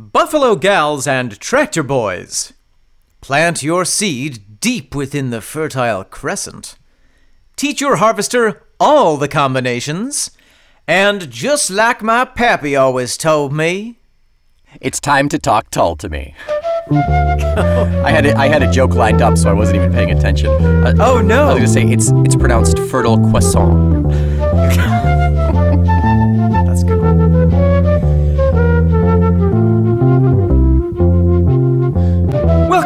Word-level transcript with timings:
Buffalo 0.00 0.56
gals 0.56 1.06
and 1.06 1.38
tractor 1.40 1.82
boys, 1.82 2.54
plant 3.20 3.62
your 3.62 3.84
seed 3.84 4.58
deep 4.58 4.94
within 4.94 5.28
the 5.28 5.42
fertile 5.42 6.04
crescent. 6.04 6.76
Teach 7.54 7.82
your 7.82 7.96
harvester 7.96 8.62
all 8.80 9.18
the 9.18 9.28
combinations, 9.28 10.30
and 10.88 11.30
just 11.30 11.68
like 11.68 12.02
my 12.02 12.24
pappy 12.24 12.74
always 12.74 13.18
told 13.18 13.52
me, 13.52 13.98
It's 14.80 15.00
time 15.00 15.28
to 15.28 15.38
talk 15.38 15.68
tall 15.70 15.96
to 15.96 16.08
me. 16.08 16.34
I 16.90 18.10
had 18.10 18.24
a, 18.24 18.34
I 18.38 18.48
had 18.48 18.62
a 18.62 18.72
joke 18.72 18.94
lined 18.94 19.20
up, 19.20 19.36
so 19.36 19.50
I 19.50 19.52
wasn't 19.52 19.76
even 19.76 19.92
paying 19.92 20.12
attention. 20.12 20.48
Uh, 20.48 20.94
Oh, 20.98 21.20
no. 21.20 21.50
I 21.50 21.54
was 21.54 21.58
gonna 21.58 21.68
say 21.68 21.92
it's 21.92 22.10
it's 22.24 22.36
pronounced 22.36 22.78
fertile 22.78 23.18
croissant. 23.30 24.10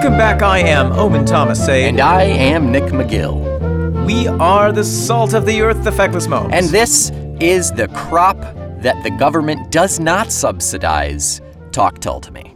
Welcome 0.04 0.18
back. 0.18 0.42
I 0.42 0.58
am 0.58 0.92
Omen 0.92 1.24
Thomas 1.24 1.64
Say, 1.64 1.88
And 1.88 1.98
I 1.98 2.24
am 2.24 2.70
Nick 2.70 2.84
McGill, 2.92 4.04
we 4.04 4.28
are 4.28 4.70
the 4.70 4.84
salt 4.84 5.32
of 5.32 5.46
the 5.46 5.62
earth, 5.62 5.82
the 5.82 5.90
feckless 5.90 6.26
momes. 6.28 6.52
and 6.52 6.66
this 6.66 7.10
is 7.40 7.72
the 7.72 7.88
crop 7.88 8.36
that 8.82 9.02
the 9.02 9.08
government 9.12 9.72
does 9.72 9.98
not 9.98 10.30
subsidize. 10.30 11.40
Talk 11.72 12.00
tall 12.00 12.20
to 12.20 12.30
me. 12.30 12.54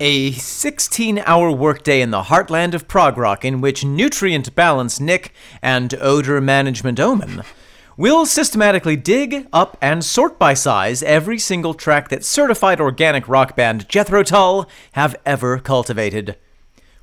A 0.00 0.32
16 0.32 1.18
hour 1.26 1.52
workday 1.52 2.00
in 2.00 2.12
the 2.12 2.22
heartland 2.22 2.72
of 2.72 2.88
prog 2.88 3.18
rock, 3.18 3.44
in 3.44 3.60
which 3.60 3.84
nutrient 3.84 4.54
balance 4.54 4.98
Nick 4.98 5.34
and 5.60 5.94
odor 6.00 6.40
management 6.40 6.98
Omen 6.98 7.42
will 7.98 8.24
systematically 8.24 8.94
dig, 8.94 9.48
up, 9.52 9.76
and 9.82 10.04
sort 10.04 10.38
by 10.38 10.54
size 10.54 11.02
every 11.02 11.36
single 11.36 11.74
track 11.74 12.08
that 12.08 12.24
certified 12.24 12.80
organic 12.80 13.28
rock 13.28 13.56
band 13.56 13.88
Jethro 13.88 14.22
Tull 14.22 14.70
have 14.92 15.16
ever 15.26 15.58
cultivated. 15.58 16.36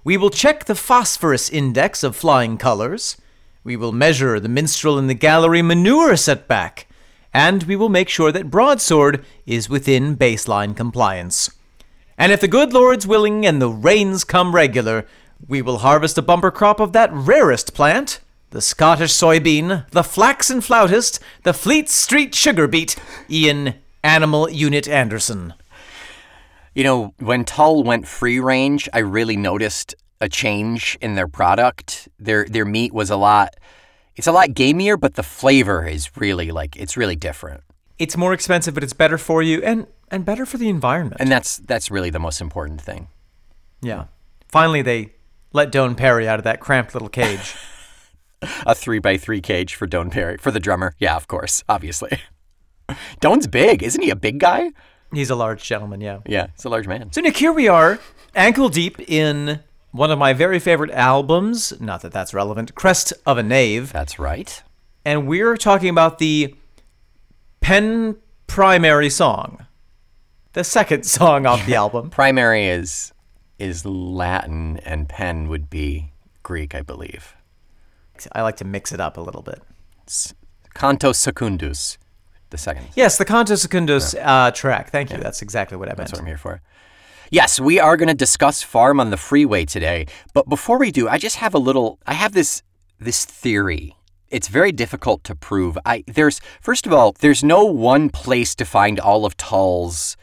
We 0.06 0.16
will 0.16 0.30
check 0.30 0.64
the 0.64 0.74
phosphorus 0.74 1.50
index 1.50 2.02
of 2.02 2.16
flying 2.16 2.58
colors. 2.58 3.18
We 3.66 3.76
will 3.76 3.92
measure 3.92 4.40
the 4.40 4.48
minstrel 4.48 4.98
in 4.98 5.08
the 5.08 5.14
gallery 5.14 5.62
manure 5.62 6.16
setback. 6.16 6.88
And 7.34 7.64
we 7.64 7.76
will 7.76 7.90
make 7.90 8.08
sure 8.08 8.32
that 8.32 8.50
Broadsword 8.50 9.26
is 9.46 9.70
within 9.70 10.16
baseline 10.16 10.78
compliance. 10.78 11.52
And 12.18 12.32
if 12.32 12.40
the 12.40 12.48
good 12.48 12.72
Lord's 12.72 13.06
willing 13.06 13.46
and 13.46 13.62
the 13.62 13.68
rains 13.68 14.24
come 14.24 14.56
regular, 14.56 15.06
we 15.46 15.62
will 15.62 15.80
harvest 15.80 16.18
a 16.18 16.22
bumper 16.22 16.52
crop 16.52 16.80
of 16.80 16.94
that 16.94 17.12
rarest 17.12 17.74
plant, 17.74 18.22
the 18.56 18.62
Scottish 18.62 19.12
soybean, 19.12 19.86
the 19.90 20.02
flaxen 20.02 20.62
flautist, 20.62 21.20
the 21.44 21.54
Fleet 21.54 21.90
Street 21.90 22.34
sugar 22.34 22.70
beet, 22.70 22.96
Ian 23.30 23.76
Animal 24.02 24.50
Unit 24.50 24.88
Anderson. 24.88 25.54
You 26.74 26.86
know, 26.86 27.14
when 27.20 27.44
Tull 27.44 27.84
went 27.84 28.08
free 28.08 28.40
range, 28.40 28.88
I 28.94 29.00
really 29.00 29.36
noticed 29.36 29.94
a 30.22 30.30
change 30.30 30.98
in 31.02 31.16
their 31.16 31.28
product. 31.28 32.08
Their 32.18 32.46
their 32.46 32.64
meat 32.64 32.94
was 32.94 33.10
a 33.10 33.18
lot 33.18 33.58
it's 34.16 34.28
a 34.28 34.32
lot 34.32 34.52
gamier, 34.52 34.98
but 34.98 35.16
the 35.16 35.24
flavor 35.24 35.86
is 35.86 36.16
really 36.16 36.52
like 36.52 36.78
it's 36.78 36.96
really 36.96 37.18
different. 37.18 37.62
It's 38.00 38.16
more 38.16 38.32
expensive, 38.32 38.74
but 38.74 38.86
it's 38.86 38.94
better 38.94 39.18
for 39.18 39.44
you 39.44 39.62
and, 39.64 39.86
and 40.10 40.24
better 40.24 40.46
for 40.46 40.58
the 40.58 40.70
environment. 40.70 41.20
And 41.20 41.30
that's 41.30 41.58
that's 41.58 41.92
really 41.92 42.10
the 42.10 42.20
most 42.20 42.40
important 42.40 42.80
thing. 42.80 43.10
yeah. 43.82 44.06
Finally, 44.48 44.82
they 44.82 45.12
let 45.52 45.74
Doane 45.74 45.98
Perry 45.98 46.26
out 46.26 46.40
of 46.40 46.46
that 46.46 46.62
cramped 46.62 46.94
little 46.96 47.10
cage. 47.10 47.58
A 48.66 48.76
three 48.76 49.00
by 49.00 49.18
three 49.18 49.42
cage 49.42 49.76
for 49.76 49.88
Doane 49.88 50.12
Perry 50.12 50.38
for 50.38 50.52
the 50.52 50.60
drummer. 50.60 50.94
Yeah, 51.00 51.16
of 51.16 51.28
course, 51.28 51.64
obviously. 51.70 52.20
Doane's 53.22 53.48
big, 53.48 53.84
isn't 53.84 54.02
he? 54.02 54.10
A 54.10 54.16
big 54.16 54.40
guy? 54.40 54.72
He's 55.14 55.30
a 55.30 55.36
large 55.36 55.64
gentleman, 55.64 56.02
yeah. 56.02 56.20
Yeah, 56.26 56.48
he's 56.56 56.66
a 56.66 56.70
large 56.70 56.88
man. 56.88 57.12
So, 57.12 57.22
Nick, 57.22 57.38
here 57.38 57.54
we 57.54 57.68
are, 57.68 58.00
ankle 58.36 58.70
deep 58.70 59.00
in 59.10 59.62
one 59.92 60.12
of 60.12 60.20
my 60.20 60.34
very 60.34 60.60
favorite 60.60 60.92
albums. 60.92 61.80
Not 61.80 62.02
that 62.02 62.12
that's 62.12 62.34
relevant 62.34 62.76
Crest 62.76 63.14
of 63.26 63.38
a 63.38 63.44
Knave. 63.44 63.94
That's 63.94 64.20
right. 64.20 64.62
And 65.06 65.28
we're 65.28 65.56
talking 65.56 65.90
about 65.90 66.18
the 66.18 66.56
Pen 67.62 68.18
Primary 68.48 69.10
song, 69.10 69.66
the 70.54 70.64
second 70.64 71.04
song 71.06 71.46
off 71.46 71.66
the 71.66 71.76
album. 71.76 72.10
Primary 72.10 72.68
is 72.68 73.14
is 73.58 73.86
Latin, 73.86 74.78
and 74.80 75.08
pen 75.08 75.48
would 75.48 75.70
be 75.70 76.12
Greek, 76.44 76.76
I 76.76 76.82
believe. 76.82 77.36
I 78.32 78.42
like 78.42 78.58
to 78.58 78.66
mix 78.66 78.92
it 78.92 79.00
up 79.00 79.18
a 79.18 79.22
little 79.22 79.42
bit. 79.42 79.62
Canto 80.74 81.12
secundus, 81.12 81.98
the 82.50 82.58
second. 82.58 82.88
Yes, 82.96 83.18
the 83.18 83.26
Canto 83.26 83.56
Secundus 83.56 84.16
uh, 84.16 84.52
track. 84.52 84.90
Thank 84.92 85.12
you. 85.12 85.18
That's 85.18 85.42
exactly 85.42 85.78
what 85.78 85.88
I 85.88 85.92
meant. 85.92 85.98
That's 85.98 86.12
what 86.14 86.22
I'm 86.22 86.28
here 86.28 86.38
for. 86.38 86.62
Yes, 87.32 87.60
we 87.60 87.80
are 87.80 87.98
going 87.98 88.08
to 88.08 88.14
discuss 88.14 88.62
Farm 88.62 89.00
on 89.00 89.10
the 89.10 89.18
Freeway 89.18 89.66
today. 89.66 90.06
But 90.34 90.48
before 90.48 90.78
we 90.78 90.92
do, 90.92 91.08
I 91.10 91.18
just 91.18 91.38
have 91.38 91.54
a 91.54 91.60
little. 91.60 92.00
I 92.06 92.14
have 92.14 92.34
this 92.34 92.62
this 93.00 93.26
theory. 93.26 93.96
It's 94.30 94.48
very 94.48 94.72
difficult 94.72 95.24
to 95.26 95.36
prove. 95.36 95.78
I 95.86 96.04
there's 96.08 96.40
first 96.62 96.86
of 96.86 96.94
all, 96.94 97.14
there's 97.20 97.44
no 97.44 97.66
one 97.66 98.10
place 98.10 98.54
to 98.56 98.66
find 98.66 99.00
all 99.00 99.26
of 99.26 99.38
Tull's 99.38 100.18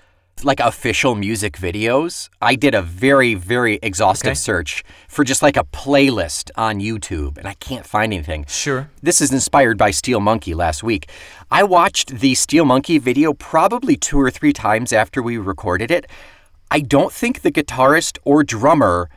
like 0.44 0.60
official 0.60 1.14
music 1.14 1.56
videos. 1.56 2.28
I 2.40 2.54
did 2.54 2.74
a 2.74 2.82
very 2.82 3.34
very 3.34 3.78
exhaustive 3.82 4.30
Okay. 4.30 4.34
search 4.34 4.84
for 5.08 5.24
just 5.24 5.42
like 5.42 5.56
a 5.56 5.64
playlist 5.64 6.50
on 6.56 6.80
YouTube, 6.80 7.38
and 7.38 7.46
I 7.48 7.54
can't 7.54 7.86
find 7.86 8.12
anything. 8.12 8.44
Sure. 8.48 8.90
This 9.02 9.20
is 9.20 9.32
inspired 9.32 9.78
by 9.78 9.90
Steel 9.90 10.20
Monkey 10.20 10.54
last 10.54 10.82
week. 10.82 11.08
I 11.50 11.62
watched 11.62 12.18
the 12.20 12.34
Steel 12.34 12.64
Monkey 12.64 12.98
video 12.98 13.32
probably 13.32 13.96
two 13.96 14.20
or 14.20 14.30
three 14.30 14.52
times 14.52 14.92
after 14.92 15.22
we 15.22 15.38
recorded 15.38 15.90
it. 15.90 16.06
I 16.70 16.80
don't 16.80 17.12
think 17.12 17.42
the 17.42 17.52
guitarist 17.52 18.18
or 18.24 18.42
drummer 18.42 19.10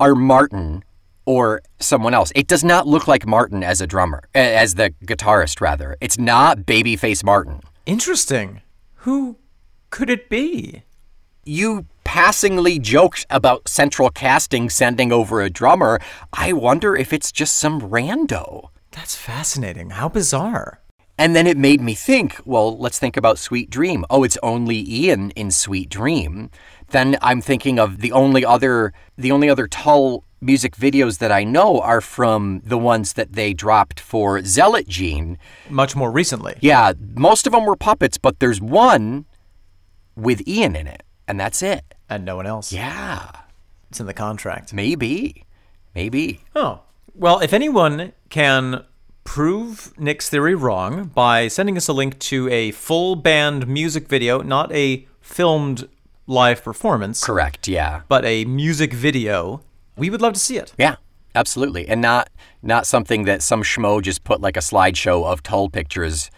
are 0.00 0.14
Martin 0.14 0.82
or 1.26 1.60
someone 1.78 2.14
else. 2.14 2.32
It 2.34 2.48
does 2.48 2.64
not 2.64 2.86
look 2.86 3.06
like 3.06 3.26
Martin 3.26 3.62
as 3.62 3.80
a 3.80 3.86
drummer, 3.86 4.22
as 4.34 4.74
the 4.74 4.90
guitarist, 5.04 5.60
rather. 5.60 5.96
It's 6.00 6.18
not 6.18 6.60
Babyface 6.60 7.22
Martin. 7.22 7.60
Interesting. 7.86 8.60
Who 9.04 9.36
could 9.92 10.10
it 10.10 10.28
be? 10.28 10.82
You 11.44 11.86
passingly 12.02 12.78
joked 12.78 13.26
about 13.28 13.68
Central 13.68 14.08
Casting 14.10 14.70
sending 14.70 15.12
over 15.12 15.40
a 15.40 15.50
drummer. 15.50 16.00
I 16.32 16.54
wonder 16.54 16.96
if 16.96 17.12
it's 17.12 17.30
just 17.30 17.58
some 17.58 17.80
rando. 17.80 18.70
That's 18.90 19.14
fascinating. 19.14 19.90
How 19.90 20.08
bizarre. 20.08 20.80
And 21.18 21.36
then 21.36 21.46
it 21.46 21.58
made 21.58 21.82
me 21.82 21.94
think, 21.94 22.40
well, 22.46 22.76
let's 22.76 22.98
think 22.98 23.18
about 23.18 23.38
Sweet 23.38 23.68
Dream. 23.68 24.04
Oh, 24.08 24.24
it's 24.24 24.38
only 24.42 24.82
Ian 24.90 25.30
in 25.32 25.50
Sweet 25.50 25.90
Dream. 25.90 26.50
Then 26.88 27.18
I'm 27.20 27.42
thinking 27.42 27.78
of 27.78 28.00
the 28.00 28.12
only 28.12 28.44
other 28.44 28.94
the 29.16 29.30
only 29.30 29.50
other 29.50 29.68
Tull 29.68 30.24
music 30.40 30.74
videos 30.74 31.18
that 31.18 31.30
I 31.30 31.44
know 31.44 31.80
are 31.80 32.00
from 32.00 32.62
the 32.64 32.78
ones 32.78 33.12
that 33.12 33.34
they 33.34 33.52
dropped 33.52 34.00
for 34.00 34.42
Zealot 34.42 34.88
Gene. 34.88 35.38
Much 35.68 35.94
more 35.94 36.10
recently. 36.10 36.56
Yeah, 36.60 36.94
most 37.14 37.46
of 37.46 37.52
them 37.52 37.66
were 37.66 37.76
puppets, 37.76 38.16
but 38.18 38.40
there's 38.40 38.60
one 38.60 39.26
with 40.16 40.46
Ian 40.46 40.76
in 40.76 40.86
it, 40.86 41.02
and 41.26 41.38
that's 41.40 41.62
it. 41.62 41.94
And 42.08 42.24
no 42.24 42.36
one 42.36 42.46
else. 42.46 42.72
Yeah, 42.72 43.30
It's 43.90 44.00
in 44.00 44.06
the 44.06 44.14
contract. 44.14 44.72
maybe. 44.72 45.44
Maybe. 45.94 46.40
Oh. 46.54 46.80
Well, 47.14 47.40
if 47.40 47.52
anyone 47.52 48.12
can 48.30 48.84
prove 49.24 49.92
Nick's 49.98 50.28
theory 50.28 50.54
wrong 50.54 51.04
by 51.14 51.48
sending 51.48 51.76
us 51.76 51.88
a 51.88 51.92
link 51.92 52.18
to 52.18 52.48
a 52.48 52.70
full 52.72 53.16
band 53.16 53.66
music 53.68 54.08
video, 54.08 54.40
not 54.42 54.72
a 54.72 55.06
filmed 55.20 55.88
live 56.26 56.62
performance, 56.62 57.22
Correct, 57.24 57.68
yeah. 57.68 58.02
but 58.08 58.24
a 58.24 58.44
music 58.46 58.92
video, 58.92 59.62
we 59.96 60.08
would 60.10 60.22
love 60.22 60.32
to 60.34 60.40
see 60.40 60.56
it. 60.56 60.72
Yeah, 60.78 60.96
absolutely, 61.34 61.86
and 61.88 62.00
not 62.00 62.30
not 62.62 62.86
something 62.86 63.24
that 63.24 63.42
some 63.42 63.62
schmo 63.62 64.00
just 64.00 64.24
put 64.24 64.40
like 64.40 64.56
a 64.56 64.60
slideshow 64.60 65.24
of 65.24 65.42
Tull 65.42 65.68
pictures 65.68 66.30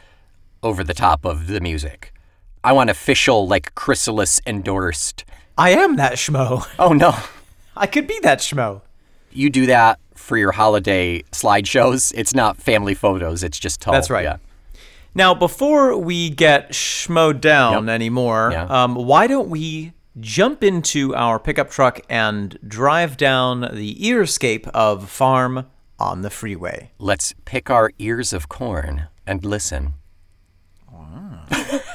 over 0.62 0.82
the 0.82 0.94
top 0.94 1.24
of 1.24 1.46
the 1.48 1.60
music. 1.60 2.12
I 2.64 2.72
want 2.72 2.90
official, 2.90 3.46
like 3.46 3.74
Chrysalis 3.74 4.40
endorsed. 4.46 5.24
I 5.56 5.70
am 5.70 5.96
that 5.96 6.14
schmo. 6.14 6.66
Oh 6.78 6.92
no, 6.92 7.14
I 7.76 7.86
could 7.86 8.06
be 8.06 8.18
that 8.22 8.38
schmo. 8.40 8.80
you 9.30 9.50
do 9.50 9.66
that 9.66 9.98
for 10.14 10.36
your 10.38 10.52
holiday 10.52 11.22
slideshows. 11.32 12.12
It's 12.16 12.34
not 12.34 12.56
family 12.56 12.94
photos. 12.94 13.42
It's 13.44 13.58
just 13.58 13.80
Tull. 13.82 13.92
That's 13.92 14.08
right. 14.10 14.24
Yeah. 14.24 14.36
Now, 15.14 15.34
before 15.34 15.96
we 15.96 16.30
get 16.30 16.70
schmoed 16.72 17.40
down 17.40 17.86
Yep. 17.86 17.94
anymore, 17.94 18.48
Yeah. 18.52 18.64
um, 18.64 18.94
why 18.94 19.26
don't 19.28 19.48
we 19.48 19.92
jump 20.20 20.64
into 20.64 21.14
our 21.14 21.38
pickup 21.38 21.70
truck 21.70 22.00
and 22.08 22.58
drive 22.66 23.16
down 23.16 23.60
the 23.72 23.94
earscape 23.96 24.66
of 24.68 25.08
Farm 25.10 25.66
on 25.98 26.22
the 26.22 26.30
Freeway? 26.30 26.90
Let's 26.98 27.34
pick 27.44 27.70
our 27.70 27.90
ears 27.98 28.32
of 28.32 28.48
corn 28.48 29.08
and 29.26 29.44
listen. 29.44 29.94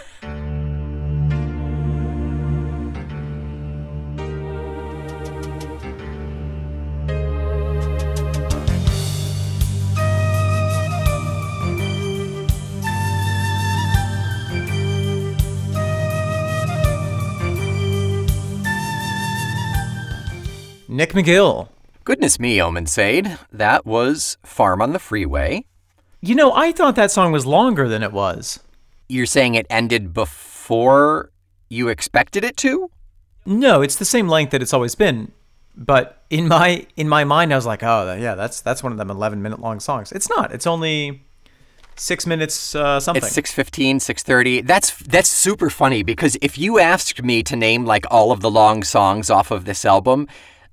Nick 21.00 21.14
McGill. 21.14 21.70
Goodness 22.04 22.42
me, 22.42 22.62
Omen 22.62 22.86
Sade. 22.86 23.38
That 23.54 23.86
was 23.86 24.38
Farm 24.44 24.82
on 24.82 24.92
the 24.92 25.00
Freeway. 25.00 25.64
You 26.20 26.36
know, 26.36 26.52
I 26.52 26.74
thought 26.74 26.98
that 26.98 27.10
song 27.10 27.32
was 27.32 27.46
longer 27.46 27.88
than 27.88 28.04
it 28.04 28.12
was. 28.12 28.60
You're 29.08 29.26
saying 29.26 29.56
it 29.56 29.66
ended 29.70 30.14
before 30.14 31.32
you 31.70 31.88
expected 31.88 32.44
it 32.44 32.58
to? 32.58 32.92
No, 33.46 33.82
it's 33.82 33.96
the 33.96 34.04
same 34.04 34.28
length 34.28 34.50
that 34.50 34.62
it's 34.62 34.74
always 34.74 34.94
been. 34.94 35.32
But 35.74 36.22
in 36.30 36.50
my 36.50 36.86
in 36.98 37.08
my 37.08 37.24
mind, 37.24 37.54
I 37.54 37.56
was 37.56 37.66
like, 37.66 37.82
oh 37.82 38.18
yeah, 38.20 38.36
that's 38.36 38.60
that's 38.60 38.84
one 38.84 38.92
of 38.92 38.98
them 38.98 39.10
11 39.10 39.42
minute 39.42 39.62
long 39.62 39.80
songs. 39.80 40.12
It's 40.12 40.28
not. 40.30 40.52
It's 40.52 40.68
only 40.68 41.24
six 41.96 42.28
minutes 42.28 42.76
uh, 42.76 43.00
something. 43.00 43.24
It's 43.24 43.34
6:15, 43.34 44.02
6:30. 44.02 44.68
That's 44.68 44.98
that's 44.98 45.30
super 45.30 45.70
funny 45.70 46.04
because 46.04 46.38
if 46.42 46.58
you 46.58 46.78
asked 46.78 47.24
me 47.24 47.42
to 47.44 47.56
name 47.56 47.86
like 47.86 48.06
all 48.12 48.34
of 48.34 48.42
the 48.42 48.52
long 48.52 48.84
songs 48.84 49.30
off 49.30 49.50
of 49.50 49.64
this 49.64 49.86
album, 49.86 50.28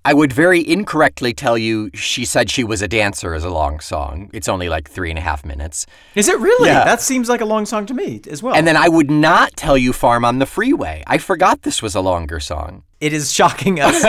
I 0.06 0.14
would 0.14 0.32
very 0.32 0.64
incorrectly 0.67 1.35
tell 1.35 1.58
you 1.58 1.91
she 1.93 2.25
said 2.25 2.49
she 2.49 2.62
was 2.62 2.81
a 2.81 2.87
dancer 2.87 3.35
as 3.35 3.43
a 3.43 3.50
long 3.50 3.81
song. 3.81 4.31
It's 4.32 4.49
only 4.49 4.69
like 4.69 4.88
three 4.88 5.11
and 5.11 5.19
a 5.19 5.23
half 5.23 5.44
minutes. 5.44 5.85
Is 6.14 6.29
it 6.29 6.38
really? 6.38 6.69
Yeah. 6.69 6.85
That 6.85 7.00
seems 7.00 7.29
like 7.29 7.41
a 7.41 7.44
long 7.44 7.67
song 7.67 7.87
to 7.87 7.94
me 7.94 8.20
as 8.31 8.41
well. 8.41 8.55
And 8.55 8.69
then 8.69 8.76
I 8.76 8.88
would 8.88 9.11
not 9.11 9.56
tell 9.56 9.76
you 9.76 9.93
Farm 9.93 10.25
on 10.25 10.38
the 10.38 10.47
Freeway. 10.47 11.03
I 11.08 11.19
forgot 11.19 11.62
this 11.62 11.82
was 11.82 11.97
a 11.97 12.00
longer 12.00 12.38
song. 12.38 12.85
it 13.00 13.12
is 13.12 13.32
shocking 13.32 13.81
us 13.81 14.05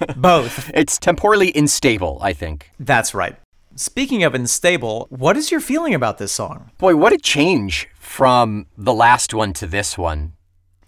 both. 0.16 0.70
It's 0.72 0.96
temporally 0.96 1.52
unstable, 1.54 2.18
I 2.22 2.32
think. 2.32 2.70
That's 2.80 3.12
right. 3.12 3.36
Speaking 3.76 4.24
of 4.24 4.34
unstable, 4.34 5.06
what 5.10 5.36
is 5.36 5.50
your 5.50 5.60
feeling 5.60 5.92
about 5.92 6.16
this 6.16 6.32
song? 6.32 6.70
Boy, 6.78 6.96
what 6.96 7.12
a 7.12 7.18
change 7.18 7.90
from 7.98 8.68
the 8.78 8.94
last 8.94 9.34
one 9.34 9.52
to 9.52 9.66
this 9.66 9.98
one. 9.98 10.32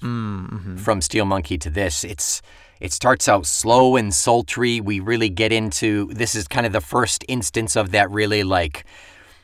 Mm-hmm. 0.01 0.77
From 0.77 1.01
Steel 1.01 1.25
Monkey 1.25 1.57
to 1.59 1.71
this. 1.71 2.03
It's 2.05 2.43
it 2.81 2.93
starts 2.93 3.29
out 3.29 3.47
slow 3.47 3.97
and 3.97 4.13
sultry. 4.13 4.81
We 4.81 5.01
really 5.01 5.29
get 5.29 5.53
into 5.53 6.07
this 6.13 6.35
is 6.35 6.49
kind 6.49 6.67
of 6.67 6.73
the 6.73 6.81
first 6.81 7.25
instance 7.29 7.77
of 7.77 7.91
that 7.93 8.11
really 8.11 8.43
like 8.43 8.85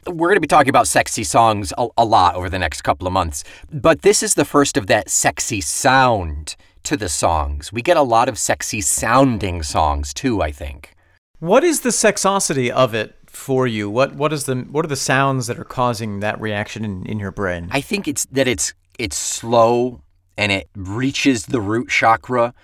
we're 0.07 0.29
going 0.29 0.37
to 0.37 0.41
be 0.41 0.47
talking 0.47 0.71
about 0.71 0.89
sexy 0.89 1.25
songs 1.25 1.73
a, 1.77 1.87
a 1.99 2.05
lot 2.05 2.35
over 2.35 2.49
the 2.49 2.59
next 2.59 2.83
couple 2.83 3.07
of 3.07 3.13
months. 3.13 3.45
But 3.71 4.03
this 4.03 4.23
is 4.23 4.35
the 4.35 4.45
first 4.45 4.77
of 4.77 4.87
that 4.87 5.11
sexy 5.11 5.61
sound 5.61 6.57
to 6.85 6.97
the 6.97 7.09
songs. 7.09 7.73
We 7.73 7.83
get 7.83 7.97
a 7.97 8.03
lot 8.03 8.29
of 8.29 8.39
sexy 8.39 8.81
sounding 8.81 9.63
songs 9.63 10.15
too, 10.15 10.43
I 10.43 10.53
think. 10.53 10.95
What 11.39 11.65
is 11.65 11.81
the 11.81 11.91
sexosity 11.91 12.71
of 12.71 12.95
it 12.95 13.17
for 13.27 13.67
you? 13.67 13.89
What 13.89 14.15
what 14.15 14.33
is 14.33 14.45
the 14.45 14.57
what 14.57 14.85
are 14.85 14.89
the 14.89 14.97
sounds 14.97 15.47
that 15.47 15.59
are 15.59 15.65
causing 15.65 16.21
that 16.21 16.41
reaction 16.41 16.85
in, 16.85 17.07
in 17.07 17.19
your 17.19 17.31
brain? 17.31 17.69
I 17.71 17.81
think 17.81 18.09
it's 18.09 18.27
that 18.27 18.49
it's 18.49 18.75
it's 18.99 19.17
slow 19.17 20.03
and 20.37 20.53
it 20.53 20.69
reaches 20.75 21.47
the 21.47 21.61
root 21.61 21.89
chakra. 21.89 22.55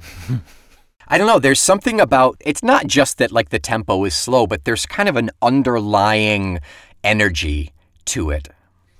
I 1.08 1.16
don't 1.16 1.26
know. 1.26 1.38
There's 1.38 1.60
something 1.60 2.00
about 2.00 2.36
it's 2.44 2.62
not 2.62 2.86
just 2.86 3.18
that 3.18 3.32
like 3.32 3.48
the 3.48 3.58
tempo 3.58 4.04
is 4.04 4.14
slow, 4.14 4.46
but 4.46 4.64
there's 4.64 4.84
kind 4.86 5.08
of 5.08 5.16
an 5.16 5.30
underlying 5.40 6.58
energy 7.02 7.72
to 8.06 8.30
it. 8.30 8.48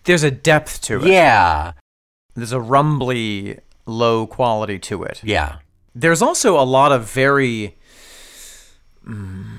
There's 0.05 0.23
a 0.23 0.31
depth 0.31 0.81
to 0.83 1.05
it. 1.05 1.09
Yeah, 1.09 1.73
There's 2.35 2.53
a 2.53 2.61
rumbly 2.61 3.59
low 3.85 4.27
quality 4.27 4.79
to 4.79 5.03
it. 5.03 5.21
yeah, 5.23 5.57
There's 5.95 6.23
also 6.23 6.59
a 6.59 6.65
lot 6.65 6.93
of 6.93 7.05
very 7.11 7.77
mm, 9.07 9.58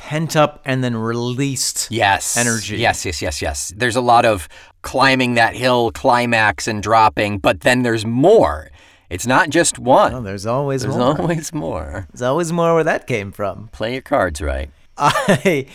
pent 0.00 0.34
up 0.34 0.62
and 0.64 0.82
then 0.82 0.96
released 0.96 1.88
yes, 1.90 2.34
energy. 2.38 2.78
Yes, 2.78 3.04
yes, 3.04 3.20
yes, 3.20 3.42
yes. 3.42 3.72
There's 3.76 3.96
a 3.96 4.00
lot 4.00 4.24
of 4.24 4.48
climbing 4.80 5.34
that 5.34 5.54
hill, 5.54 5.92
climax 5.92 6.66
and 6.66 6.82
dropping, 6.82 7.38
but 7.38 7.60
then 7.60 7.82
there's 7.82 8.06
more. 8.06 8.70
It's 9.10 9.26
not 9.26 9.50
just 9.50 9.78
one. 9.78 10.24
There's 10.24 10.46
always 10.46 10.82
there's 10.82 10.96
more. 10.96 11.20
always 11.20 11.52
more. 11.52 12.06
There's 12.10 12.22
always 12.22 12.50
more 12.50 12.74
where 12.74 12.84
that 12.84 13.06
came 13.06 13.30
from. 13.30 13.68
Play 13.72 13.92
your 13.92 14.02
cards 14.02 14.40
right. 14.40 14.70
I 14.96 15.66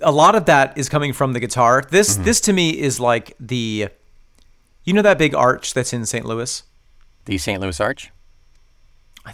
a 0.00 0.12
lot 0.12 0.34
of 0.34 0.46
that 0.46 0.78
is 0.78 0.88
coming 0.88 1.12
from 1.12 1.34
the 1.34 1.40
guitar. 1.40 1.84
This 1.90 2.14
mm-hmm. 2.14 2.24
this 2.24 2.40
to 2.42 2.54
me 2.54 2.70
is 2.70 2.98
like 2.98 3.34
the 3.38 3.88
you 4.84 4.92
know 4.94 5.02
that 5.02 5.18
big 5.18 5.34
arch 5.34 5.74
that's 5.74 5.92
in 5.92 6.06
St. 6.06 6.24
Louis? 6.24 6.62
The 7.26 7.36
St. 7.36 7.60
Louis 7.60 7.78
Arch. 7.78 8.10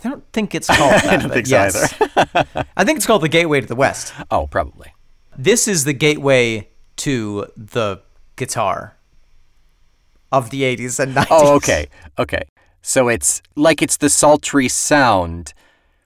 I 0.05 0.09
don't 0.09 0.25
think 0.33 0.55
it's 0.55 0.67
called 0.67 0.93
that. 1.03 1.05
I 1.07 1.17
don't 1.17 1.31
think 1.31 1.47
so 1.47 1.57
yes. 1.57 1.95
I 2.77 2.85
think 2.85 2.97
it's 2.97 3.07
called 3.07 3.23
the 3.23 3.29
Gateway 3.29 3.61
to 3.61 3.67
the 3.67 3.75
West. 3.75 4.13
Oh, 4.31 4.47
probably. 4.47 4.93
This 5.37 5.67
is 5.69 5.85
the 5.85 5.93
gateway 5.93 6.69
to 6.97 7.47
the 7.57 8.03
guitar 8.37 8.97
of 10.33 10.51
the 10.51 10.63
80s 10.63 10.99
and 11.01 11.15
90s. 11.15 11.27
Oh, 11.31 11.55
okay. 11.57 11.89
Okay. 12.19 12.43
So 12.83 13.09
it's 13.09 13.41
like 13.57 13.83
it's 13.83 13.97
the 13.97 14.11
sultry 14.11 14.69
sound. 14.69 15.55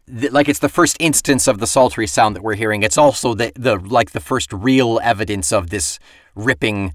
th- 0.07 0.33
Like 0.33 0.49
it's 0.49 0.61
the 0.61 0.69
first 0.69 0.97
instance 1.01 1.47
of 1.49 1.59
the 1.59 1.67
sultry 1.67 2.07
sound 2.07 2.37
that 2.37 2.43
we're 2.43 2.55
hearing. 2.55 2.83
It's 2.83 2.99
also 2.99 3.35
the, 3.35 3.53
the 3.57 3.77
like 3.79 4.13
the 4.13 4.21
first 4.21 4.53
real 4.53 5.01
evidence 5.03 5.53
of 5.53 5.71
this 5.71 5.99
ripping, 6.35 6.95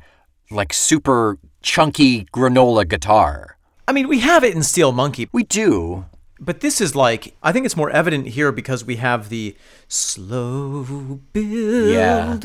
like 0.49 0.73
super 0.73 1.37
chunky 1.61 2.25
granola 2.25 2.87
guitar. 2.87 3.57
I 3.87 3.91
mean, 3.91 4.07
we 4.07 4.19
have 4.21 4.43
it 4.43 4.55
in 4.55 4.63
Steel 4.63 4.91
Monkey, 4.93 5.27
We 5.33 5.43
do. 5.43 6.05
But 6.43 6.61
this 6.61 6.81
is 6.81 6.95
like 6.95 7.35
I 7.41 7.51
think 7.51 7.65
it's 7.65 7.77
more 7.77 7.89
evident 7.89 8.27
here 8.27 8.51
because 8.51 8.83
we 8.83 8.97
have 8.97 9.29
the 9.29 9.55
slow 9.87 11.19
build. 11.33 11.93
Yeah. 11.93 12.39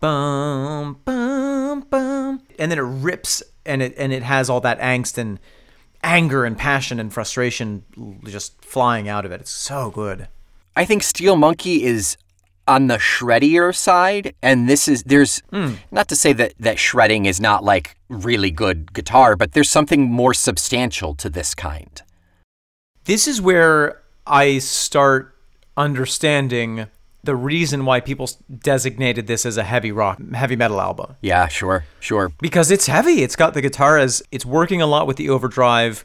Bum 0.00 1.00
bum 1.04 1.80
bum. 1.90 2.42
And 2.58 2.70
then 2.70 2.78
it 2.78 2.82
rips 2.82 3.42
and 3.64 3.82
it 3.82 3.94
and 3.96 4.12
it 4.12 4.22
has 4.22 4.50
all 4.50 4.60
that 4.60 4.78
angst 4.80 5.18
and 5.18 5.40
anger 6.02 6.44
and 6.44 6.56
passion 6.56 7.00
and 7.00 7.12
frustration 7.12 8.20
just 8.24 8.62
flying 8.64 9.08
out 9.08 9.24
of 9.24 9.32
it. 9.32 9.40
It's 9.40 9.50
so 9.50 9.90
good. 9.90 10.28
I 10.76 10.84
think 10.84 11.02
Steel 11.02 11.36
Monkey 11.36 11.84
is 11.84 12.16
on 12.66 12.86
the 12.86 12.96
shreddier 12.96 13.74
side, 13.74 14.34
and 14.42 14.68
this 14.68 14.88
is 14.88 15.02
there's 15.04 15.40
hmm. 15.50 15.74
not 15.90 16.08
to 16.08 16.16
say 16.16 16.32
that 16.32 16.54
that 16.58 16.78
shredding 16.78 17.26
is 17.26 17.40
not 17.40 17.64
like 17.64 17.96
really 18.08 18.50
good 18.50 18.92
guitar, 18.92 19.36
but 19.36 19.52
there's 19.52 19.70
something 19.70 20.10
more 20.10 20.34
substantial 20.34 21.14
to 21.16 21.28
this 21.28 21.54
kind. 21.54 22.02
This 23.04 23.28
is 23.28 23.40
where 23.40 24.00
I 24.26 24.58
start 24.58 25.36
understanding 25.76 26.86
the 27.22 27.36
reason 27.36 27.84
why 27.84 28.00
people 28.00 28.28
designated 28.58 29.26
this 29.26 29.46
as 29.46 29.56
a 29.56 29.62
heavy 29.62 29.90
rock, 29.90 30.20
heavy 30.32 30.56
metal 30.56 30.80
album. 30.80 31.16
Yeah, 31.22 31.48
sure, 31.48 31.84
sure. 32.00 32.32
Because 32.40 32.70
it's 32.70 32.86
heavy. 32.86 33.22
It's 33.22 33.36
got 33.36 33.54
the 33.54 33.62
guitars. 33.62 34.22
it's 34.30 34.44
working 34.44 34.82
a 34.82 34.86
lot 34.86 35.06
with 35.06 35.16
the 35.16 35.30
overdrive. 35.30 36.04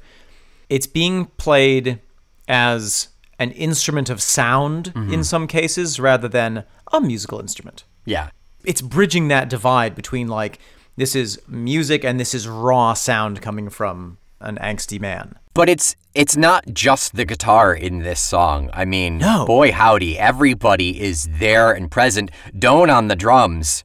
It's 0.69 0.87
being 0.87 1.25
played 1.37 1.99
as 2.47 3.09
an 3.37 3.51
instrument 3.51 4.09
of 4.09 4.21
sound 4.21 4.93
mm-hmm. 4.93 5.13
in 5.13 5.23
some 5.23 5.47
cases 5.47 5.99
rather 5.99 6.27
than 6.27 6.63
a 6.91 7.01
musical 7.01 7.39
instrument. 7.39 7.83
Yeah, 8.05 8.29
It's 8.63 8.81
bridging 8.81 9.27
that 9.27 9.49
divide 9.49 9.95
between 9.95 10.27
like 10.27 10.59
this 10.95 11.15
is 11.15 11.39
music 11.47 12.03
and 12.03 12.19
this 12.19 12.33
is 12.33 12.47
raw 12.47 12.93
sound 12.93 13.41
coming 13.41 13.69
from 13.69 14.17
an 14.39 14.57
angsty 14.57 14.99
man. 14.99 15.37
But 15.59 15.67
it's 15.67 15.97
it's 16.15 16.37
not 16.37 16.67
just 16.73 17.17
the 17.17 17.25
guitar 17.25 17.73
in 17.73 17.99
this 17.99 18.21
song. 18.21 18.69
I 18.71 18.85
mean, 18.85 19.17
No. 19.17 19.45
boy 19.45 19.73
howdy, 19.73 20.17
everybody 20.17 21.01
is 21.01 21.27
there 21.37 21.73
and 21.73 21.91
present. 21.91 22.31
Doane 22.57 22.89
on 22.89 23.09
the 23.09 23.15
drums. 23.17 23.83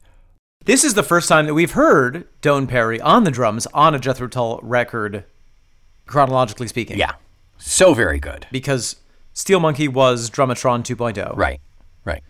This 0.63 0.85
is 0.85 0.93
the 0.93 1.03
first 1.03 1.27
time 1.27 1.47
that 1.47 1.53
we've 1.53 1.73
heard 1.73 2.29
Doane 2.41 2.69
Perry 2.69 3.01
on 3.01 3.25
the 3.25 3.29
drums 3.29 3.67
on 3.73 3.93
a 3.93 3.99
Jethro 3.99 4.29
Tull 4.29 4.61
record, 4.63 5.25
chronologically 6.05 6.69
speaking. 6.69 6.97
Yeah, 6.97 7.15
so 7.57 7.93
very 7.93 8.21
good. 8.21 8.47
Because 8.53 8.95
Steel 9.33 9.59
Monkey 9.59 9.89
was 9.89 10.29
Drumatron 10.29 10.81
2.0. 10.85 11.35
Right, 11.35 11.59
right. 12.05 12.23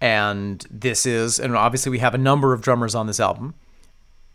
And 0.00 0.66
this 0.68 1.06
is, 1.06 1.38
and 1.38 1.54
obviously 1.54 1.90
we 1.90 2.00
have 2.00 2.16
a 2.16 2.18
number 2.18 2.52
of 2.52 2.60
drummers 2.60 2.96
on 2.96 3.06
this 3.06 3.20
album, 3.20 3.54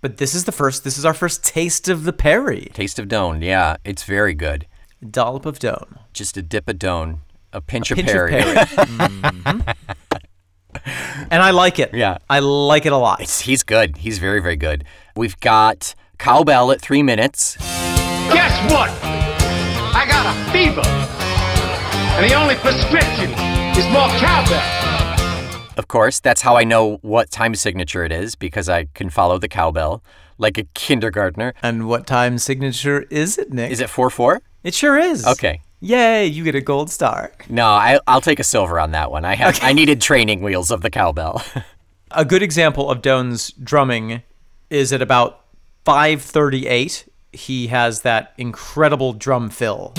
but 0.06 0.18
this 0.18 0.36
is 0.36 0.44
the 0.44 0.52
first, 0.52 0.84
this 0.84 1.00
is 1.00 1.04
our 1.06 1.16
first 1.16 1.44
taste 1.44 1.90
of 1.90 2.04
the 2.04 2.14
Perry. 2.14 2.70
Taste 2.76 3.00
of 3.00 3.08
Doane. 3.08 3.44
Yeah, 3.44 3.78
it's 3.84 4.04
very 4.04 4.36
good. 4.36 4.68
Dollop 5.02 5.48
of 5.48 5.58
Doane. 5.58 5.98
Just 6.14 6.38
a 6.38 6.44
dip 6.44 6.70
of 6.70 6.76
Doane, 6.78 7.22
a 7.52 7.60
pinch, 7.60 7.90
of, 7.90 7.96
Pinch 7.96 8.10
Perry. 8.12 8.36
of 8.38 8.46
Perry. 8.46 8.56
Mhm. 8.86 9.76
And 11.32 11.42
I 11.42 11.50
like 11.50 11.80
it. 11.80 11.92
Yeah. 11.92 12.20
I 12.30 12.38
like 12.38 12.86
it 12.86 12.92
a 12.92 12.98
lot. 12.98 13.20
He's 13.20 13.64
good. 13.64 13.98
He's 13.98 14.20
very, 14.20 14.40
very 14.42 14.58
good. 14.58 14.84
We've 15.16 15.40
got 15.40 15.96
Cowbell 16.20 16.72
at 16.72 16.82
three 16.82 17.02
minutes. 17.02 17.56
Guess 17.58 18.72
what? 18.72 18.92
I 19.96 20.06
got 20.08 20.28
a 20.28 20.52
fever. 20.52 20.84
And 20.86 22.30
the 22.30 22.36
only 22.36 22.54
prescription 22.58 23.32
is 23.76 23.88
more 23.92 24.10
cowbell. 24.20 24.85
Of 25.78 25.88
course, 25.88 26.20
that's 26.20 26.42
how 26.42 26.56
I 26.56 26.64
know 26.64 26.98
what 27.02 27.32
time 27.32 27.56
signature 27.56 28.04
it 28.04 28.12
is 28.12 28.36
because 28.36 28.70
I 28.70 28.86
can 28.94 29.10
follow 29.10 29.38
the 29.38 29.48
cowbell 29.48 30.04
like 30.38 30.58
a 30.58 30.64
kindergartner. 30.74 31.54
And 31.62 31.88
what 31.88 32.08
time 32.08 32.38
signature 32.38 33.06
is 33.10 33.38
it, 33.38 33.52
Nick? 33.52 33.72
Is 33.72 33.80
it 33.80 33.90
4 33.90 34.10
4? 34.10 34.42
It 34.64 34.74
sure 34.74 34.98
is. 34.98 35.26
Okay. 35.26 35.62
Yay, 35.82 36.26
you 36.26 36.44
get 36.44 36.56
a 36.56 36.62
gold 36.62 36.90
star. 36.90 37.32
No, 37.50 37.66
I, 37.66 38.00
I'll 38.08 38.22
take 38.22 38.40
a 38.40 38.44
silver 38.44 38.80
on 38.80 38.92
that 38.92 39.12
one. 39.12 39.26
I 39.26 39.36
have 39.36 39.60
I 39.62 39.74
needed 39.74 40.02
training 40.02 40.42
wheels 40.42 40.72
of 40.72 40.82
the 40.82 40.90
cowbell. 40.90 41.44
A 42.12 42.24
good 42.24 42.42
example 42.42 42.90
of 42.90 43.02
Doane's 43.02 43.52
drumming 43.52 44.22
is 44.70 44.94
at 44.94 45.02
about 45.02 45.42
538. 45.84 47.12
He 47.34 47.68
has 47.68 48.02
that 48.02 48.34
incredible 48.38 49.12
drum 49.12 49.50
fill. 49.50 49.94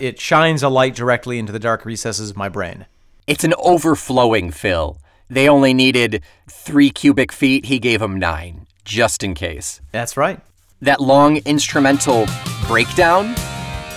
It 0.00 0.20
shines 0.20 0.62
a 0.62 0.68
light 0.68 0.94
directly 0.94 1.38
into 1.38 1.52
the 1.52 1.58
dark 1.58 1.84
recesses 1.84 2.30
of 2.30 2.36
my 2.36 2.48
brain. 2.48 2.86
It's 3.26 3.44
an 3.44 3.54
overflowing 3.58 4.50
fill. 4.50 4.98
They 5.28 5.48
only 5.48 5.74
needed 5.74 6.22
three 6.50 6.90
cubic 6.90 7.32
feet. 7.32 7.66
He 7.66 7.78
gave 7.78 8.00
them 8.00 8.18
nine, 8.18 8.66
just 8.84 9.22
in 9.22 9.34
case. 9.34 9.80
That's 9.92 10.16
right. 10.16 10.40
That 10.80 11.00
long 11.00 11.38
instrumental 11.38 12.26
breakdown 12.66 13.34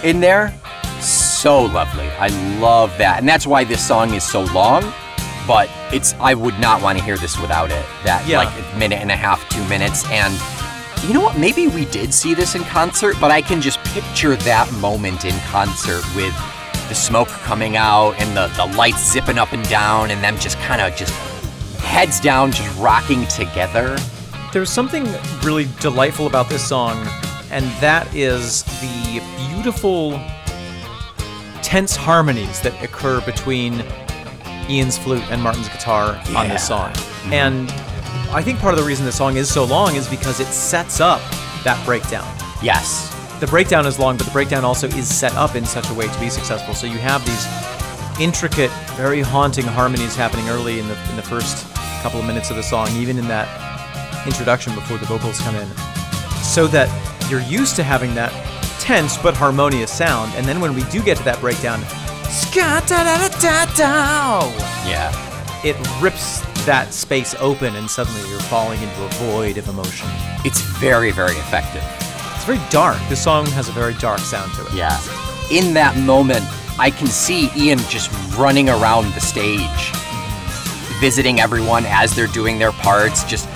in 0.03 0.19
there, 0.19 0.53
so 0.99 1.63
lovely. 1.63 2.07
I 2.19 2.27
love 2.59 2.95
that. 2.97 3.19
And 3.19 3.27
that's 3.29 3.47
why 3.47 3.63
this 3.63 3.85
song 3.85 4.13
is 4.13 4.23
so 4.23 4.41
long. 4.45 4.91
But 5.47 5.69
it's 5.91 6.13
I 6.19 6.33
would 6.33 6.59
not 6.59 6.81
want 6.81 6.97
to 6.99 7.03
hear 7.03 7.17
this 7.17 7.39
without 7.39 7.71
it. 7.71 7.85
That 8.03 8.27
Yeah. 8.27 8.39
like 8.39 8.77
minute 8.77 8.99
and 8.99 9.11
a 9.11 9.15
half, 9.15 9.47
two 9.49 9.63
minutes. 9.67 10.05
And 10.09 10.33
you 11.07 11.13
know 11.13 11.21
what? 11.21 11.37
Maybe 11.37 11.67
we 11.67 11.85
did 11.85 12.13
see 12.13 12.33
this 12.33 12.55
in 12.55 12.63
concert, 12.63 13.15
but 13.19 13.31
I 13.31 13.41
can 13.41 13.61
just 13.61 13.79
picture 13.85 14.35
that 14.35 14.71
moment 14.73 15.25
in 15.25 15.37
concert 15.41 16.03
with 16.15 16.33
the 16.89 16.95
smoke 16.95 17.29
coming 17.29 17.75
out 17.75 18.19
and 18.19 18.35
the, 18.37 18.47
the 18.55 18.75
lights 18.77 19.11
zipping 19.11 19.37
up 19.37 19.53
and 19.53 19.67
down 19.67 20.11
and 20.11 20.23
them 20.23 20.37
just 20.37 20.57
kind 20.59 20.81
of 20.81 20.95
just 20.95 21.13
heads 21.79 22.19
down, 22.19 22.51
just 22.51 22.77
rocking 22.77 23.25
together. 23.27 23.97
There's 24.53 24.69
something 24.69 25.07
really 25.43 25.67
delightful 25.79 26.27
about 26.27 26.49
this 26.49 26.67
song, 26.67 26.97
and 27.49 27.65
that 27.81 28.13
is 28.13 28.63
the 28.81 29.21
beautiful, 29.49 30.19
tense 31.63 31.95
harmonies 31.95 32.59
that 32.61 32.81
occur 32.83 33.21
between 33.21 33.83
Ian's 34.69 34.97
flute 34.97 35.23
and 35.31 35.41
Martin's 35.41 35.69
guitar 35.69 36.21
on 36.35 36.47
this 36.49 36.67
song. 36.67 36.91
Mm-hmm. 36.91 37.33
And 37.33 37.69
I 38.33 38.41
think 38.41 38.59
part 38.59 38.73
of 38.73 38.79
the 38.79 38.85
reason 38.85 39.05
the 39.05 39.11
song 39.11 39.35
is 39.35 39.51
so 39.51 39.65
long 39.65 39.95
is 39.95 40.07
because 40.07 40.39
it 40.39 40.47
sets 40.47 40.99
up 41.01 41.19
that 41.63 41.81
breakdown. 41.85 42.25
Yes. 42.63 43.09
The 43.41 43.47
breakdown 43.47 43.85
is 43.85 43.99
long, 43.99 44.15
but 44.17 44.25
the 44.25 44.31
breakdown 44.31 44.63
also 44.63 44.87
is 44.87 45.13
set 45.13 45.33
up 45.35 45.55
in 45.55 45.65
such 45.65 45.89
a 45.89 45.93
way 45.93 46.07
to 46.07 46.19
be 46.19 46.29
successful. 46.29 46.73
So 46.73 46.87
you 46.87 46.97
have 46.99 47.25
these 47.25 48.21
intricate, 48.21 48.71
very 48.95 49.19
haunting 49.21 49.65
harmonies 49.65 50.15
happening 50.15 50.47
early 50.47 50.79
in 50.79 50.87
the 50.87 50.97
in 51.09 51.15
the 51.17 51.21
first 51.23 51.65
couple 52.03 52.19
of 52.19 52.25
minutes 52.25 52.49
of 52.49 52.55
the 52.55 52.63
song, 52.63 52.87
even 52.95 53.17
in 53.17 53.27
that 53.27 53.47
introduction 54.25 54.73
before 54.75 54.97
the 54.97 55.05
vocals 55.07 55.39
come 55.41 55.55
in, 55.55 55.67
so 56.41 56.67
that 56.67 56.87
you're 57.29 57.41
used 57.41 57.75
to 57.75 57.83
having 57.83 58.13
that 58.15 58.31
tense 58.79 59.17
but 59.17 59.33
harmonious 59.35 59.91
sound. 59.91 60.31
And 60.35 60.45
then 60.45 60.61
when 60.61 60.73
we 60.73 60.83
do 60.85 61.03
get 61.03 61.17
to 61.17 61.23
that 61.23 61.39
breakdown, 61.41 61.81
Yeah. 64.87 65.11
it 65.65 65.75
rips 66.01 66.41
that 66.65 66.93
space 66.93 67.35
open, 67.39 67.75
and 67.75 67.89
suddenly 67.89 68.27
you're 68.29 68.39
falling 68.41 68.81
into 68.81 69.03
a 69.03 69.09
void 69.09 69.57
of 69.57 69.67
emotion. 69.67 70.07
It's 70.45 70.61
very, 70.61 71.11
very 71.11 71.35
effective. 71.35 71.83
It's 72.35 72.45
very 72.45 72.59
dark. 72.69 72.97
This 73.09 73.23
song 73.23 73.45
has 73.47 73.69
a 73.69 73.71
very 73.71 73.93
dark 73.95 74.19
sound 74.19 74.53
to 74.53 74.65
it. 74.65 74.73
Yeah. 74.73 74.99
In 75.51 75.73
that 75.73 75.97
moment, 75.97 76.45
I 76.79 76.89
can 76.89 77.07
see 77.07 77.49
Ian 77.55 77.79
just 77.89 78.11
running 78.37 78.69
around 78.69 79.13
the 79.13 79.21
stage, 79.21 79.91
visiting 80.99 81.39
everyone 81.39 81.85
as 81.87 82.15
they're 82.15 82.27
doing 82.27 82.57
their 82.59 82.71
parts, 82.71 83.23
just 83.23 83.47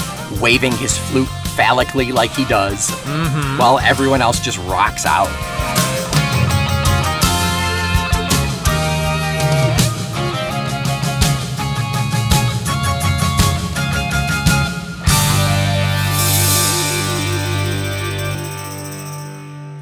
waving 0.42 0.74
his 0.74 0.98
flute 0.98 1.30
phallically 1.56 2.12
like 2.12 2.32
he 2.32 2.46
does, 2.46 2.90
mm-hmm. 2.90 3.58
while 3.58 3.80
everyone 3.80 4.22
else 4.22 4.40
just 4.40 4.58
rocks 4.60 5.06
out. 5.06 5.30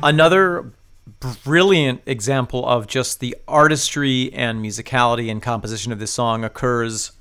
Another 0.04 0.74
brilliant 1.46 2.02
example 2.06 2.68
of 2.68 2.88
just 2.88 3.22
the 3.22 3.36
artistry 3.48 4.32
and 4.34 4.64
musicality 4.64 5.32
and 5.32 5.42
composition 5.42 5.92
of 5.94 6.00
this 6.00 6.12
song 6.12 6.44
occurs 6.44 7.14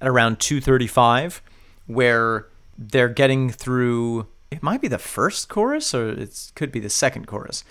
at 0.00 0.08
around 0.08 0.38
235 0.40 1.40
where 1.86 2.46
they're 2.76 3.08
getting 3.08 3.48
through 3.50 4.26
it 4.50 4.62
might 4.62 4.80
be 4.82 4.88
the 4.88 4.98
first 4.98 5.48
chorus 5.48 5.94
or 5.94 6.10
it 6.10 6.52
could 6.54 6.70
be 6.70 6.80
the 6.80 6.90
second 6.90 7.26
chorus 7.26 7.64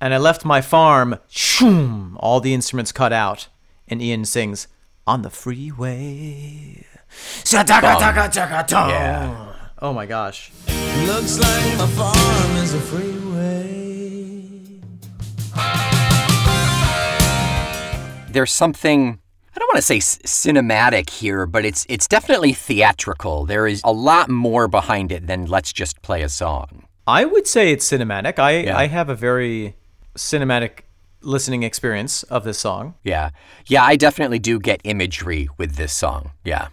and 0.00 0.12
i 0.14 0.18
left 0.18 0.44
my 0.44 0.60
farm 0.60 1.16
shoom 1.28 2.16
all 2.20 2.40
the 2.40 2.54
instruments 2.54 2.92
cut 2.92 3.12
out 3.12 3.48
and 3.88 4.00
ian 4.02 4.24
sings 4.24 4.66
on 5.06 5.22
the 5.22 5.30
freeway 5.30 6.84
Yeah. 8.88 9.52
oh 9.80 9.92
my 9.92 10.06
gosh 10.06 10.50
Looks 11.06 11.38
like 11.38 11.78
my 11.78 11.86
farm 11.88 12.56
is 12.56 12.72
a 12.74 12.80
freeway. 12.80 13.33
There's 18.34 18.52
something 18.52 19.18
I 19.54 19.58
don't 19.60 19.68
want 19.68 19.76
to 19.76 19.82
say 19.82 19.98
cinematic 19.98 21.08
here, 21.10 21.46
but 21.46 21.64
it's 21.64 21.86
it's 21.88 22.08
definitely 22.08 22.52
theatrical. 22.52 23.46
There 23.46 23.66
is 23.66 23.80
a 23.84 23.92
lot 23.92 24.28
more 24.28 24.68
behind 24.68 25.12
it 25.12 25.26
than 25.26 25.46
let's 25.46 25.72
just 25.72 26.02
play 26.02 26.22
a 26.22 26.28
song. 26.28 26.86
I 27.06 27.24
would 27.24 27.46
say 27.46 27.70
it's 27.70 27.88
cinematic. 27.88 28.38
I, 28.38 28.58
Yeah. 28.60 28.76
I 28.76 28.86
have 28.88 29.08
a 29.08 29.14
very 29.14 29.76
cinematic 30.16 30.80
listening 31.20 31.62
experience 31.62 32.22
of 32.24 32.44
this 32.44 32.58
song. 32.58 32.94
Yeah. 33.04 33.30
Yeah, 33.66 33.84
I 33.84 33.96
definitely 33.96 34.38
do 34.38 34.58
get 34.58 34.80
imagery 34.84 35.48
with 35.56 35.76
this 35.76 35.92
song. 35.92 36.32
Yeah. 36.44 36.68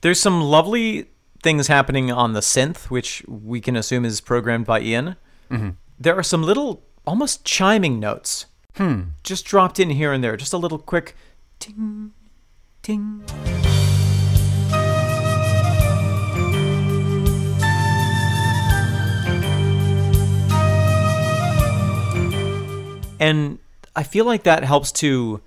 There's 0.00 0.20
some 0.20 0.40
lovely 0.40 1.06
things 1.42 1.68
happening 1.68 2.10
on 2.10 2.32
the 2.32 2.40
synth, 2.40 2.90
which 2.90 3.22
we 3.28 3.60
can 3.60 3.76
assume 3.76 4.04
is 4.04 4.20
programmed 4.20 4.66
by 4.66 4.80
Ian. 4.80 5.16
Mm-hmm. 5.50 5.70
There 5.98 6.16
are 6.16 6.22
some 6.22 6.42
little, 6.42 6.82
almost 7.06 7.44
chiming 7.44 8.00
notes, 8.00 8.46
Hmm. 8.80 9.00
just 9.22 9.44
dropped 9.44 9.78
in 9.78 9.90
here 9.90 10.10
and 10.10 10.24
there, 10.24 10.38
just 10.38 10.54
a 10.54 10.56
little 10.56 10.78
quick 10.78 11.14
ting, 11.58 12.12
ting. 12.80 13.22
And 23.20 23.58
I 23.94 24.02
feel 24.02 24.24
like 24.24 24.44
that 24.44 24.64
helps 24.64 24.92
to 24.92 25.42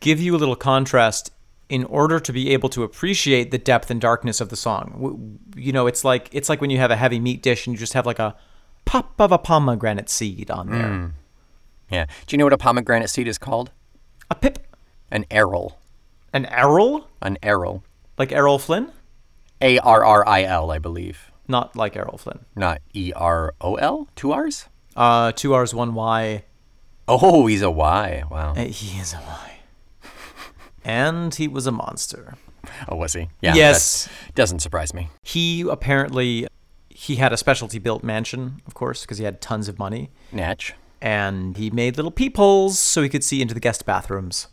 give 0.00 0.20
you 0.20 0.36
a 0.36 0.38
little 0.38 0.56
contrast 0.56 1.32
in 1.70 1.84
order 1.84 2.20
to 2.20 2.32
be 2.34 2.50
able 2.50 2.68
to 2.68 2.82
appreciate 2.82 3.50
the 3.50 3.56
depth 3.56 3.90
and 3.90 3.98
darkness 3.98 4.42
of 4.42 4.50
the 4.50 4.56
song. 4.56 5.38
You 5.56 5.72
know, 5.72 5.86
it's 5.86 6.04
like 6.04 6.28
it's 6.32 6.50
like 6.50 6.60
when 6.60 6.68
you 6.68 6.76
have 6.76 6.90
a 6.90 6.96
heavy 6.96 7.18
meat 7.18 7.42
dish 7.42 7.66
and 7.66 7.72
you 7.72 7.78
just 7.78 7.94
have 7.94 8.04
like 8.04 8.18
a 8.18 8.36
pop 8.84 9.18
of 9.18 9.32
a 9.32 9.38
pomegranate 9.38 10.10
seed 10.10 10.50
on 10.50 10.68
there. 10.68 10.88
Hmm. 10.88 11.06
Yeah. 11.90 12.06
Do 12.26 12.34
you 12.34 12.38
know 12.38 12.44
what 12.44 12.52
a 12.52 12.58
pomegranate 12.58 13.10
seed 13.10 13.28
is 13.28 13.38
called? 13.38 13.70
A 14.30 14.34
pip, 14.34 14.58
An 15.10 15.24
aril. 15.30 15.74
an 16.32 16.46
Errol, 16.46 17.06
An 17.22 17.38
aril. 17.42 17.82
like 18.18 18.32
Errol 18.32 18.58
Flynn, 18.58 18.90
A 19.60 19.78
R 19.78 20.04
R 20.04 20.26
I 20.28 20.42
L, 20.44 20.70
I 20.70 20.78
believe. 20.78 21.30
not 21.48 21.76
like 21.76 21.96
Errol 21.96 22.18
Flynn. 22.18 22.40
Not 22.56 22.80
E 22.92 23.12
R 23.14 23.54
O 23.60 23.76
L? 23.76 24.08
Two 24.16 24.32
R's? 24.32 24.66
Uh, 24.96 25.30
two 25.32 25.52
R's, 25.54 25.72
one 25.74 25.94
Y. 25.94 26.44
Oh, 27.08 27.46
he's 27.46 27.62
a 27.62 27.70
Y. 27.70 28.24
Wow. 28.30 28.52
Uh, 28.54 28.64
He 28.64 28.98
is 28.98 29.14
a 29.14 29.18
Y. 29.18 29.52
and 30.84 31.34
he 31.34 31.46
was 31.48 31.66
a 31.66 31.72
monster. 31.72 32.34
Oh, 32.88 32.96
was 32.96 33.12
he? 33.12 33.28
Yeah. 33.40 33.54
Yes. 33.54 34.06
that 34.26 34.34
Doesn't 34.34 34.58
surprise 34.60 34.92
me. 34.92 35.08
He 35.22 35.60
apparently 35.62 36.48
he 36.88 37.16
had 37.16 37.32
a 37.32 37.36
specialty 37.36 37.78
built 37.78 38.02
mansion, 38.02 38.60
of 38.66 38.74
course, 38.74 39.02
because 39.02 39.18
he 39.18 39.24
had 39.24 39.40
tons 39.40 39.68
of 39.68 39.78
money. 39.78 40.10
Natch. 40.32 40.74
And 41.00 41.56
he 41.56 41.70
made 41.70 41.96
little 41.96 42.10
peepholes 42.10 42.78
so 42.78 43.02
he 43.02 43.08
could 43.08 43.24
see 43.24 43.42
into 43.42 43.54
the 43.54 43.60
guest 43.60 43.84
bathrooms. 43.84 44.48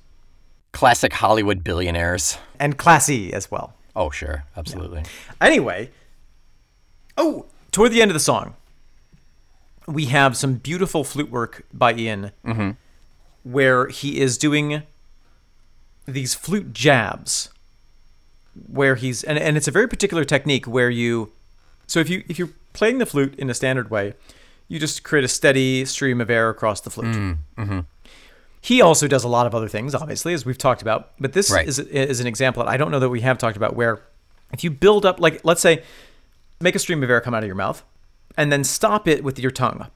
Classic 0.72 1.14
Hollywood 1.14 1.64
billionaires. 1.64 2.38
And 2.60 2.78
classy 2.78 3.34
as 3.34 3.50
well. 3.52 3.76
Oh, 3.96 4.10
sure. 4.10 4.46
Absolutely. 4.58 5.04
Anyway, 5.40 5.92
oh, 7.18 7.46
toward 7.72 7.92
the 7.92 8.02
end 8.02 8.12
of 8.12 8.14
the 8.14 8.20
song, 8.20 8.56
we 9.88 10.06
have 10.06 10.36
some 10.36 10.56
beautiful 10.56 11.04
flute 11.04 11.30
work 11.30 11.66
by 11.74 11.94
Ian 11.94 12.32
mm-hmm. 12.46 12.72
where 13.44 13.88
he 13.88 14.20
is 14.20 14.38
doing 14.38 14.84
these 16.06 16.34
flute 16.34 16.74
jabs 16.74 17.50
where 18.68 18.96
he's 18.96 19.24
and, 19.24 19.38
and 19.38 19.58
it's 19.58 19.68
a 19.68 19.72
very 19.72 19.88
particular 19.88 20.24
technique 20.24 20.68
where 20.68 20.90
you 20.90 21.32
so 21.88 22.00
if 22.00 22.10
you 22.10 22.24
if 22.28 22.38
you're 22.38 22.52
playing 22.74 22.98
the 22.98 23.06
flute 23.06 23.34
in 23.38 23.50
a 23.50 23.54
standard 23.54 23.90
way 23.90 24.14
you 24.74 24.80
just 24.80 25.04
create 25.04 25.24
a 25.24 25.28
steady 25.28 25.86
stream 25.86 26.20
of 26.20 26.30
air 26.32 26.50
across 26.50 26.82
the 26.82 26.90
flute. 26.90 27.14
Mm, 27.16 27.38
mm-hmm. 27.58 27.80
He 28.62 28.82
also 28.82 29.08
does 29.08 29.24
a 29.24 29.28
lot 29.28 29.46
of 29.46 29.54
other 29.54 29.68
things 29.68 29.94
obviously 29.94 30.34
as 30.34 30.46
we've 30.46 30.58
talked 30.58 30.82
about 30.82 31.12
but 31.20 31.34
this 31.34 31.52
Right. 31.52 31.68
is, 31.68 31.78
is 31.80 32.20
an 32.20 32.28
example 32.28 32.64
that 32.64 32.70
i 32.70 32.78
don't 32.78 32.92
know 32.92 33.00
that 33.00 33.10
we 33.10 33.22
have 33.22 33.38
talked 33.38 33.58
about 33.58 33.76
where 33.76 34.02
if 34.52 34.64
you 34.64 34.72
build 34.72 35.06
up 35.06 35.20
like 35.20 35.42
let's 35.44 35.62
say 35.62 35.84
make 36.62 36.74
a 36.76 36.80
stream 36.80 37.04
of 37.04 37.10
air 37.10 37.20
come 37.22 37.34
out 37.34 37.44
of 37.44 37.48
your 37.48 37.56
mouth 37.56 37.84
and 38.38 38.52
then 38.52 38.64
stop 38.64 39.08
it 39.08 39.24
with 39.24 39.38
your 39.38 39.52
tongue. 39.52 39.88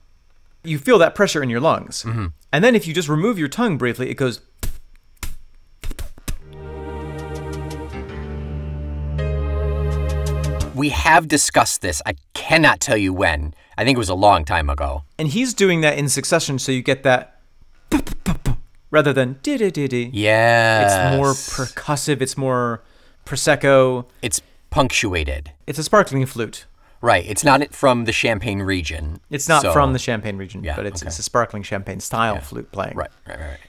You 0.64 0.78
feel 0.78 0.98
that 1.00 1.16
pressure 1.16 1.42
in 1.42 1.50
your 1.50 1.60
lungs. 1.62 2.04
Mm-hmm. 2.04 2.28
And 2.52 2.64
then 2.64 2.76
if 2.76 2.86
you 2.88 2.94
just 2.94 3.10
remove 3.10 3.40
your 3.40 3.48
tongue 3.48 3.78
briefly 3.78 4.10
it 4.12 4.16
goes 4.16 4.42
We 10.78 10.90
have 10.90 11.28
discussed 11.28 11.82
this. 11.82 12.02
I 12.06 12.14
cannot 12.34 12.80
tell 12.80 12.98
you 12.98 13.12
when. 13.12 13.54
I 13.78 13.84
think 13.84 13.96
it 13.96 14.00
was 14.00 14.10
a 14.10 14.16
long 14.16 14.46
time 14.46 14.70
ago. 14.70 15.04
and 15.20 15.28
he's 15.28 15.54
doing 15.54 15.82
that 15.82 15.98
in 15.98 16.08
succession 16.10 16.60
so 16.60 16.72
you 16.72 16.84
get 16.84 17.02
that 17.04 17.40
rather 18.92 19.12
than 19.14 19.40
di 19.42 19.58
di 19.58 19.72
di 19.72 19.88
di. 19.88 20.10
Yeah. 20.14 20.86
It's 20.86 21.18
more 21.18 21.34
percussive. 21.34 22.22
It's 22.22 22.38
more 22.38 22.84
prosecco. 23.26 24.06
It's 24.22 24.40
punctuated. 24.70 25.52
It's 25.66 25.80
a 25.80 25.84
sparkling 25.84 26.26
flute. 26.28 26.66
Right. 27.02 27.26
It's 27.28 27.44
not 27.44 27.74
from 27.74 28.06
the 28.06 28.12
Champagne 28.12 28.62
region. 28.62 29.20
It's 29.30 29.48
not 29.48 29.62
so- 29.64 29.74
from 29.74 29.94
the 29.94 30.00
Champagne 30.00 30.38
region, 30.38 30.64
Yeah, 30.64 30.76
but 30.76 30.86
it's, 30.86 31.02
okay. 31.02 31.08
it's 31.08 31.20
a 31.20 31.24
sparkling 31.24 31.64
champagne 31.64 32.00
style 32.00 32.40
flute 32.40 32.72
playing. 32.72 32.96
Right, 32.96 33.12
right, 33.28 33.40
right. 33.40 33.60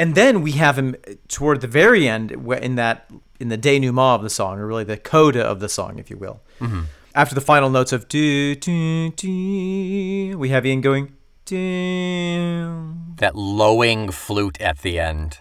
And 0.00 0.14
then 0.14 0.40
we 0.40 0.52
have 0.52 0.78
him 0.78 0.96
toward 1.28 1.60
the 1.60 1.66
very 1.66 2.08
end, 2.08 2.32
in 2.32 2.76
that 2.76 3.10
in 3.38 3.50
the 3.50 3.58
denouement 3.58 4.14
of 4.14 4.22
the 4.22 4.30
song, 4.30 4.58
or 4.58 4.66
really 4.66 4.82
the 4.82 4.96
coda 4.96 5.42
of 5.42 5.60
the 5.60 5.68
song, 5.68 5.98
if 5.98 6.08
you 6.08 6.16
will. 6.16 6.40
Mm-hmm. 6.58 6.84
After 7.14 7.34
the 7.34 7.42
final 7.42 7.68
notes 7.68 7.92
of 7.92 8.08
do 8.08 8.54
do 8.54 9.10
do, 9.10 10.38
we 10.38 10.48
have 10.48 10.64
Ian 10.64 10.80
going 10.80 11.12
do. 11.44 12.94
That 13.16 13.36
lowing 13.36 14.10
flute 14.10 14.58
at 14.58 14.78
the 14.78 14.98
end. 14.98 15.40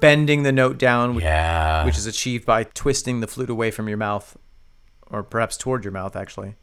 Bending 0.00 0.42
the 0.42 0.52
note 0.52 0.78
down, 0.78 1.14
which, 1.14 1.24
Yeah. 1.24 1.84
which 1.84 1.96
is 1.96 2.06
achieved 2.06 2.44
by 2.46 2.64
twisting 2.64 3.20
the 3.20 3.26
flute 3.26 3.50
away 3.50 3.70
from 3.70 3.88
your 3.88 3.98
mouth, 3.98 4.36
or 5.10 5.22
perhaps 5.22 5.56
toward 5.56 5.84
your 5.84 5.92
mouth, 5.92 6.16
actually. 6.16 6.54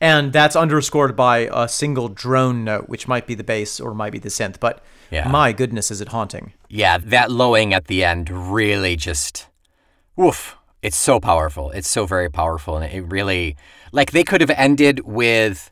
And 0.00 0.32
that's 0.32 0.56
underscored 0.56 1.16
by 1.16 1.48
a 1.52 1.68
single 1.68 2.08
drone 2.08 2.64
note, 2.64 2.88
which 2.88 3.08
might 3.08 3.26
be 3.26 3.34
the 3.34 3.44
bass 3.44 3.80
or 3.80 3.94
might 3.94 4.12
be 4.12 4.18
the 4.18 4.28
synth. 4.28 4.60
But 4.60 4.82
Yeah. 5.10 5.28
my 5.28 5.52
goodness, 5.52 5.90
is 5.90 6.00
it 6.00 6.08
haunting? 6.08 6.52
Yeah, 6.68 6.98
that 6.98 7.30
lowing 7.30 7.72
at 7.72 7.86
the 7.86 8.04
end 8.04 8.28
really 8.28 8.96
just 8.96 9.46
woof. 10.16 10.56
It's 10.82 10.96
so 10.96 11.20
powerful. 11.20 11.70
It's 11.70 11.88
so 11.88 12.04
very 12.04 12.28
powerful 12.28 12.76
and 12.76 12.92
it 12.92 13.00
really 13.02 13.56
like 13.92 14.10
they 14.10 14.24
could 14.24 14.40
have 14.40 14.50
ended 14.50 15.00
with 15.00 15.70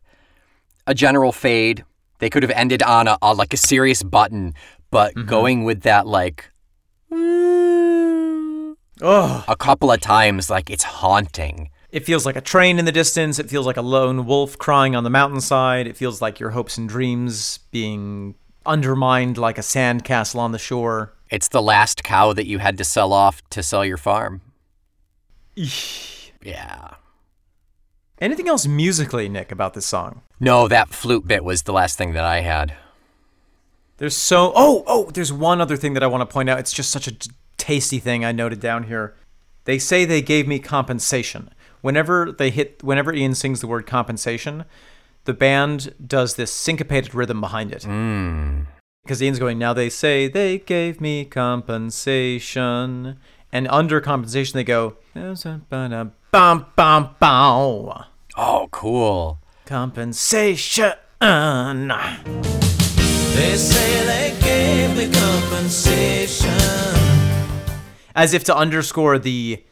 a 0.87 0.95
general 0.95 1.33
fade. 1.33 1.85
They 2.19 2.31
could 2.31 2.43
have 2.43 2.53
ended 2.53 2.83
on 2.83 3.09
a, 3.09 3.19
a 3.21 3.35
like 3.35 3.53
a 3.53 3.59
serious 3.59 4.03
button, 4.03 4.55
but 4.91 5.15
mm-hmm. 5.15 5.29
going 5.29 5.65
with 5.65 5.83
that 5.83 6.07
like 6.07 6.49
a 9.49 9.57
couple 9.59 9.90
of 9.92 10.00
times 10.00 10.49
like 10.50 10.71
it's 10.71 10.85
haunting. 10.85 11.71
it 11.90 12.07
feels 12.07 12.25
like 12.25 12.37
a 12.37 12.40
train 12.40 12.78
in 12.78 12.85
the 12.87 12.92
distance. 12.92 13.38
It 13.38 13.50
feels 13.50 13.66
like 13.66 13.76
a 13.76 13.83
lone 13.83 14.25
wolf 14.26 14.57
crying 14.59 14.97
on 14.97 15.04
the 15.04 15.11
mountainside. 15.11 15.87
It 15.87 15.97
feels 15.97 16.23
like 16.23 16.40
your 16.40 16.50
hopes 16.50 16.78
and 16.78 16.88
dreams 16.88 17.59
being 17.71 18.35
undermined 18.64 19.37
like 19.37 19.59
a 19.59 19.62
sandcastle 19.62 20.38
on 20.38 20.52
the 20.52 20.59
shore. 20.59 21.12
It's 21.31 21.49
the 21.49 21.62
last 21.62 22.02
cow 22.02 22.33
that 22.33 22.47
you 22.47 22.59
had 22.59 22.78
to 22.78 22.85
sell 22.85 23.12
off 23.12 23.42
to 23.50 23.62
sell 23.62 23.85
your 23.85 23.97
farm. 23.97 24.40
Yeah. 25.54 26.95
Anything 28.21 28.49
else 28.49 28.66
musically, 28.66 29.28
Nick, 29.28 29.50
about 29.52 29.75
this 29.75 29.87
song? 29.87 30.23
No, 30.38 30.69
that 30.69 30.88
flute 30.90 31.26
bit 31.26 31.45
was 31.45 31.62
the 31.62 31.73
last 31.73 31.99
thing 31.99 32.12
that 32.12 32.25
I 32.25 32.40
had. 32.40 32.75
There's 34.02 34.16
so 34.16 34.52
oh 34.56 34.82
oh 34.88 35.12
there's 35.12 35.32
one 35.32 35.61
other 35.61 35.76
thing 35.76 35.94
that 35.94 36.02
I 36.02 36.09
want 36.09 36.23
to 36.23 36.26
point 36.26 36.49
out. 36.49 36.59
It's 36.59 36.73
just 36.73 36.90
such 36.90 37.06
a 37.06 37.14
tasty 37.56 38.00
thing 38.00 38.25
I 38.25 38.32
noted 38.32 38.59
down 38.59 38.82
here. 38.82 39.14
They 39.62 39.78
say 39.78 40.04
they 40.04 40.21
gave 40.21 40.49
me 40.49 40.59
compensation. 40.59 41.50
Whenever 41.82 42.32
they 42.32 42.50
hit 42.50 42.82
whenever 42.82 43.14
Ian 43.14 43.37
sings 43.37 43.61
the 43.61 43.68
word 43.68 43.87
compensation, 43.87 44.64
the 45.23 45.32
band 45.32 45.94
does 46.04 46.35
this 46.35 46.52
syncopated 46.52 47.14
rhythm 47.14 47.40
behind 47.40 47.71
it. 47.71 47.85
Hmm. 47.85 48.62
Because 49.04 49.23
Ian's 49.23 49.38
going, 49.38 49.61
now 49.61 49.73
they 49.73 49.88
say 49.88 50.26
they 50.26 50.59
gave 50.59 51.00
me 51.00 51.25
compensation. 51.25 53.19
And 53.52 53.69
under 53.69 54.00
compensation 54.00 54.56
they 54.56 54.65
go 54.65 54.97
bum 56.32 56.67
bum 56.75 57.15
bum. 57.21 58.04
Oh, 58.36 58.69
cool. 58.73 59.38
Compensation. 59.65 60.95
They 63.34 63.56
say 63.56 64.04
they 64.06 64.40
gave 64.40 64.97
me 64.97 65.12
compensation. 65.12 66.50
as 68.14 68.34
if 68.34 68.45
to 68.45 68.56
underscore 68.56 69.18
the 69.18 69.64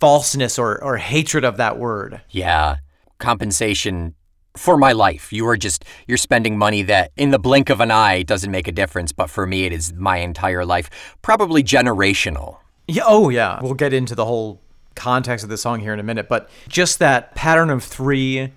falseness 0.00 0.58
or, 0.58 0.82
or 0.82 0.96
hatred 0.96 1.44
of 1.44 1.56
that 1.58 1.78
word. 1.78 2.20
Yeah. 2.30 2.76
Compensation 3.18 4.14
for 4.56 4.76
my 4.76 4.92
life. 4.92 5.32
You 5.32 5.46
are 5.48 5.56
just, 5.56 5.84
you're 6.06 6.16
spending 6.18 6.56
money 6.56 6.82
that 6.82 7.10
in 7.16 7.30
the 7.30 7.38
blink 7.38 7.70
of 7.70 7.80
an 7.80 7.90
eye 7.90 8.22
doesn't 8.22 8.50
make 8.50 8.68
a 8.68 8.72
difference, 8.72 9.12
but 9.12 9.28
for 9.28 9.46
me, 9.46 9.64
it 9.64 9.72
is 9.72 9.92
my 9.92 10.18
entire 10.18 10.64
life. 10.64 10.88
Probably 11.22 11.62
generational. 11.62 12.58
Yeah, 12.86 13.02
oh 13.06 13.28
yeah. 13.30 13.60
We'll 13.62 13.74
get 13.74 13.92
into 13.92 14.14
the 14.14 14.24
whole 14.24 14.60
context 14.94 15.42
of 15.42 15.50
the 15.50 15.58
song 15.58 15.80
here 15.80 15.92
in 15.92 16.00
a 16.00 16.04
minute, 16.04 16.28
but 16.28 16.48
just 16.68 16.98
that 17.00 17.34
pattern 17.34 17.70
of 17.70 17.82
three 17.82 18.52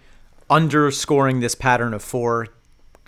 underscoring 0.49 1.39
this 1.39 1.55
pattern 1.55 1.93
of 1.93 2.03
four 2.03 2.47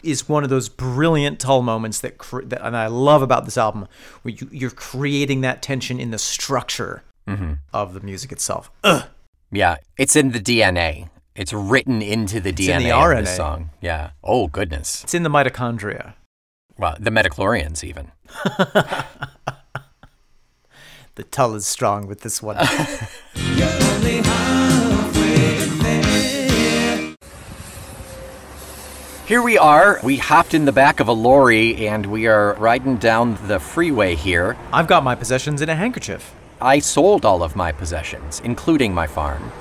is 0.04 0.30
one 0.30 0.44
of 0.44 0.50
those 0.50 0.70
brilliant 0.70 1.40
Tull 1.40 1.62
moments 1.62 2.00
that, 2.02 2.18
cr- 2.18 2.44
that 2.44 2.66
and 2.66 2.76
I 2.76 2.88
love 2.88 3.22
about 3.22 3.46
this 3.46 3.58
album, 3.58 3.88
where 4.22 4.34
you, 4.34 4.50
you're 4.52 4.70
creating 4.70 5.42
that 5.42 5.62
tension 5.62 6.00
in 6.00 6.12
the 6.12 6.20
structure 6.20 7.04
mm-hmm. 7.28 7.54
of 7.74 7.94
the 7.94 8.00
music 8.00 8.32
itself. 8.32 8.72
Ugh. 8.84 9.06
Yeah. 9.52 9.78
It's 9.98 10.16
in 10.16 10.32
the 10.32 10.40
DNA. 10.40 11.10
It's 11.36 11.54
written 11.54 12.02
into 12.02 12.40
the 12.40 12.52
DNA 12.52 12.78
in 12.78 12.84
the 12.84 12.92
of 12.92 13.04
RNA. 13.04 13.20
the 13.22 13.26
song. 13.28 13.70
Yeah. 13.82 14.12
Oh, 14.24 14.48
goodness. 14.48 15.04
It's 15.04 15.14
in 15.14 15.24
the 15.24 15.30
mitochondria. 15.30 16.14
Well, 16.78 16.96
the 17.00 17.12
midi-chlorians, 17.12 17.84
even. 17.84 18.12
The 21.20 21.26
Tull 21.26 21.56
is 21.56 21.68
strong 21.68 22.08
with 22.08 22.22
this 22.22 22.42
one. 22.42 22.56
Here 29.30 29.44
we 29.44 29.60
are. 29.60 30.00
We 30.04 30.18
hopped 30.18 30.56
in 30.56 30.66
the 30.66 30.72
back 30.72 31.00
of 31.00 31.08
a 31.08 31.12
lorry 31.14 31.86
and 31.86 32.04
we 32.08 32.26
are 32.26 32.56
riding 32.56 32.98
down 32.98 33.38
the 33.46 33.60
freeway 33.60 34.16
here. 34.16 34.58
I've 34.74 34.88
got 34.88 35.04
my 35.04 35.14
possessions 35.14 35.62
in 35.62 35.70
a 35.70 35.76
handkerchief. 35.76 36.34
I 36.60 36.80
sold 36.80 37.26
all 37.26 37.44
of 37.44 37.56
my 37.56 37.72
possessions, 37.72 38.42
including 38.44 38.92
my 38.92 39.06
farm. 39.06 39.52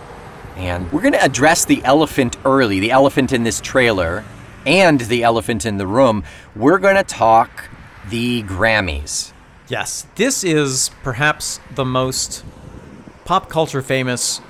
And 0.56 0.90
we're 0.90 1.02
going 1.02 1.12
to 1.12 1.22
address 1.22 1.66
the 1.66 1.84
elephant 1.84 2.38
early, 2.46 2.80
the 2.80 2.92
elephant 2.92 3.30
in 3.30 3.44
this 3.44 3.60
trailer, 3.60 4.24
and 4.64 5.02
the 5.02 5.22
elephant 5.22 5.66
in 5.66 5.76
the 5.76 5.86
room. 5.86 6.24
We're 6.56 6.78
going 6.78 6.96
to 6.96 7.04
talk 7.04 7.68
the 8.08 8.44
Grammys. 8.44 9.34
Yes, 9.68 10.06
this 10.14 10.44
is 10.44 10.92
perhaps 11.02 11.60
the 11.74 11.84
most 11.84 12.42
pop 13.26 13.50
culture 13.50 13.82
famous 13.82 14.40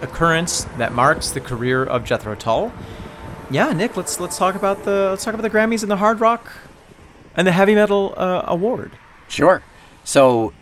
occurrence 0.00 0.64
that 0.78 0.94
marks 0.94 1.30
the 1.30 1.42
career 1.42 1.84
of 1.84 2.04
Jethro 2.04 2.34
Tull. 2.34 2.72
Yeah, 3.50 3.72
Nick, 3.72 3.96
let's 3.96 4.18
let's 4.18 4.36
talk 4.36 4.56
about 4.56 4.84
the 4.84 5.08
let's 5.10 5.24
talk 5.24 5.34
about 5.34 5.42
the 5.42 5.56
Grammys 5.56 5.82
and 5.82 5.90
the 5.90 5.96
hard 5.96 6.20
rock 6.20 6.50
and 7.36 7.46
the 7.46 7.52
heavy 7.52 7.74
metal 7.74 8.14
uh, 8.16 8.42
award. 8.46 8.92
Sure. 9.28 9.62
So, 10.04 10.52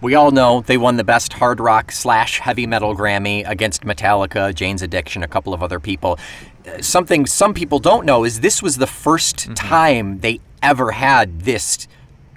we 0.00 0.14
all 0.14 0.30
know 0.30 0.60
they 0.60 0.76
won 0.76 0.96
the 0.96 1.04
best 1.04 1.32
hard 1.34 1.58
rock 1.60 1.90
slash 1.90 2.38
heavy 2.38 2.66
metal 2.66 2.94
Grammy 2.94 3.48
against 3.48 3.82
Metallica, 3.82 4.54
Jane's 4.54 4.82
Addiction, 4.82 5.22
a 5.22 5.28
couple 5.28 5.54
of 5.54 5.62
other 5.62 5.80
people. 5.80 6.18
Something 6.80 7.24
some 7.26 7.54
people 7.54 7.78
don't 7.78 8.04
know 8.04 8.24
is 8.24 8.40
this 8.40 8.62
was 8.62 8.76
the 8.76 8.86
1st 8.86 9.54
time 9.54 10.20
they 10.20 10.40
ever 10.62 10.92
had 10.92 11.40
this 11.42 11.88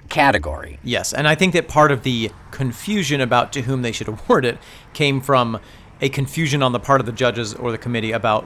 category. 0.08 0.78
Yes, 0.82 1.12
and 1.12 1.28
I 1.28 1.34
think 1.34 1.52
that 1.52 1.68
part 1.68 1.92
of 1.92 2.02
the 2.02 2.30
confusion 2.50 3.20
about 3.20 3.52
to 3.54 3.62
whom 3.62 3.82
they 3.82 3.92
should 3.92 4.08
award 4.08 4.44
it 4.44 4.58
came 4.92 5.20
from 5.20 5.60
a 6.02 6.08
confusion 6.08 6.62
on 6.62 6.72
the 6.72 6.80
part 6.80 7.00
of 7.00 7.06
the 7.06 7.12
judges 7.12 7.54
or 7.54 7.70
the 7.70 7.78
committee 7.78 8.12
about 8.12 8.42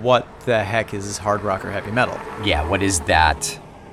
what 0.00 0.26
the 0.46 0.62
heck 0.62 0.94
is 0.94 1.18
hard 1.18 1.42
rock 1.42 1.64
or 1.64 1.72
heavy 1.72 1.90
metal. 1.90 2.18
Yeah, 2.44 2.66
what 2.66 2.82
is 2.82 3.00
that? 3.00 3.46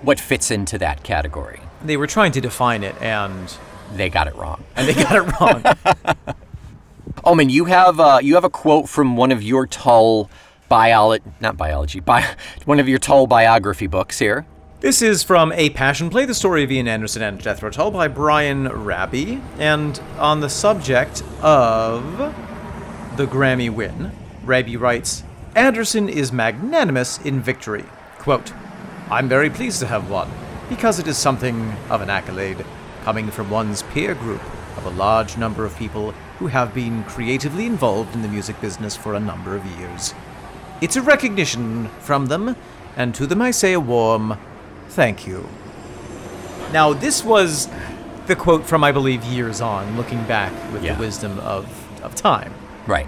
What 0.03 0.19
fits 0.19 0.51
into 0.51 0.77
that 0.77 1.03
category? 1.03 1.59
They 1.83 1.97
were 1.97 2.07
trying 2.07 2.31
to 2.33 2.41
define 2.41 2.83
it 2.83 2.95
and 3.01 3.57
They 3.93 4.09
got 4.09 4.27
it 4.27 4.35
wrong. 4.35 4.63
and 4.75 4.87
they 4.87 4.93
got 4.93 5.15
it 5.15 5.39
wrong. 5.41 5.63
Omen, 7.23 7.49
you 7.49 7.65
have 7.65 7.99
uh, 7.99 8.19
you 8.21 8.35
have 8.35 8.43
a 8.43 8.49
quote 8.49 8.87
from 8.87 9.17
one 9.17 9.31
of 9.31 9.41
your 9.41 9.65
Tull 9.65 10.29
biology, 10.69 11.25
not 11.41 11.57
biology, 11.57 11.99
bi- 11.99 12.35
one 12.65 12.79
of 12.79 12.87
your 12.87 12.99
Tull 12.99 13.27
biography 13.27 13.87
books 13.87 14.19
here. 14.19 14.45
This 14.79 15.01
is 15.01 15.23
from 15.23 15.51
A 15.53 15.71
Passion 15.71 16.11
Play, 16.11 16.25
the 16.25 16.35
story 16.35 16.63
of 16.63 16.71
Ian 16.71 16.87
Anderson 16.87 17.23
and 17.23 17.41
Jethro 17.41 17.71
Tull 17.71 17.89
by 17.89 18.07
Brian 18.07 18.67
Rabey, 18.67 19.41
and 19.57 19.99
on 20.19 20.39
the 20.39 20.49
subject 20.49 21.23
of 21.41 22.33
the 23.17 23.25
Grammy 23.25 23.69
win, 23.69 24.11
Rabey 24.45 24.79
writes, 24.79 25.23
Anderson 25.55 26.07
is 26.07 26.31
magnanimous 26.31 27.17
in 27.19 27.41
victory. 27.41 27.83
Quote, 28.19 28.53
I'm 29.09 29.27
very 29.27 29.49
pleased 29.49 29.79
to 29.79 29.87
have 29.87 30.09
won, 30.09 30.29
because 30.69 30.99
it 30.99 31.07
is 31.07 31.17
something 31.17 31.73
of 31.89 32.01
an 32.01 32.11
accolade, 32.11 32.63
coming 33.03 33.31
from 33.31 33.49
one's 33.49 33.81
peer 33.81 34.13
group 34.13 34.41
of 34.77 34.85
a 34.85 34.91
large 34.91 35.35
number 35.35 35.65
of 35.65 35.75
people 35.77 36.11
who 36.37 36.45
have 36.47 36.75
been 36.75 37.03
creatively 37.05 37.65
involved 37.65 38.13
in 38.13 38.21
the 38.21 38.27
music 38.27 38.61
business 38.61 38.95
for 38.95 39.15
a 39.15 39.19
number 39.19 39.55
of 39.55 39.65
years. 39.65 40.13
It's 40.79 40.95
a 40.95 41.01
recognition 41.01 41.87
from 42.01 42.27
them, 42.27 42.55
and 42.95 43.15
to 43.15 43.25
them 43.25 43.41
I 43.41 43.49
say 43.49 43.73
a 43.73 43.79
warm 43.79 44.37
thank 44.89 45.25
you. 45.25 45.49
Now, 46.71 46.93
this 46.93 47.23
was 47.23 47.67
the 48.27 48.35
quote 48.35 48.65
from, 48.65 48.83
I 48.83 48.91
believe, 48.91 49.23
years 49.23 49.59
on, 49.59 49.97
looking 49.97 50.23
back 50.25 50.53
with 50.71 50.83
Yeah. 50.83 50.93
the 50.93 50.99
wisdom 50.99 51.39
of, 51.39 51.65
of 52.03 52.13
time. 52.13 52.53
Right. 52.87 53.07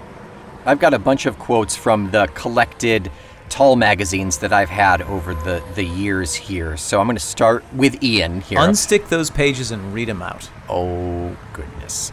I've 0.66 0.78
got 0.78 0.92
a 0.92 0.98
bunch 0.98 1.26
of 1.26 1.38
quotes 1.38 1.74
from 1.74 2.10
the 2.10 2.26
collected 2.34 3.10
Tull 3.48 3.76
magazines 3.76 4.38
that 4.38 4.52
I've 4.52 4.68
had 4.68 5.02
over 5.02 5.34
the, 5.34 5.62
the 5.74 5.84
years 5.84 6.34
here. 6.34 6.76
So 6.76 7.00
I'm 7.00 7.06
going 7.06 7.16
to 7.16 7.20
start 7.20 7.64
with 7.74 8.02
Ian 8.02 8.42
here. 8.42 8.58
Unstick 8.58 9.08
those 9.08 9.30
pages 9.30 9.70
and 9.72 9.92
read 9.92 10.08
them 10.08 10.22
out. 10.22 10.48
Oh, 10.68 11.36
goodness. 11.52 12.12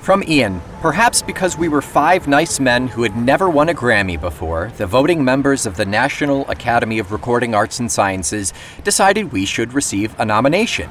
From 0.00 0.22
Ian, 0.24 0.60
perhaps 0.80 1.22
because 1.22 1.56
we 1.56 1.68
were 1.68 1.80
five 1.80 2.26
nice 2.26 2.58
men 2.60 2.88
who 2.88 3.04
had 3.04 3.16
never 3.16 3.48
won 3.48 3.68
a 3.68 3.74
Grammy 3.74 4.20
before, 4.20 4.70
the 4.76 4.86
voting 4.86 5.24
members 5.24 5.64
of 5.64 5.76
the 5.76 5.86
National 5.86 6.46
Academy 6.50 6.98
of 6.98 7.12
Recording 7.12 7.54
Arts 7.54 7.80
and 7.80 7.90
Sciences 7.90 8.52
decided 8.82 9.32
we 9.32 9.46
should 9.46 9.72
receive 9.72 10.18
a 10.18 10.24
nomination. 10.24 10.90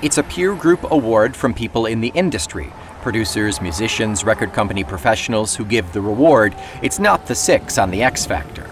It's 0.00 0.16
a 0.16 0.22
peer 0.22 0.54
group 0.54 0.90
award 0.90 1.36
from 1.36 1.52
people 1.52 1.84
in 1.84 2.00
the 2.00 2.12
industry 2.14 2.72
producers, 3.04 3.60
musicians, 3.60 4.24
record 4.24 4.52
company 4.54 4.82
professionals 4.82 5.54
who 5.54 5.64
give 5.64 5.92
the 5.92 6.00
reward. 6.00 6.56
It's 6.82 6.98
not 6.98 7.26
the 7.26 7.34
six 7.34 7.78
on 7.78 7.90
the 7.90 8.02
X 8.02 8.24
Factor. 8.26 8.68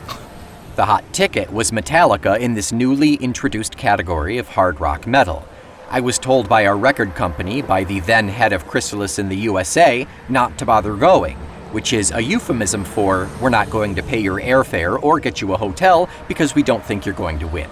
The 0.75 0.87
hot 0.87 1.05
ticket 1.13 1.53
was 1.53 1.71
Metallica 1.71 2.41
in 2.41 2.55
this 2.55 2.73
newly 2.73 3.17
introduced 3.17 3.77
category 3.77 4.39
of 4.39 4.49
hard 4.49 4.81
rock 4.81 5.07
metal. 5.07 5.47
I 5.91 6.01
was 6.01 6.19
told 6.19 6.49
by 6.49 6.65
our 6.65 6.79
record 6.79 7.15
company, 7.15 7.61
by 7.61 7.85
the 7.85 8.01
then 8.01 8.27
head 8.27 8.55
of 8.55 8.67
Chrysalis 8.67 9.19
in 9.19 9.29
the 9.29 9.37
USA, 9.37 10.07
not 10.31 10.57
to 10.57 10.65
bother 10.65 10.97
going, 10.97 11.37
which 11.73 11.93
is 11.93 12.11
a 12.11 12.23
euphemism 12.23 12.87
for 12.87 13.29
we're 13.39 13.51
not 13.51 13.69
going 13.69 13.95
to 13.97 14.03
pay 14.03 14.19
your 14.19 14.41
airfare 14.41 15.01
or 15.03 15.21
get 15.21 15.43
you 15.43 15.53
a 15.53 15.59
hotel 15.59 16.09
because 16.27 16.55
we 16.55 16.63
don't 16.63 16.83
think 16.83 17.05
you're 17.05 17.15
going 17.15 17.39
to 17.39 17.47
win. 17.47 17.69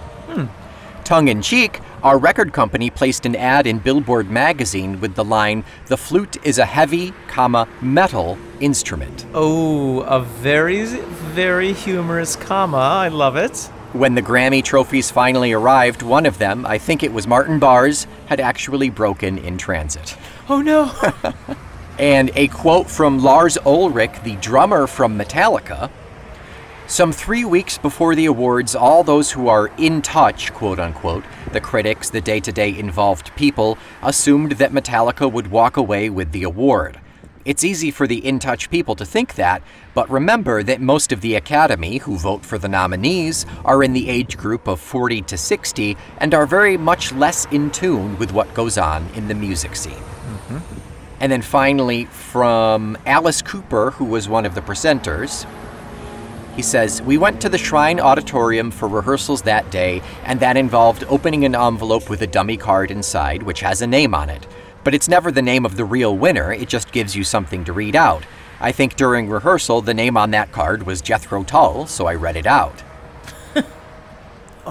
Tongue 1.11 1.27
in 1.27 1.41
cheek, 1.41 1.81
our 2.03 2.17
record 2.17 2.53
company 2.53 2.89
placed 2.89 3.25
an 3.25 3.35
ad 3.35 3.67
in 3.67 3.79
Billboard 3.79 4.31
magazine 4.31 5.01
with 5.01 5.15
the 5.15 5.25
line, 5.25 5.65
"The 5.87 5.97
flute 5.97 6.37
is 6.45 6.57
a 6.57 6.63
heavy, 6.63 7.13
comma, 7.27 7.67
metal 7.81 8.37
instrument." 8.61 9.25
Oh, 9.33 10.03
a 10.03 10.21
very, 10.21 10.85
very 10.85 11.73
humorous 11.73 12.37
comma. 12.37 12.77
I 12.77 13.09
love 13.09 13.35
it. 13.35 13.69
When 13.91 14.15
the 14.15 14.21
Grammy 14.21 14.63
trophies 14.63 15.11
finally 15.11 15.51
arrived, 15.51 16.01
one 16.01 16.25
of 16.25 16.37
them, 16.37 16.65
I 16.65 16.77
think 16.77 17.03
it 17.03 17.11
was 17.11 17.27
Martin 17.27 17.59
Barre's, 17.59 18.07
had 18.27 18.39
actually 18.39 18.89
broken 18.89 19.37
in 19.37 19.57
transit. 19.57 20.15
Oh 20.47 20.61
no. 20.61 20.93
And 21.99 22.31
a 22.35 22.47
quote 22.47 22.89
from 22.89 23.21
Lars 23.21 23.57
Ulrich, 23.63 24.23
the 24.23 24.37
drummer 24.37 24.87
from 24.87 25.19
Metallica 25.19 25.89
Some 26.91 27.13
three 27.13 27.45
weeks 27.45 27.77
before 27.77 28.15
the 28.15 28.25
awards, 28.25 28.75
all 28.75 29.01
those 29.01 29.31
who 29.31 29.47
are 29.47 29.71
in 29.77 30.01
touch, 30.01 30.51
quote 30.53 30.77
unquote, 30.77 31.23
the 31.53 31.61
critics, 31.61 32.09
the 32.09 32.19
day 32.19 32.41
to 32.41 32.51
day 32.51 32.77
involved 32.77 33.33
people, 33.37 33.77
assumed 34.03 34.51
that 34.53 34.73
Metallica 34.73 35.31
would 35.31 35.47
walk 35.47 35.77
away 35.77 36.09
with 36.09 36.33
the 36.33 36.43
award. 36.43 36.99
It's 37.45 37.63
easy 37.63 37.91
for 37.91 38.07
the 38.07 38.27
in 38.27 38.39
touch 38.39 38.69
people 38.69 38.95
to 38.95 39.05
think 39.05 39.35
that, 39.35 39.63
but 39.93 40.09
remember 40.09 40.63
that 40.63 40.81
most 40.81 41.13
of 41.13 41.21
the 41.21 41.35
Academy 41.35 41.99
who 41.99 42.17
vote 42.17 42.45
for 42.45 42.57
the 42.57 42.67
nominees 42.67 43.45
are 43.63 43.81
in 43.83 43.93
the 43.93 44.09
age 44.09 44.37
group 44.37 44.67
of 44.67 44.81
40 44.81 45.21
to 45.21 45.37
60 45.37 45.95
and 46.17 46.33
are 46.33 46.45
very 46.45 46.75
much 46.75 47.13
less 47.13 47.45
in 47.53 47.71
tune 47.71 48.17
with 48.17 48.33
what 48.33 48.53
goes 48.53 48.77
on 48.77 49.07
in 49.15 49.29
the 49.29 49.33
music 49.33 49.77
scene. 49.77 49.93
Mm-hmm. 49.93 50.57
And 51.21 51.31
then 51.31 51.41
finally, 51.41 52.03
from 52.05 52.97
Alice 53.05 53.41
Cooper, 53.41 53.91
who 53.91 54.03
was 54.03 54.27
one 54.27 54.45
of 54.45 54.55
the 54.55 54.61
presenters, 54.61 55.45
he 56.55 56.61
says, 56.61 57.01
We 57.01 57.17
went 57.17 57.41
to 57.41 57.49
the 57.49 57.57
Shrine 57.57 57.99
Auditorium 57.99 58.71
for 58.71 58.87
rehearsals 58.87 59.41
that 59.43 59.69
day, 59.71 60.01
and 60.23 60.39
that 60.39 60.57
involved 60.57 61.03
opening 61.07 61.45
an 61.45 61.55
envelope 61.55 62.09
with 62.09 62.21
a 62.21 62.27
dummy 62.27 62.57
card 62.57 62.91
inside, 62.91 63.43
which 63.43 63.61
has 63.61 63.81
a 63.81 63.87
name 63.87 64.13
on 64.13 64.29
it. 64.29 64.45
But 64.83 64.93
it's 64.93 65.07
never 65.07 65.31
the 65.31 65.41
name 65.41 65.65
of 65.65 65.77
the 65.77 65.85
real 65.85 66.17
winner, 66.17 66.51
it 66.51 66.67
just 66.67 66.91
gives 66.91 67.15
you 67.15 67.23
something 67.23 67.63
to 67.65 67.73
read 67.73 67.95
out. 67.95 68.25
I 68.59 68.71
think 68.71 68.95
during 68.95 69.29
rehearsal, 69.29 69.81
the 69.81 69.93
name 69.93 70.17
on 70.17 70.31
that 70.31 70.51
card 70.51 70.83
was 70.83 71.01
Jethro 71.01 71.43
Tull, 71.43 71.87
so 71.87 72.05
I 72.05 72.15
read 72.15 72.35
it 72.35 72.45
out. 72.45 72.83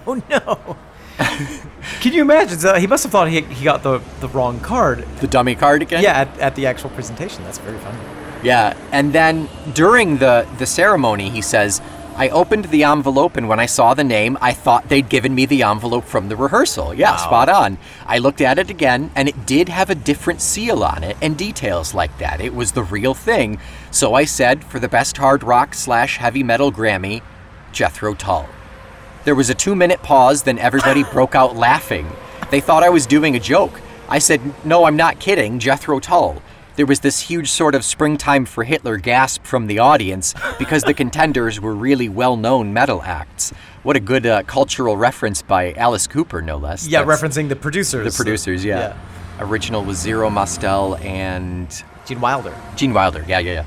oh 0.07 0.23
no. 0.29 0.77
Can 2.01 2.12
you 2.12 2.23
imagine? 2.23 2.59
So 2.59 2.75
he 2.77 2.87
must 2.87 3.03
have 3.03 3.12
thought 3.12 3.29
he, 3.29 3.40
he 3.43 3.64
got 3.64 3.83
the, 3.83 4.01
the 4.21 4.29
wrong 4.29 4.61
card. 4.61 5.07
The 5.21 5.27
dummy 5.27 5.55
card 5.55 5.83
again? 5.83 6.03
Yeah, 6.03 6.21
at, 6.21 6.38
at 6.38 6.55
the 6.55 6.66
actual 6.66 6.90
presentation. 6.90 7.43
That's 7.45 7.59
very 7.59 7.79
funny. 7.79 7.99
Yeah, 8.42 8.76
and 8.92 9.12
then 9.12 9.48
during 9.74 10.18
the 10.18 10.46
the 10.59 10.66
ceremony, 10.66 11.29
he 11.31 11.42
says, 11.42 11.81
"I 12.16 12.29
opened 12.31 12.66
the 12.66 12.85
envelope, 12.85 13.37
and 13.37 13.48
when 13.48 13.61
I 13.61 13.66
saw 13.66 13.92
the 13.94 14.05
name, 14.05 14.38
I 14.40 14.53
thought 14.53 14.88
they'd 14.88 15.09
given 15.09 15.35
me 15.35 15.46
the 15.46 15.62
envelope 15.62 16.05
from 16.05 16.29
the 16.29 16.37
rehearsal. 16.37 16.94
Yeah, 16.94 17.16
spot 17.16 17.48
on. 17.48 17.79
I 18.07 18.18
looked 18.18 18.40
at 18.40 18.59
it 18.59 18.70
again, 18.70 19.11
and 19.14 19.29
it 19.29 19.46
did 19.46 19.68
have 19.68 19.90
a 19.90 19.94
different 19.94 20.40
seal 20.40 20.83
on 20.83 21.05
it 21.05 21.16
and 21.20 21.37
details 21.37 21.92
like 21.94 22.16
that. 22.18 22.40
It 22.40 22.55
was 22.55 22.72
the 22.72 22.83
real 22.83 23.14
thing. 23.14 23.59
So 23.90 24.14
I 24.14 24.24
said, 24.24 24.64
for 24.64 24.79
the 24.79 24.88
best 24.88 25.16
hard 25.18 25.42
rock 25.42 25.74
slash 25.74 26.16
heavy 26.16 26.42
metal 26.42 26.72
Grammy, 26.72 27.22
Jethro 27.72 28.14
Tull." 28.14 28.48
There 29.24 29.35
was 29.35 29.50
a 29.50 29.55
two 29.55 29.76
minute 29.76 30.03
pause, 30.03 30.44
then 30.44 30.59
everybody 30.59 31.05
broke 31.12 31.35
out 31.35 31.57
laughing. 31.57 32.11
They 32.50 32.61
thought 32.61 32.83
I 32.83 32.88
was 32.88 33.07
doing 33.07 33.37
a 33.37 33.40
joke. 33.40 33.81
I 34.09 34.18
said, 34.18 34.40
No, 34.64 34.85
I'm 34.85 34.96
not 34.96 35.20
kidding, 35.20 35.59
Jethro 35.59 36.00
Tull. 36.00 36.42
There 36.81 36.87
was 36.87 37.01
this 37.01 37.21
huge 37.21 37.51
sort 37.51 37.75
of 37.75 37.85
springtime 37.85 38.47
for 38.47 38.64
Hitler 38.64 38.97
gasp 38.97 39.45
from 39.45 39.66
the 39.66 39.81
audience 39.81 40.33
because 40.59 40.83
the 40.83 40.95
contenders 41.03 41.61
were 41.61 41.75
really 41.75 42.09
well 42.09 42.38
known 42.38 42.73
metal 42.73 43.03
acts. 43.03 43.53
What 43.83 43.97
a 43.97 44.01
good 44.01 44.25
uh, 44.25 44.45
cultural 44.45 44.97
reference 44.97 45.43
by 45.43 45.75
Alice 45.75 46.07
Cooper, 46.07 46.40
no 46.40 46.57
less. 46.57 46.88
Yeah, 46.88 47.05
That's- 47.05 47.21
referencing 47.21 47.51
the 47.51 47.57
producers. 47.57 48.11
The 48.11 48.16
producers, 48.16 48.64
yeah. 48.64 48.97
Original 49.40 49.85
was 49.85 49.99
Zero 49.99 50.31
Mostel 50.31 50.97
and 51.03 51.69
Gene 52.07 52.19
Wilder. 52.19 52.57
Gene 52.77 52.95
Wilder, 52.95 53.27
yeah, 53.29 53.40
yeah, 53.40 53.53
yeah. 53.53 53.64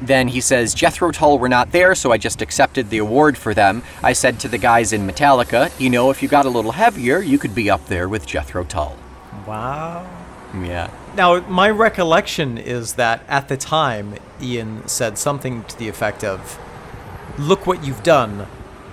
Then 0.00 0.28
he 0.28 0.40
says, 0.40 0.74
Jethro 0.74 1.10
Tull 1.10 1.40
were 1.40 1.48
not 1.48 1.72
there, 1.72 1.96
so 1.96 2.12
I 2.12 2.18
just 2.18 2.40
accepted 2.40 2.88
the 2.88 2.98
award 2.98 3.36
for 3.36 3.52
them. 3.52 3.82
I 4.00 4.12
said 4.12 4.38
to 4.38 4.48
the 4.48 4.58
guys 4.58 4.92
in 4.92 5.08
Metallica, 5.08 5.72
you 5.80 5.90
know, 5.90 6.10
if 6.10 6.22
you 6.22 6.28
got 6.28 6.46
a 6.46 6.50
little 6.50 6.70
heavier, 6.70 7.18
you 7.18 7.36
could 7.36 7.52
be 7.52 7.68
up 7.68 7.84
there 7.86 8.08
with 8.08 8.24
Jethro 8.26 8.62
Tull. 8.62 8.96
Wow. 9.44 10.08
Yeah. 10.62 10.88
Now, 11.16 11.40
my 11.48 11.70
recollection 11.70 12.58
is 12.58 12.94
that 12.94 13.24
at 13.28 13.48
the 13.48 13.56
time, 13.56 14.14
Ian 14.40 14.86
said 14.88 15.16
something 15.16 15.64
to 15.64 15.78
the 15.78 15.88
effect 15.88 16.24
of, 16.24 16.58
Look 17.38 17.66
what 17.66 17.84
you've 17.84 18.02
done. 18.02 18.46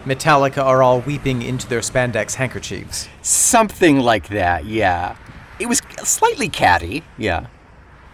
Metallica 0.06 0.64
are 0.64 0.82
all 0.82 1.00
weeping 1.00 1.42
into 1.44 1.68
their 1.68 1.82
spandex 1.82 2.36
handkerchiefs. 2.36 3.08
Something 3.22 4.00
like 4.00 4.30
that, 4.30 4.66
yeah. 4.66 5.16
It 5.60 5.68
was 5.68 5.80
slightly 6.04 6.50
catty, 6.50 7.04
yeah. 7.18 7.48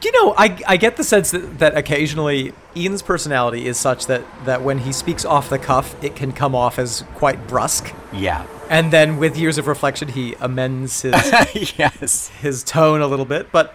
You 0.03 0.11
know, 0.11 0.35
I, 0.37 0.61
I 0.67 0.77
get 0.77 0.97
the 0.97 1.03
sense 1.03 1.31
that, 1.31 1.59
that 1.59 1.75
occasionally 1.75 2.53
Ian's 2.75 3.01
personality 3.01 3.67
is 3.67 3.77
such 3.77 4.05
that, 4.07 4.23
that 4.45 4.61
when 4.61 4.79
he 4.79 4.91
speaks 4.91 5.25
off 5.25 5.49
the 5.49 5.57
cuff, 5.57 6.01
it 6.03 6.15
can 6.15 6.33
come 6.33 6.53
off 6.53 6.77
as 6.77 7.03
quite 7.15 7.47
brusque. 7.47 7.93
Yeah. 8.13 8.45
And 8.69 8.91
then 8.91 9.17
with 9.17 9.37
years 9.37 9.57
of 9.57 9.65
reflection, 9.65 10.09
he 10.09 10.35
amends 10.39 11.01
his, 11.01 11.13
yes. 11.77 12.27
his 12.41 12.63
tone 12.63 13.01
a 13.01 13.07
little 13.07 13.25
bit. 13.25 13.51
But, 13.51 13.73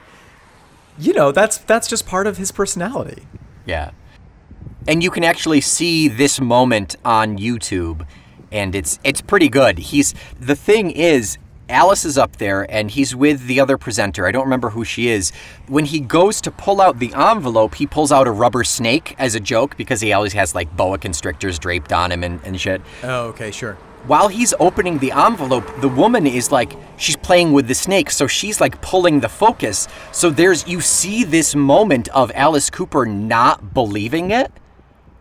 you 0.99 1.13
know, 1.13 1.33
that's, 1.33 1.59
that's 1.59 1.89
just 1.89 2.07
part 2.07 2.27
of 2.27 2.37
his 2.37 2.53
personality. 2.53 3.27
Yeah. 3.67 3.93
And 4.87 5.03
you 5.03 5.11
can 5.11 5.25
actually 5.25 5.61
see 5.61 6.09
this 6.09 6.41
moment 6.41 6.97
on 7.05 7.39
YouTube 7.39 8.07
and 8.53 8.75
it's 8.75 9.01
it's 9.03 9.21
pretty 9.21 9.49
good. 9.49 9.79
He's 9.79 10.15
the 10.39 10.55
thing 10.55 10.91
is 10.91 11.39
Alice 11.69 12.05
is 12.05 12.19
up 12.19 12.37
there 12.37 12.71
and 12.71 12.91
he's 12.91 13.17
with 13.17 13.47
the 13.47 13.59
other 13.59 13.79
presenter. 13.79 14.27
I 14.27 14.31
don't 14.31 14.45
remember 14.45 14.71
who 14.71 14.85
she 14.85 15.09
is. 15.09 15.33
When 15.69 15.87
he 15.87 16.01
goes 16.01 16.41
to 16.43 16.51
pull 16.51 16.81
out 16.81 16.99
the 16.99 17.15
envelope, 17.15 17.77
he 17.77 17.87
pulls 17.87 18.13
out 18.13 18.27
a 18.27 18.31
rubber 18.31 18.63
snake 18.63 19.15
as 19.19 19.35
a 19.35 19.41
joke 19.41 19.77
because 19.79 20.03
he 20.03 20.13
always 20.13 20.35
has 20.35 20.55
like 20.55 20.77
boa 20.77 20.99
constrictors 20.99 21.59
draped 21.59 21.93
on 21.93 22.13
him 22.13 22.23
and, 22.23 22.41
and 22.45 22.61
shit. 22.61 22.83
Oh, 23.03 23.29
okay, 23.29 23.51
sure. 23.51 23.79
While 24.07 24.29
he's 24.29 24.53
opening 24.59 24.99
the 24.99 25.13
envelope, 25.13 25.81
the 25.81 25.89
woman 25.89 26.27
is 26.27 26.51
like 26.51 26.73
she's 26.97 27.17
playing 27.17 27.53
with 27.53 27.69
the 27.69 27.75
snake, 27.75 28.11
so 28.11 28.27
she's 28.27 28.61
like 28.61 28.81
pulling 28.83 29.21
the 29.21 29.29
focus. 29.29 29.87
So 30.11 30.29
there's 30.29 30.67
you 30.67 30.81
see 30.81 31.23
this 31.23 31.55
moment 31.55 32.09
of 32.09 32.33
Alice 32.35 32.69
Cooper 32.69 33.07
not 33.07 33.73
believing 33.75 34.33
it. 34.33 34.51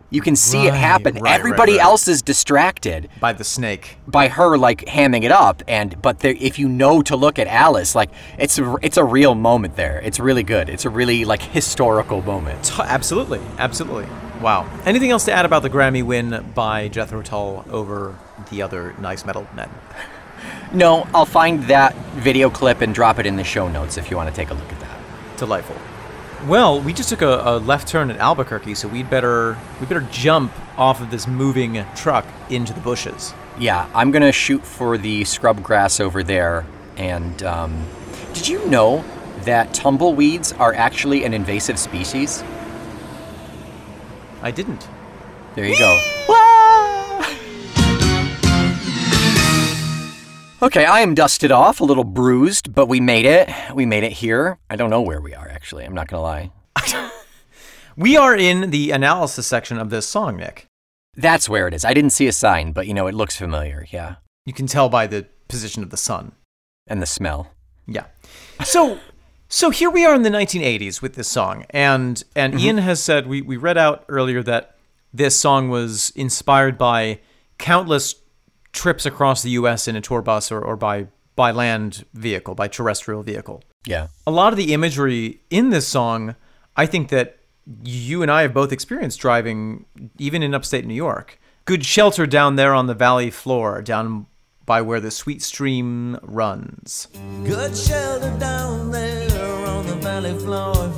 You 0.10 0.20
can 0.22 0.36
see 0.36 0.66
it 0.68 0.74
happen. 0.74 1.14
right, 1.14 1.24
right, 1.24 1.40
Everybody 1.40 1.74
right. 1.74 1.84
else 1.84 2.08
is 2.10 2.22
distracted 2.22 3.08
By 3.22 3.32
the 3.32 3.46
snake. 3.46 3.98
by 4.08 4.28
her 4.28 4.58
like 4.58 4.84
hamming 4.86 5.24
it 5.24 5.32
up 5.32 5.64
and 5.70 6.02
but 6.02 6.20
there, 6.20 6.36
if 6.38 6.60
you 6.60 6.68
know 6.68 7.02
to 7.04 7.16
look 7.16 7.40
at 7.40 7.48
Alice 7.48 7.96
like 7.96 8.10
it's 8.38 8.60
a, 8.60 8.76
it's 8.82 8.98
a 8.98 9.06
real 9.06 9.36
moment 9.36 9.78
there. 9.78 10.02
It's 10.02 10.20
really 10.20 10.44
good. 10.44 10.68
It's 10.70 10.84
a 10.84 10.90
really 10.90 11.24
like 11.24 11.42
historical 11.42 12.22
moment. 12.24 12.78
Absolutely, 12.80 13.40
absolutely. 13.58 14.06
Wow. 14.42 14.68
Anything 14.86 15.12
else 15.12 15.24
to 15.26 15.32
add 15.32 15.46
about 15.46 15.62
the 15.62 15.70
Grammy 15.70 16.04
win 16.04 16.52
by 16.56 16.88
Jethro 16.90 17.22
Tull 17.22 17.64
over 17.70 18.18
the 18.52 18.62
other 18.62 18.94
nice 19.00 19.26
metal 19.26 19.48
men? 19.56 19.70
No, 20.74 21.08
I'll 21.14 21.26
find 21.26 21.64
that 21.64 21.96
video 22.14 22.50
clip 22.50 22.82
and 22.82 22.94
drop 22.94 23.20
it 23.20 23.26
in 23.26 23.36
the 23.36 23.44
show 23.44 23.68
notes 23.68 23.98
if 23.98 24.10
you 24.10 24.18
want 24.18 24.30
to 24.30 24.36
take 24.36 24.52
a 24.52 24.54
look 24.54 24.72
at 24.72 24.80
that. 24.80 25.00
Delightful. 25.38 25.76
Well, 26.48 26.80
we 26.80 26.94
just 26.94 27.10
took 27.10 27.22
a, 27.22 27.42
a 27.46 27.60
left 27.60 27.88
turn 27.88 28.10
at 28.10 28.18
Albuquerque, 28.18 28.76
so 28.76 28.88
we'd 28.88 29.10
better 29.10 29.58
we 29.80 29.86
better 29.86 30.08
jump 30.12 30.52
off 30.78 31.02
of 31.02 31.12
this 31.12 31.28
moving 31.28 31.86
truck 31.96 32.26
into 32.50 32.74
the 32.74 32.80
bushes. 32.80 33.34
Yeah, 33.60 33.90
I'm 33.94 34.12
gonna 34.12 34.32
shoot 34.32 34.66
for 34.66 34.98
the 34.98 35.24
scrub 35.26 35.62
grass 35.62 36.00
over 36.00 36.24
there. 36.24 36.66
And 36.98 37.44
um, 37.44 37.86
did 38.34 38.48
you 38.48 38.66
know 38.68 39.04
that 39.42 39.74
tumbleweeds 39.74 40.54
are 40.54 40.74
actually 40.74 41.26
an 41.26 41.34
invasive 41.34 41.78
species? 41.78 42.44
I 44.42 44.52
didn't. 44.52 44.88
There 45.56 45.66
you 45.66 45.78
go. 45.78 46.00
Okay, 50.64 50.86
I 50.86 51.00
am 51.00 51.16
dusted 51.16 51.52
off, 51.52 51.80
a 51.80 51.84
little 51.84 52.04
bruised, 52.04 52.76
but 52.76 52.86
we 52.86 53.00
made 53.00 53.26
it. 53.26 53.50
We 53.74 53.86
made 53.86 54.04
it 54.04 54.12
here. 54.12 54.60
I 54.70 54.76
don't 54.76 54.92
know 54.92 55.02
where 55.02 55.20
we 55.20 55.34
are, 55.34 55.48
actually. 55.50 55.86
I'm 55.86 55.96
not 55.96 56.08
going 56.08 56.20
to 56.20 56.24
lie. 56.24 57.12
We 57.98 58.18
are 58.18 58.36
in 58.36 58.72
the 58.72 58.92
analysis 58.92 59.46
section 59.48 59.78
of 59.78 59.90
this 59.90 60.08
song, 60.08 60.38
Nick. 60.38 60.66
That's 61.16 61.50
where 61.50 61.68
it 61.68 61.74
is. 61.74 61.84
I 61.84 61.94
didn't 61.94 62.12
see 62.12 62.28
a 62.28 62.32
sign, 62.32 62.72
but 62.72 62.88
you 62.88 62.94
know, 62.94 63.08
it 63.08 63.16
looks 63.16 63.36
familiar. 63.36 63.86
Yeah. 63.92 64.16
You 64.46 64.54
can 64.54 64.66
tell 64.66 64.90
by 64.90 65.08
the 65.08 65.28
position 65.50 65.84
of 65.84 65.90
the 65.90 65.98
sun. 65.98 66.32
And 66.88 67.02
the 67.02 67.06
smell. 67.06 67.52
Yeah. 67.86 68.06
So 68.64 69.00
so 69.50 69.70
here 69.70 69.90
we 69.90 70.06
are 70.06 70.16
in 70.16 70.24
the 70.24 70.30
1980s 70.30 71.02
with 71.02 71.16
this 71.16 71.28
song. 71.28 71.66
And 71.70 72.24
and 72.36 72.54
mm-hmm. 72.54 72.66
Ian 72.66 72.78
has 72.78 73.04
said 73.04 73.28
we, 73.28 73.42
we 73.42 73.58
read 73.58 73.78
out 73.78 74.06
earlier 74.08 74.42
that 74.44 74.78
this 75.14 75.38
song 75.38 75.70
was 75.70 76.12
inspired 76.16 76.78
by 76.78 77.20
countless 77.58 78.16
trips 78.72 79.06
across 79.06 79.42
the 79.44 79.52
US 79.52 79.88
in 79.88 79.96
a 79.96 80.02
tour 80.02 80.22
bus 80.22 80.52
or, 80.52 80.62
or 80.62 80.76
by 80.76 81.08
by 81.36 81.52
land 81.52 82.06
vehicle, 82.14 82.56
by 82.56 82.68
terrestrial 82.68 83.24
vehicle. 83.24 83.64
Yeah. 83.86 84.08
A 84.28 84.32
lot 84.32 84.54
of 84.54 84.58
the 84.58 84.74
imagery 84.74 85.42
in 85.50 85.70
this 85.70 85.88
song, 85.88 86.36
I 86.76 86.86
think 86.86 87.10
that 87.10 87.38
you 87.84 88.22
and 88.22 88.30
I 88.30 88.44
have 88.44 88.54
both 88.54 88.72
experienced 88.72 89.20
driving 89.20 89.86
even 90.18 90.44
in 90.44 90.54
upstate 90.54 90.86
New 90.86 90.94
York. 90.94 91.40
Good 91.66 91.86
shelter 91.86 92.26
down 92.26 92.56
there 92.56 92.74
on 92.74 92.88
the 92.88 92.94
valley 92.94 93.30
floor, 93.30 93.82
down 93.82 94.28
by 94.66 94.82
where 94.82 95.00
the 95.00 95.12
sweet 95.12 95.42
stream 95.42 96.18
runs. 96.22 97.08
Good 97.44 97.76
shelter 97.76 98.36
down 98.38 98.92
there 98.92 99.68
on 99.68 99.88
the 99.88 99.96
valley 99.96 100.38
floor. 100.40 100.92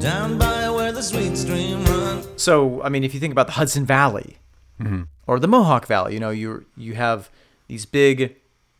Down 0.00 0.38
by 0.38 0.70
where 0.70 0.92
the 0.92 1.02
sweet 1.02 1.36
stream 1.36 1.84
runs. 1.84 2.28
So, 2.36 2.82
I 2.82 2.88
mean, 2.88 3.02
if 3.02 3.12
you 3.12 3.20
think 3.20 3.32
about 3.32 3.46
the 3.46 3.54
Hudson 3.54 3.84
Valley 3.84 4.38
mm-hmm. 4.80 5.02
Or 5.28 5.38
the 5.38 5.46
Mohawk 5.46 5.86
Valley, 5.86 6.14
you 6.14 6.20
know, 6.20 6.30
you 6.30 6.64
you 6.76 6.94
have 6.94 7.30
these 7.68 7.86
big 7.86 8.34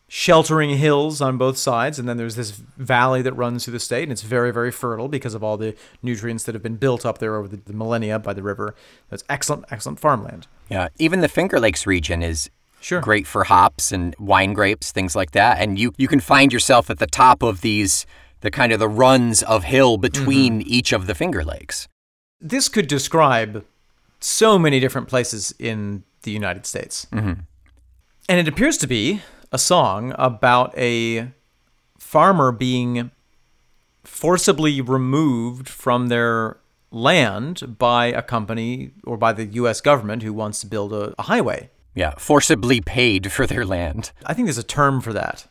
sheltering 0.09 0.71
hills 0.71 1.21
on 1.21 1.37
both 1.37 1.57
sides, 1.57 1.99
and 1.99 2.09
then 2.09 2.17
there's 2.17 2.35
this 2.35 2.49
valley 2.49 3.21
that 3.21 3.33
runs 3.33 3.63
through 3.63 3.73
the 3.73 3.79
state, 3.79 4.03
and 4.03 4.11
it's 4.11 4.23
very, 4.23 4.51
very 4.51 4.71
fertile 4.71 5.07
because 5.07 5.35
of 5.35 5.43
all 5.43 5.55
the 5.55 5.75
nutrients 6.01 6.43
that 6.43 6.55
have 6.55 6.63
been 6.63 6.75
built 6.75 7.05
up 7.05 7.19
there 7.19 7.35
over 7.35 7.47
the, 7.47 7.57
the 7.57 7.73
millennia 7.73 8.17
by 8.17 8.33
the 8.33 8.41
river. 8.41 8.73
That's 9.09 9.23
excellent, 9.29 9.65
excellent 9.69 9.99
farmland. 9.99 10.47
Yeah. 10.67 10.89
Even 10.97 11.21
the 11.21 11.27
Finger 11.27 11.59
Lakes 11.59 11.85
region 11.87 12.23
is 12.23 12.49
Sure. 12.81 13.01
great 13.01 13.27
for 13.27 13.43
hops 13.43 13.91
and 13.91 14.15
wine 14.19 14.53
grapes, 14.53 14.91
things 14.91 15.15
like 15.15 15.31
that. 15.31 15.59
And 15.59 15.77
you, 15.77 15.93
you 15.97 16.07
can 16.07 16.21
find 16.21 16.51
yourself 16.51 16.89
at 16.89 16.97
the 16.97 17.07
top 17.07 17.43
of 17.43 17.61
these, 17.61 18.05
the 18.39 18.49
kind 18.49 18.71
of 18.71 18.79
the 18.79 18.87
runs 18.87 19.43
of 19.43 19.65
hill 19.65 19.97
between 19.97 20.61
mm-hmm. 20.61 20.73
each 20.73 20.93
of 20.93 21.05
the 21.05 21.13
Finger 21.13 21.43
Lakes. 21.43 21.87
This 22.41 22.69
could 22.69 22.87
describe 22.87 23.65
so 24.21 24.57
many 24.57 24.79
different 24.79 25.07
places 25.07 25.53
in 25.59 26.03
the 26.23 26.31
United 26.31 26.65
States. 26.65 27.07
Mm-hmm. 27.11 27.41
And 28.27 28.39
it 28.39 28.47
appears 28.47 28.77
to 28.79 28.87
be 28.87 29.21
a 29.51 29.57
song 29.57 30.13
about 30.17 30.77
a 30.77 31.31
farmer 31.97 32.51
being 32.51 33.11
forcibly 34.03 34.81
removed 34.81 35.67
from 35.67 36.07
their 36.07 36.57
land 36.91 37.77
by 37.77 38.07
a 38.07 38.21
company 38.21 38.91
or 39.03 39.17
by 39.17 39.33
the 39.33 39.45
US 39.45 39.81
government 39.81 40.23
who 40.23 40.33
wants 40.33 40.61
to 40.61 40.67
build 40.67 40.93
a, 40.93 41.13
a 41.17 41.23
highway. 41.23 41.69
Yeah. 41.95 42.13
Forcibly 42.17 42.81
paid 42.81 43.31
for 43.31 43.45
their 43.45 43.65
land. 43.65 44.11
I 44.25 44.33
think 44.33 44.47
there's 44.47 44.57
a 44.57 44.63
term 44.63 45.01
for 45.01 45.13
that. 45.13 45.47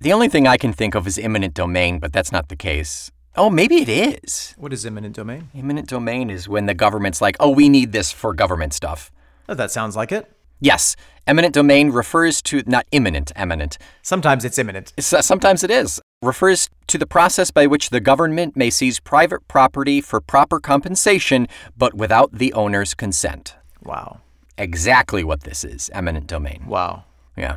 The 0.00 0.12
only 0.12 0.28
thing 0.28 0.46
I 0.46 0.56
can 0.56 0.72
think 0.72 0.94
of 0.94 1.06
is 1.06 1.18
eminent 1.18 1.54
domain, 1.54 1.98
but 1.98 2.12
that's 2.12 2.32
not 2.32 2.48
the 2.48 2.56
case. 2.56 3.10
Oh, 3.36 3.50
maybe 3.50 3.76
it 3.76 3.88
is. 3.88 4.54
What 4.56 4.72
is 4.72 4.84
eminent 4.86 5.14
domain? 5.16 5.50
Eminent 5.54 5.88
domain 5.88 6.30
is 6.30 6.48
when 6.48 6.66
the 6.66 6.74
government's 6.74 7.20
like, 7.20 7.36
oh, 7.38 7.50
we 7.50 7.68
need 7.68 7.92
this 7.92 8.10
for 8.10 8.32
government 8.32 8.72
stuff. 8.72 9.10
Oh, 9.50 9.54
that 9.54 9.72
sounds 9.72 9.96
like 9.96 10.12
it. 10.12 10.30
Yes, 10.60 10.94
eminent 11.26 11.54
domain 11.54 11.90
refers 11.90 12.40
to, 12.42 12.62
not 12.66 12.86
imminent, 12.92 13.32
eminent. 13.34 13.78
Sometimes 14.00 14.44
it's 14.44 14.58
imminent. 14.58 14.92
Sometimes 15.00 15.64
it 15.64 15.72
is. 15.72 16.00
Refers 16.22 16.70
to 16.86 16.96
the 16.96 17.06
process 17.06 17.50
by 17.50 17.66
which 17.66 17.90
the 17.90 17.98
government 17.98 18.56
may 18.56 18.70
seize 18.70 19.00
private 19.00 19.48
property 19.48 20.00
for 20.00 20.20
proper 20.20 20.60
compensation, 20.60 21.48
but 21.76 21.94
without 21.94 22.30
the 22.32 22.52
owner's 22.52 22.94
consent. 22.94 23.56
Wow. 23.82 24.20
Exactly 24.56 25.24
what 25.24 25.40
this 25.40 25.64
is, 25.64 25.90
eminent 25.92 26.28
domain. 26.28 26.62
Wow. 26.68 27.04
Yeah. 27.36 27.56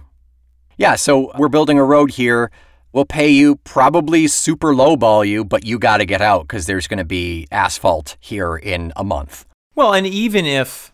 Yeah, 0.77 0.95
so 0.95 1.31
we're 1.37 1.49
building 1.49 1.77
a 1.77 1.83
road 1.83 2.11
here. 2.11 2.49
We'll 2.91 3.05
pay 3.05 3.29
you, 3.29 3.57
probably 3.57 4.25
super 4.27 4.73
lowball 4.73 5.27
you, 5.27 5.45
but 5.45 5.63
you 5.63 5.77
got 5.77 5.97
to 5.97 6.05
get 6.05 6.21
out 6.21 6.47
because 6.47 6.65
there's 6.65 6.87
going 6.87 6.97
to 6.97 7.05
be 7.05 7.47
asphalt 7.51 8.17
here 8.19 8.55
in 8.55 8.93
a 8.95 9.03
month. 9.03 9.45
Well, 9.75 9.93
and 9.93 10.07
even 10.07 10.45
if 10.45 10.92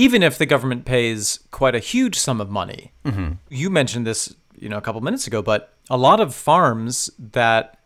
even 0.00 0.22
if 0.22 0.38
the 0.38 0.46
government 0.46 0.86
pays 0.86 1.40
quite 1.50 1.74
a 1.74 1.78
huge 1.78 2.16
sum 2.16 2.40
of 2.40 2.48
money, 2.48 2.92
you 3.50 3.68
mentioned 3.68 4.06
this, 4.06 4.34
you 4.58 4.68
know, 4.68 4.78
a 4.78 4.80
couple 4.80 5.00
minutes 5.02 5.26
ago, 5.26 5.42
but 5.42 5.74
a 5.90 5.96
lot 5.98 6.20
of 6.20 6.34
farms 6.34 7.10
that 7.18 7.78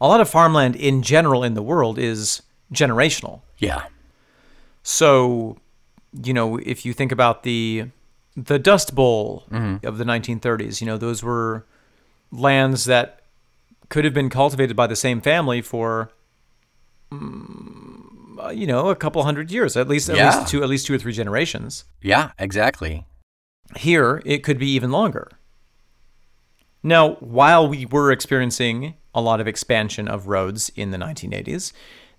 a 0.00 0.08
lot 0.08 0.20
of 0.20 0.28
farmland 0.28 0.74
in 0.74 1.02
general 1.02 1.44
in 1.44 1.54
the 1.54 1.62
world 1.62 1.98
is 1.98 2.42
generational. 2.72 3.42
Yeah. 3.58 3.84
So, 4.82 5.58
you 6.24 6.32
know, 6.32 6.56
if 6.58 6.84
you 6.84 6.92
think 6.92 7.12
about 7.12 7.44
the 7.44 7.90
the 8.36 8.58
Dust 8.58 8.94
Bowl 8.94 9.44
of 9.84 9.98
the 9.98 10.04
1930s, 10.04 10.80
you 10.80 10.86
know, 10.86 10.98
those 10.98 11.22
were 11.22 11.64
lands 12.32 12.84
that 12.86 13.20
could 13.88 14.04
have 14.04 14.12
been 14.12 14.28
cultivated 14.28 14.74
by 14.74 14.88
the 14.88 14.96
same 14.96 15.20
family 15.20 15.62
for 15.62 16.10
mm, 17.12 17.85
uh, 18.46 18.50
you 18.50 18.66
know, 18.66 18.88
a 18.88 18.96
couple 18.96 19.22
hundred 19.22 19.50
years, 19.50 19.76
at 19.76 19.88
least 19.88 20.08
at 20.08 20.16
Yeah. 20.16 20.36
least 20.38 20.48
two 20.50 20.62
at 20.62 20.68
least 20.68 20.86
two 20.86 20.94
or 20.94 20.98
three 20.98 21.12
generations. 21.12 21.84
Yeah, 22.02 22.30
exactly. 22.38 23.04
Here, 23.76 24.22
it 24.24 24.42
could 24.44 24.58
be 24.58 24.70
even 24.70 24.90
longer. 24.90 25.28
Now, 26.82 27.14
while 27.16 27.66
we 27.68 27.84
were 27.86 28.12
experiencing 28.12 28.94
a 29.14 29.20
lot 29.20 29.40
of 29.40 29.48
expansion 29.48 30.06
of 30.08 30.28
roads 30.28 30.70
in 30.76 30.90
the 30.90 30.98
1980s, 30.98 31.72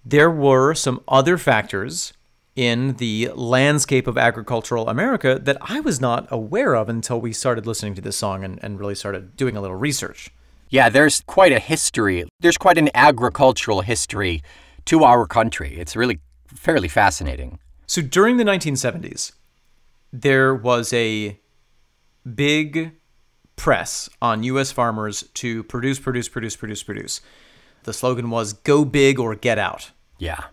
there 0.04 0.32
were 0.32 0.74
some 0.74 1.02
other 1.08 1.38
factors 1.38 2.13
in 2.56 2.94
the 2.96 3.30
landscape 3.36 4.08
of 4.08 4.18
agricultural 4.18 4.90
America 4.90 5.40
that 5.42 5.58
I 5.62 5.80
was 5.80 6.02
not 6.02 6.28
aware 6.32 6.76
of 6.76 6.90
until 6.90 7.22
we 7.22 7.32
started 7.32 7.68
listening 7.68 7.94
to 7.96 8.02
this 8.02 8.18
song 8.18 8.44
and, 8.44 8.60
and 8.63 8.80
really 8.80 8.96
started 8.96 9.38
doing 9.38 9.56
a 9.56 9.62
little 9.62 9.76
research. 9.76 10.32
Yeah, 10.70 10.90
there's 10.90 11.22
quite 11.28 11.52
a 11.52 11.60
history. 11.60 12.28
There's 12.40 12.58
quite 12.58 12.78
an 12.78 12.90
agricultural 12.94 13.82
history 13.82 14.42
to 14.88 15.04
our 15.04 15.26
country. 15.26 15.78
It's 15.80 15.95
really 15.95 16.19
fairly 16.47 16.88
fascinating. 16.88 17.60
So 17.86 18.02
during 18.02 18.38
the 18.38 18.43
1970s, 18.43 19.32
there 20.12 20.54
was 20.56 20.91
a 20.93 21.39
big 22.36 22.91
press 23.56 24.10
on 24.21 24.43
U.S. 24.43 24.71
farmers 24.71 25.23
to 25.36 25.63
produce, 25.63 26.00
produce, 26.00 26.28
produce, 26.30 26.56
produce, 26.56 26.84
produce. 26.84 27.21
The 27.84 27.93
slogan 27.93 28.30
was 28.30 28.54
"Go 28.54 28.84
big 28.86 29.19
or 29.19 29.36
get 29.36 29.58
out," 29.58 29.91
Yeah. 30.19 30.45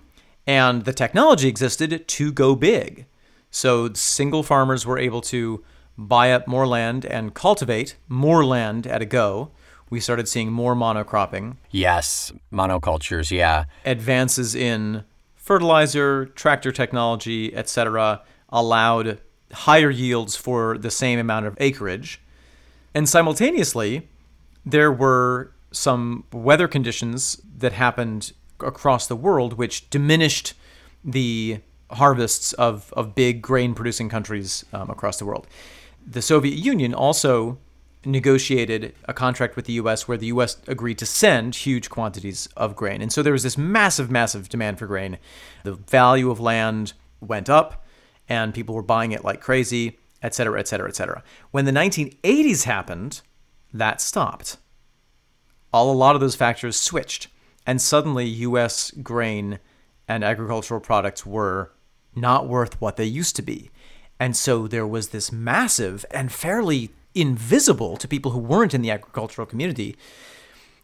and 0.47 0.85
the 0.85 0.93
technology 0.93 1.49
existed 1.49 2.07
to 2.07 2.33
go 2.33 2.55
big. 2.55 3.07
So 3.51 3.93
single 3.95 4.43
farmers 4.43 4.87
were 4.87 4.99
able 4.99 5.21
to 5.23 5.65
buy 5.97 6.33
up 6.33 6.47
more 6.47 6.67
land 6.67 7.05
and 7.07 7.35
cultivate 7.35 7.97
more 8.09 8.45
land 8.45 8.87
at 8.87 9.03
a 9.03 9.07
go. 9.07 9.51
We 9.91 10.01
started 10.01 10.29
seeing 10.29 10.51
more 10.51 10.75
monocropping, 10.75 11.57
Yes, 11.71 12.33
monocultures, 12.53 13.31
yeah. 13.31 13.65
advances 13.85 14.55
in 14.55 15.05
fertilizer, 15.37 16.27
tractor 16.27 16.73
technology, 16.73 17.55
etc., 17.55 18.23
allowed 18.49 19.21
higher 19.53 19.91
yields 19.91 20.37
for 20.37 20.79
the 20.79 20.91
same 20.91 21.19
amount 21.19 21.47
of 21.47 21.57
acreage. 21.61 22.21
And 22.95 23.09
simultaneously, 23.09 24.09
there 24.65 24.91
were 24.93 25.53
some 25.71 26.25
weather 26.33 26.69
conditions 26.69 27.41
that 27.59 27.73
happened 27.73 28.33
across 28.61 29.07
the 29.07 29.17
world 29.17 29.55
which 29.55 29.91
diminished 29.91 30.55
the 31.05 31.59
harvests 31.91 32.53
of, 32.55 32.93
of 32.97 33.15
big 33.15 33.43
grain 33.43 33.75
producing 33.75 34.09
countries 34.09 34.65
um, 34.73 34.89
across 34.91 35.19
the 35.19 35.25
world. 35.25 35.47
The 36.07 36.23
Soviet 36.23 36.57
Union 36.57 36.95
also 36.95 37.59
negotiated 38.07 38.95
a 39.05 39.15
contract 39.15 39.57
with 39.57 39.67
the 39.67 39.75
US 39.75 40.07
where 40.07 40.19
the 40.19 40.27
US 40.27 40.57
agreed 40.67 40.99
to 40.99 41.07
send 41.07 41.55
huge 41.55 41.91
quantities 41.91 42.49
of 42.57 42.77
grain. 42.77 43.03
And 43.03 43.13
so 43.13 43.23
there 43.23 43.33
was 43.33 43.43
this 43.43 43.59
massive, 43.59 44.11
massive 44.11 44.49
demand 44.49 44.79
for 44.79 44.87
grain. 44.87 45.19
The 45.65 45.75
value 45.75 46.31
of 46.31 46.41
land 46.41 46.93
went 47.21 47.49
up 47.49 47.85
and 48.29 48.55
people 48.55 48.75
were 48.75 48.83
buying 48.83 49.13
it 49.13 49.25
like 49.25 49.41
crazy, 49.41 49.99
et 50.23 50.35
cetera, 50.35 50.59
et 50.59 50.69
cetera, 50.69 50.89
et 50.89 50.97
cetera. 50.97 51.23
When 51.51 51.65
the 51.65 51.73
1980s 51.73 52.65
happened, 52.65 53.21
that 53.73 54.01
stopped. 54.01 54.57
All 55.73 55.91
a 55.91 55.93
lot 55.93 56.15
of 56.15 56.21
those 56.21 56.37
factors 56.37 56.77
switched, 56.77 57.29
and 57.67 57.83
suddenly 57.83 58.27
US 58.27 58.91
grain 58.91 59.59
and 60.07 60.23
agricultural 60.23 60.81
products 60.81 61.27
were 61.27 61.73
not 62.15 62.49
worth 62.49 62.81
what 62.81 62.97
they 62.97 63.05
used 63.05 63.37
to 63.37 63.43
be. 63.43 63.71
And 64.21 64.37
so 64.37 64.69
there 64.69 64.87
was 64.87 65.09
this 65.09 65.33
massive 65.33 66.07
and 66.11 66.31
fairly 66.31 66.91
invisible 67.15 67.97
to 67.97 68.09
people 68.09 68.33
who 68.33 68.39
weren't 68.39 68.75
in 68.75 68.83
the 68.83 68.91
agricultural 68.91 69.47
community 69.47 69.97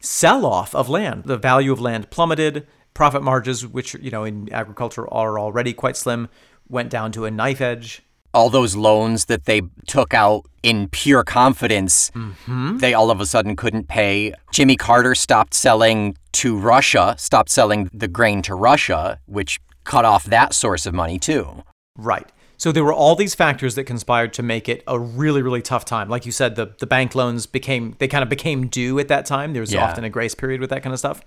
sell 0.00 0.46
off 0.46 0.74
of 0.74 0.88
land. 0.88 1.24
The 1.24 1.36
value 1.36 1.72
of 1.72 1.80
land 1.80 2.10
plummeted. 2.10 2.66
Profit 2.94 3.22
margins, 3.22 3.66
which, 3.66 3.94
you 3.94 4.10
know, 4.10 4.24
in 4.24 4.52
agriculture 4.52 5.12
are 5.12 5.38
already 5.38 5.72
quite 5.72 5.96
slim, 5.96 6.28
went 6.68 6.90
down 6.90 7.12
to 7.12 7.24
a 7.24 7.30
knife 7.30 7.60
edge. 7.60 8.02
All 8.32 8.50
those 8.50 8.76
loans 8.76 9.26
that 9.26 9.44
they 9.44 9.62
took 9.86 10.14
out 10.14 10.46
in 10.62 10.88
pure 10.88 11.24
confidence, 11.24 12.10
mm-hmm. 12.12 12.78
they 12.78 12.94
all 12.94 13.10
of 13.10 13.20
a 13.20 13.26
sudden 13.26 13.56
couldn't 13.56 13.88
pay. 13.88 14.34
Jimmy 14.52 14.76
Carter 14.76 15.14
stopped 15.14 15.54
selling 15.54 16.16
to 16.32 16.58
Russia, 16.58 17.14
stopped 17.18 17.50
selling 17.50 17.90
the 17.92 18.08
grain 18.08 18.42
to 18.42 18.54
Russia, 18.54 19.18
which 19.26 19.60
cut 19.84 20.04
off 20.04 20.24
that 20.24 20.54
source 20.54 20.86
of 20.86 20.94
money 20.94 21.18
too. 21.18 21.64
Right. 21.96 22.30
So 22.60 22.72
there 22.72 22.84
were 22.84 22.92
all 22.92 23.16
these 23.16 23.34
factors 23.34 23.74
that 23.76 23.84
conspired 23.84 24.34
to 24.34 24.42
make 24.42 24.68
it 24.68 24.82
a 24.86 24.98
really, 24.98 25.40
really 25.40 25.62
tough 25.62 25.86
time. 25.86 26.10
Like 26.10 26.26
you 26.26 26.30
said, 26.32 26.56
the, 26.56 26.74
the 26.78 26.86
bank 26.86 27.14
loans 27.14 27.46
became, 27.46 27.96
they 27.98 28.06
kind 28.06 28.22
of 28.22 28.28
became 28.28 28.66
due 28.66 28.98
at 28.98 29.08
that 29.08 29.24
time. 29.24 29.54
There 29.54 29.62
was 29.62 29.72
Yeah. 29.72 29.82
often 29.82 30.04
a 30.04 30.10
grace 30.10 30.34
period 30.34 30.60
with 30.60 30.68
that 30.68 30.82
kind 30.82 30.92
of 30.92 30.98
stuff. 30.98 31.22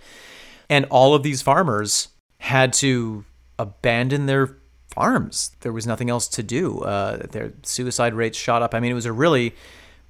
And 0.70 0.86
all 0.92 1.16
of 1.16 1.24
these 1.24 1.42
farmers 1.42 2.10
had 2.38 2.72
to 2.74 3.26
abandon 3.58 4.28
their 4.28 4.58
farms. 4.94 5.54
There 5.62 5.74
was 5.74 5.88
nothing 5.88 6.12
else 6.12 6.28
to 6.28 6.44
do. 6.44 6.82
Uh, 6.82 7.26
their 7.32 7.54
suicide 7.64 8.14
rates 8.14 8.38
shot 8.38 8.62
up. 8.62 8.76
I 8.76 8.80
mean, 8.80 8.92
it 8.92 8.96
was 8.96 9.08
a 9.08 9.12
really 9.12 9.56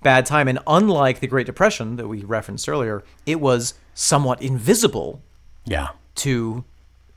bad 0.01 0.25
time. 0.25 0.49
And 0.49 0.59
unlike 0.67 1.21
the 1.21 1.27
Great 1.27 1.45
Depression 1.45 1.95
that 1.95 2.09
we 2.09 2.25
referenced 2.25 2.67
earlier, 2.67 3.01
it 3.25 3.39
was 3.39 3.75
somewhat 3.93 4.41
invisible 4.41 5.21
Yeah. 5.63 5.87
to 6.15 6.65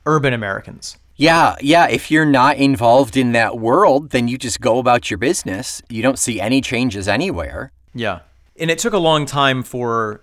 urban 0.06 0.32
Americans. 0.32 0.96
Yeah, 1.16 1.56
yeah. 1.60 1.88
If 1.88 2.10
you're 2.10 2.26
not 2.26 2.56
involved 2.56 3.16
in 3.16 3.32
that 3.32 3.58
world, 3.58 4.10
then 4.10 4.28
you 4.28 4.36
just 4.38 4.60
go 4.60 4.78
about 4.78 5.10
your 5.10 5.18
business. 5.18 5.80
You 5.88 6.02
don't 6.02 6.18
see 6.18 6.40
any 6.40 6.60
changes 6.60 7.08
anywhere. 7.08 7.72
Yeah. 7.94 8.20
And 8.58 8.70
it 8.70 8.78
took 8.78 8.92
a 8.92 8.98
long 8.98 9.24
time 9.26 9.62
for 9.62 10.22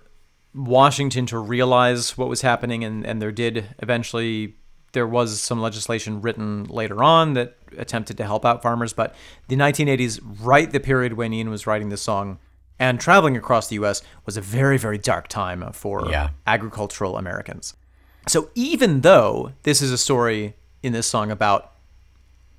Washington 0.54 1.26
to 1.26 1.38
realize 1.38 2.16
what 2.16 2.28
was 2.28 2.42
happening, 2.42 2.84
and, 2.84 3.04
and 3.04 3.20
there 3.20 3.32
did 3.32 3.74
eventually, 3.80 4.54
there 4.92 5.06
was 5.06 5.40
some 5.40 5.60
legislation 5.60 6.20
written 6.20 6.64
later 6.64 7.02
on 7.02 7.34
that 7.34 7.56
attempted 7.76 8.16
to 8.18 8.24
help 8.24 8.44
out 8.44 8.62
farmers. 8.62 8.92
But 8.92 9.14
the 9.48 9.56
1980s, 9.56 10.20
right 10.40 10.70
the 10.70 10.78
period 10.80 11.14
when 11.14 11.32
Ian 11.32 11.50
was 11.50 11.66
writing 11.66 11.88
this 11.88 12.02
song 12.02 12.38
and 12.78 13.00
traveling 13.00 13.36
across 13.36 13.68
the 13.68 13.74
U.S., 13.76 14.02
was 14.26 14.36
a 14.36 14.40
very, 14.40 14.78
very 14.78 14.98
dark 14.98 15.26
time 15.26 15.72
for 15.72 16.08
Yeah. 16.08 16.30
agricultural 16.46 17.16
Americans. 17.16 17.74
So 18.28 18.50
even 18.54 19.00
though 19.02 19.52
this 19.64 19.82
is 19.82 19.90
a 19.92 19.98
story 19.98 20.54
in 20.84 20.92
this 20.92 21.06
song 21.06 21.30
about 21.30 21.72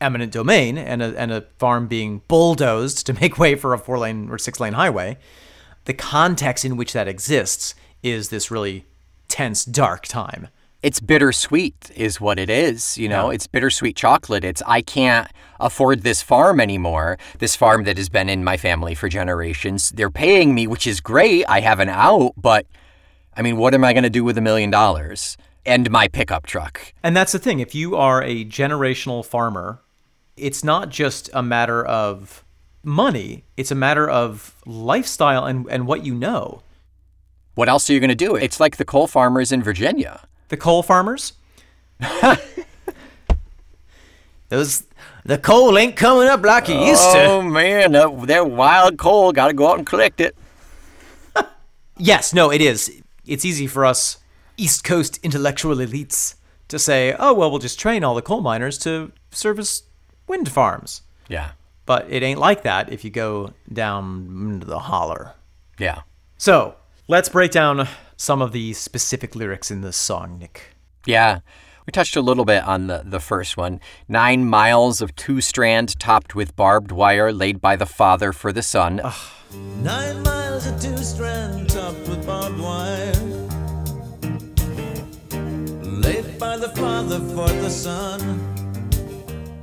eminent 0.02 0.32
domain 0.32 0.78
and 0.78 1.02
a, 1.02 1.18
and 1.18 1.32
a 1.32 1.42
farm 1.58 1.88
being 1.88 2.22
bulldozed 2.28 3.06
to 3.06 3.14
make 3.22 3.38
way 3.38 3.56
for 3.56 3.74
a 3.74 3.78
four 3.78 4.00
lane 4.00 4.30
or 4.30 4.38
six 4.38 4.60
lane 4.60 4.74
highway, 4.74 5.18
the 5.86 5.94
context 5.94 6.66
in 6.66 6.76
which 6.76 6.94
that 6.94 7.08
exists 7.08 7.76
is 8.04 8.30
this 8.30 8.50
really 8.52 8.86
tense, 9.28 9.64
dark 9.64 10.06
time. 10.08 10.48
It's 10.82 11.00
bittersweet, 11.00 11.92
is 11.96 12.22
what 12.22 12.38
it 12.38 12.50
is. 12.50 12.96
You 12.98 13.10
know, 13.10 13.32
it's 13.32 13.48
bittersweet 13.48 13.96
chocolate. 13.96 14.44
It's, 14.44 14.62
I 14.68 14.82
can't 14.82 15.28
afford 15.60 16.04
this 16.04 16.22
farm 16.22 16.60
anymore. 16.60 17.18
This 17.40 17.56
farm 17.56 17.86
that 17.86 17.98
has 17.98 18.08
been 18.08 18.30
in 18.30 18.44
my 18.44 18.58
family 18.58 18.94
for 18.94 19.10
generations. 19.10 19.90
They're 19.90 20.12
paying 20.12 20.54
me, 20.54 20.68
which 20.68 20.86
is 20.86 21.00
great. 21.00 21.46
I 21.48 21.62
have 21.62 21.80
an 21.80 21.90
out, 21.90 22.34
but 22.38 22.68
I 23.36 23.42
mean, 23.42 23.58
what 23.58 23.74
am 23.74 23.84
I 23.84 23.94
going 23.94 24.04
to 24.04 24.12
do 24.12 24.24
with 24.24 24.38
a 24.38 24.42
million 24.42 24.70
dollars 24.70 25.38
and 25.65 25.89
my 25.89 26.08
pickup 26.08 26.45
truck? 26.45 26.93
And 27.04 27.15
that's 27.15 27.32
the 27.32 27.39
thing. 27.39 27.60
If 27.60 27.73
you 27.75 27.95
are 27.95 28.21
a 28.21 28.45
generational 28.45 29.25
farmer, 29.25 29.82
it's 30.38 30.63
not 30.63 30.89
just 30.89 31.30
a 31.34 31.41
matter 31.41 31.86
of 31.86 32.43
money, 32.84 33.43
it's 33.58 33.71
a 33.71 33.75
matter 33.75 34.10
of 34.10 34.56
lifestyle 34.65 35.45
and, 35.45 35.67
and 35.69 35.88
what 35.88 36.06
you 36.06 36.13
know. 36.13 36.62
What 37.56 37.69
else 37.69 37.89
are 37.89 37.93
you 37.93 37.99
going 37.99 38.10
to 38.10 38.15
do? 38.15 38.36
It's 38.36 38.60
like 38.60 38.78
the 38.78 38.86
coal 38.86 39.08
farmers 39.08 39.51
in 39.51 39.63
Virginia. 39.63 40.28
The 40.49 40.58
coal 40.58 40.84
farmers? 40.84 41.34
Those 44.49 44.84
the 45.25 45.39
coal 45.39 45.78
ain't 45.78 45.95
coming 45.95 46.28
up 46.28 46.43
like 46.43 46.69
it 46.69 46.80
used 46.80 47.12
to. 47.13 47.23
Oh 47.23 47.41
man, 47.41 47.93
that, 47.93 48.49
wild 48.51 48.97
coal. 48.97 49.32
Got 49.32 49.47
to 49.47 49.54
go 49.54 49.69
out 49.69 49.78
and 49.78 49.88
collect 49.88 50.21
it. 50.21 50.36
Yes, 51.97 52.34
no, 52.34 52.51
it 52.51 52.60
is. 52.60 53.01
It's 53.25 53.45
easy 53.45 53.67
for 53.67 53.86
us 53.86 54.17
East 54.58 54.84
Coast 54.84 55.20
intellectual 55.24 55.76
elites 55.76 56.36
to 56.68 56.80
say, 56.80 57.15
oh, 57.20 57.34
well, 57.34 57.50
we'll 57.50 57.60
just 57.60 57.80
train 57.80 58.04
all 58.04 58.15
the 58.15 58.22
coal 58.22 58.41
miners 58.41 58.78
to 58.80 59.12
service 59.32 59.84
wind 60.28 60.50
farms. 60.52 61.02
Yeah, 61.28 61.52
But 61.86 62.08
it 62.10 62.24
ain't 62.24 62.39
like 62.39 62.63
that 62.63 62.91
if 62.91 63.04
you 63.04 63.10
go 63.12 63.54
down 63.72 64.28
into 64.54 64.65
the 64.65 64.80
holler. 64.80 65.34
yeah. 65.80 66.02
So 66.38 66.76
let's 67.08 67.30
break 67.30 67.52
down 67.52 67.88
some 68.18 68.41
of 68.41 68.52
the 68.52 68.74
specific 68.74 69.36
lyrics 69.36 69.72
in 69.72 69.82
this 69.82 69.96
song, 69.98 70.38
Nick. 70.39 70.76
Yeah. 71.06 71.39
We 71.86 71.91
touched 71.91 72.15
a 72.15 72.22
little 72.22 72.46
bit 72.46 72.63
on 72.63 72.88
the, 72.88 73.04
the 73.06 73.20
first 73.20 73.58
one. 73.58 73.80
Nine 74.08 74.46
miles 74.46 75.02
of 75.02 75.15
two 75.15 75.39
strand 75.39 76.00
topped 76.00 76.34
with 76.36 76.56
barbed 76.56 76.91
wire 76.91 77.32
laid 77.32 77.62
by 77.62 77.76
the 77.76 77.86
father 77.86 78.34
for 78.34 78.52
the 78.52 78.63
son. 78.63 79.02
Nine 79.84 80.24
miles 80.24 80.65
of 80.65 80.82
two 80.82 80.98
strand 80.98 81.70
topped 81.70 82.08
with 82.10 82.26
barbed 82.26 82.60
wire. 82.60 83.13
Laid 86.36 86.39
by 86.41 86.58
the 86.58 86.69
father 86.69 87.19
for 87.19 87.48
the 87.48 87.69
son. 87.69 88.41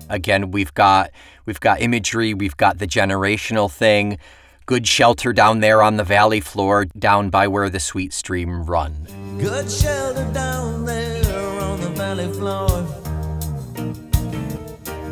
Again, 0.09 0.53
we've 0.53 0.73
got 0.73 1.11
we've 1.45 1.61
got 1.61 1.83
imagery, 1.83 2.33
we've 2.33 2.57
got 2.57 2.79
the 2.79 2.87
generational 2.87 3.71
thing. 3.71 4.17
Good 4.65 4.87
shelter 4.87 5.35
down 5.35 5.61
there 5.61 5.83
on 5.83 5.99
the 5.99 6.05
valley 6.05 6.41
floor, 6.41 6.87
down 6.87 7.29
by 7.29 7.47
where 7.47 7.69
the 7.69 7.81
sweet 7.81 8.15
stream 8.15 8.65
run. 8.65 9.07
Good 9.39 9.71
shelter 9.71 10.25
down 10.33 10.87
there 10.87 11.61
on 11.61 11.81
the 11.83 11.91
valley 11.91 12.33
floor. 12.33 12.69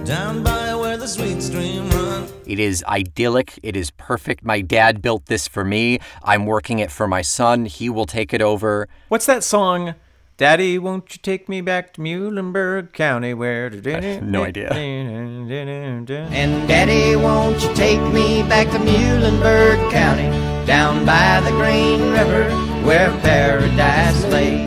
Down 0.06 0.42
by 0.42 0.74
where 0.74 0.96
the 0.96 1.08
sweet 1.08 1.42
stream 1.42 1.90
run. 1.90 2.26
It 2.46 2.58
is 2.58 2.82
idyllic. 2.84 3.60
It 3.62 3.76
is 3.76 3.90
perfect. 3.90 4.44
My 4.44 4.62
dad 4.62 5.02
built 5.02 5.26
this 5.26 5.46
for 5.46 5.64
me. 5.64 5.98
I'm 6.22 6.46
working 6.46 6.78
it 6.78 6.90
for 6.90 7.06
my 7.06 7.20
son. 7.20 7.66
He 7.66 7.90
will 7.90 8.06
take 8.06 8.32
it 8.32 8.40
over. 8.40 8.88
What's 9.08 9.26
that 9.26 9.44
song? 9.44 9.94
Daddy, 10.40 10.78
won't 10.78 11.14
you 11.14 11.20
take 11.22 11.50
me 11.50 11.60
back 11.60 11.92
to 11.92 12.00
Muhlenberg 12.00 12.94
County 12.94 13.34
where... 13.34 13.68
no 14.22 14.44
idea. 14.44 14.70
And 14.70 15.46
And 16.32 16.66
Daddy, 16.66 17.14
won't 17.14 17.62
you 17.62 17.74
take 17.74 18.00
me 18.10 18.42
back 18.44 18.66
to 18.68 18.78
Muhlenberg 18.78 19.90
County, 19.92 20.30
down 20.66 21.04
by 21.04 21.42
the 21.42 21.50
Green 21.50 22.00
River, 22.10 22.50
where 22.86 23.10
paradise 23.20 24.24
lay? 24.32 24.64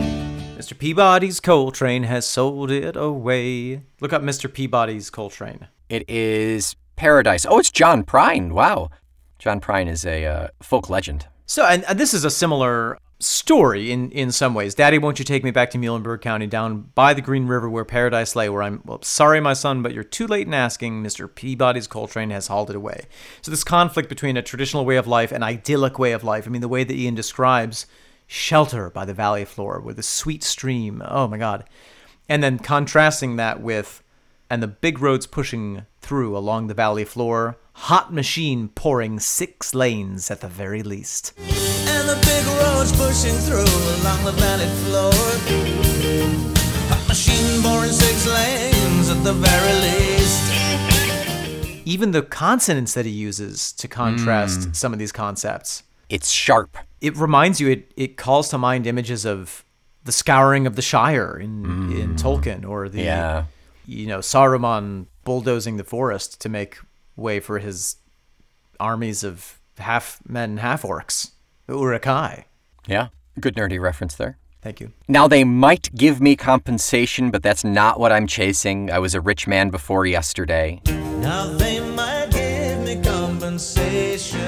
Mr. 0.56 0.78
Peabody's 0.78 1.40
coal 1.40 1.72
train 1.72 2.04
has 2.04 2.24
sold 2.24 2.70
it 2.70 2.94
away. 2.94 3.82
Look 3.98 4.12
up 4.12 4.22
Mr. 4.22 4.52
Peabody's 4.52 5.10
coal 5.10 5.28
train. 5.28 5.66
It 5.88 6.08
is 6.08 6.76
Paradise. 6.94 7.44
Oh, 7.44 7.58
it's 7.58 7.72
John 7.72 8.04
Prine. 8.04 8.52
Wow. 8.52 8.90
John 9.40 9.60
Prine 9.60 9.88
is 9.88 10.06
a 10.06 10.24
uh, 10.24 10.48
folk 10.62 10.88
legend. 10.88 11.26
So, 11.46 11.66
and, 11.66 11.84
and 11.86 11.98
this 11.98 12.14
is 12.14 12.24
a 12.24 12.30
similar 12.30 12.96
story 13.24 13.90
in, 13.90 14.10
in 14.10 14.30
some 14.30 14.54
ways. 14.54 14.74
Daddy, 14.74 14.98
won't 14.98 15.18
you 15.18 15.24
take 15.24 15.44
me 15.44 15.50
back 15.50 15.70
to 15.70 15.78
Muhlenberg 15.78 16.20
County, 16.20 16.46
down 16.46 16.90
by 16.94 17.14
the 17.14 17.20
Green 17.20 17.46
River 17.46 17.68
where 17.68 17.84
paradise 17.84 18.36
lay, 18.36 18.48
where 18.48 18.62
I'm, 18.62 18.82
well, 18.84 19.02
sorry, 19.02 19.40
my 19.40 19.54
son, 19.54 19.82
but 19.82 19.92
you're 19.92 20.04
too 20.04 20.26
late 20.26 20.46
in 20.46 20.54
asking. 20.54 21.02
Mr. 21.02 21.32
Peabody's 21.32 21.86
coal 21.86 22.06
train 22.06 22.30
has 22.30 22.46
hauled 22.46 22.70
it 22.70 22.76
away. 22.76 23.06
So, 23.42 23.50
this 23.50 23.64
conflict 23.64 24.08
between 24.08 24.36
a 24.36 24.42
traditional 24.42 24.84
way 24.84 24.96
of 24.96 25.06
life 25.06 25.32
and 25.32 25.42
idyllic 25.42 25.98
way 25.98 26.12
of 26.12 26.24
life, 26.24 26.46
I 26.46 26.50
mean, 26.50 26.60
the 26.60 26.68
way 26.68 26.84
that 26.84 26.96
Ian 26.96 27.14
describes 27.14 27.86
shelter 28.26 28.90
by 28.90 29.04
the 29.04 29.14
valley 29.14 29.44
floor 29.44 29.80
with 29.80 29.98
a 29.98 30.02
sweet 30.02 30.42
stream, 30.42 31.02
oh 31.06 31.28
my 31.28 31.38
God. 31.38 31.64
And 32.28 32.42
then 32.42 32.58
contrasting 32.58 33.36
that 33.36 33.60
with, 33.60 34.02
and 34.48 34.62
the 34.62 34.68
big 34.68 35.00
roads 35.00 35.26
pushing 35.26 35.86
through 36.00 36.36
along 36.36 36.66
the 36.66 36.74
valley 36.74 37.04
floor, 37.04 37.58
hot 37.74 38.12
machine 38.12 38.68
pouring 38.68 39.18
six 39.18 39.74
lanes 39.74 40.30
at 40.30 40.40
the 40.40 40.48
very 40.48 40.82
least. 40.82 41.32
And 41.96 42.08
the 42.08 42.16
big 42.26 42.44
roads 42.60 42.92
pushing 42.92 43.36
through 43.46 43.70
along 44.02 44.24
the 44.24 44.32
valley 44.32 44.68
floor. 44.84 45.12
Hot 46.90 47.08
machine 47.08 47.62
boring 47.62 47.92
six 47.92 48.26
lanes 48.26 49.08
at 49.10 49.22
the 49.24 49.32
very 49.32 49.74
least. 49.84 50.42
even 51.86 52.10
the 52.12 52.22
consonants 52.22 52.94
that 52.94 53.04
he 53.06 53.12
uses 53.12 53.72
to 53.72 53.88
contrast 53.88 54.64
hmm. 54.64 54.72
some 54.72 54.92
of 54.92 54.98
these 54.98 55.12
concepts. 55.12 55.82
It's 56.08 56.30
sharp. 56.30 56.76
It 57.00 57.16
reminds 57.16 57.60
you, 57.60 57.68
it, 57.70 57.92
it 57.96 58.16
calls 58.16 58.48
to 58.50 58.58
mind 58.58 58.86
images 58.86 59.24
of 59.24 59.64
the 60.04 60.12
scouring 60.12 60.66
of 60.66 60.76
the 60.76 60.82
Shire 60.82 61.38
in, 61.38 61.64
hmm. 61.64 61.92
in 61.92 62.16
Tolkien 62.16 62.66
or 62.68 62.88
the, 62.88 63.02
Yeah. 63.02 63.44
you 63.86 64.06
know, 64.06 64.18
Saruman 64.18 65.06
bulldozing 65.24 65.76
the 65.76 65.84
forest 65.84 66.40
to 66.42 66.48
make 66.48 66.78
way 67.16 67.40
for 67.40 67.58
his 67.58 67.96
armies 68.80 69.24
of 69.24 69.58
half 69.78 70.20
men, 70.28 70.58
half 70.58 70.82
orcs, 70.82 71.26
the 71.26 71.32
Uruk-hai. 71.68 72.46
Yeah. 72.86 73.08
Good 73.40 73.56
nerdy 73.56 73.80
reference 73.80 74.14
there. 74.14 74.38
Thank 74.62 74.80
you. 74.80 74.92
Now, 75.08 75.28
they 75.28 75.44
might 75.44 75.94
give 75.94 76.20
me 76.20 76.36
compensation, 76.36 77.30
but 77.30 77.42
that's 77.42 77.64
not 77.64 78.00
what 78.00 78.12
I'm 78.12 78.26
chasing. 78.26 78.90
I 78.90 78.98
was 78.98 79.14
a 79.14 79.20
rich 79.20 79.46
man 79.46 79.70
before 79.70 80.06
yesterday. 80.06 80.80
Now 80.86 81.46
they 81.46 81.80
might 81.80 82.28
give 82.30 82.80
me 82.80 83.02
compensation. 83.02 84.40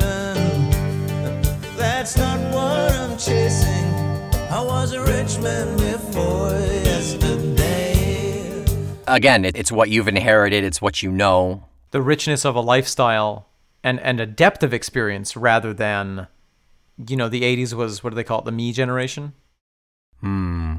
That's 1.77 2.17
not 2.17 2.41
what 2.55 2.93
I'm 2.93 3.19
chasing. 3.19 3.93
I 4.51 4.63
was 4.63 4.93
a 4.93 5.03
rich 5.03 5.39
man 5.39 5.77
before 5.77 6.51
yesterday. 6.51 8.65
Again, 9.07 9.45
it's 9.45 9.73
what 9.73 9.91
you've 9.91 10.09
inherited, 10.09 10.65
it's 10.65 10.83
what 10.83 11.03
you 11.03 11.11
know. 11.11 11.65
The 11.91 12.03
richness 12.03 12.45
of 12.45 12.57
a 12.57 12.61
lifestyle 12.61 13.49
and, 13.83 14.01
and 14.01 14.21
a 14.21 14.27
depth 14.27 14.63
of 14.63 14.75
experience 14.75 15.37
rather 15.37 15.73
than, 15.73 16.27
you 17.09 17.17
know, 17.17 17.29
the 17.29 17.43
80s 17.43 17.73
was, 17.75 18.03
what 18.03 18.11
do 18.11 18.17
they 18.17 18.25
call 18.25 18.41
it, 18.41 18.45
the 18.45 18.53
me 18.53 18.73
generation? 18.73 19.33
Hmm. 20.21 20.75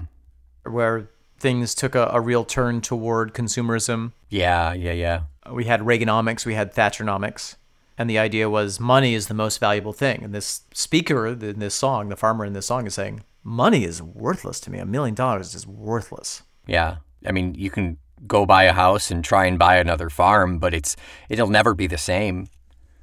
Where 0.63 1.09
things 1.39 1.75
took 1.75 1.95
a, 1.95 2.09
a 2.11 2.19
real 2.19 2.43
turn 2.43 2.81
toward 2.81 3.33
consumerism. 3.33 4.13
Yeah, 4.29 4.73
yeah, 4.73 4.93
yeah. 4.93 5.21
We 5.51 5.65
had 5.65 5.81
Reaganomics, 5.81 6.45
we 6.45 6.55
had 6.55 6.73
Thatcheronomics. 6.73 7.55
And 7.97 8.09
the 8.09 8.19
idea 8.19 8.49
was 8.49 8.79
money 8.79 9.15
is 9.15 9.27
the 9.27 9.33
most 9.33 9.59
valuable 9.59 9.93
thing. 9.93 10.23
And 10.23 10.33
this 10.33 10.61
speaker 10.73 11.27
in 11.27 11.59
this 11.59 11.73
song, 11.73 12.09
the 12.09 12.15
farmer 12.15 12.45
in 12.45 12.53
this 12.53 12.67
song, 12.67 12.85
is 12.85 12.93
saying, 12.93 13.23
money 13.43 13.83
is 13.83 14.01
worthless 14.01 14.59
to 14.61 14.71
me. 14.71 14.77
A 14.77 14.85
million 14.85 15.15
dollars 15.15 15.55
is 15.55 15.65
worthless. 15.65 16.43
Yeah. 16.67 16.97
I 17.25 17.31
mean, 17.31 17.55
you 17.55 17.71
can 17.71 17.97
go 18.27 18.45
buy 18.45 18.63
a 18.63 18.73
house 18.73 19.09
and 19.09 19.23
try 19.23 19.45
and 19.45 19.57
buy 19.57 19.77
another 19.77 20.09
farm, 20.09 20.59
but 20.59 20.73
it's 20.73 20.95
it'll 21.29 21.49
never 21.49 21.73
be 21.73 21.87
the 21.87 21.97
same. 21.97 22.47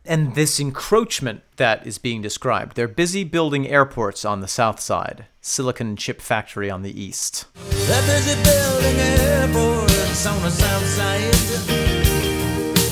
And 0.07 0.35
this 0.35 0.61
encroachment 0.61 1.43
that 1.57 1.87
is 1.87 1.97
being 1.97 2.21
described, 2.21 2.77
they're 2.77 2.87
busy 2.87 3.25
building 3.25 3.67
airports 3.67 4.25
on 4.27 4.43
the 4.43 4.49
south 4.49 4.79
side, 4.79 5.25
Silicon 5.41 5.97
Chip 5.97 6.21
Factory 6.21 6.71
on 6.71 6.83
the 6.83 7.01
east. 7.01 7.47
They're 7.55 8.03
busy 8.03 8.35
building 8.43 9.01
airports 9.01 10.27
on 10.27 10.43
the 10.43 10.51
south 10.51 10.85
side. 10.85 11.35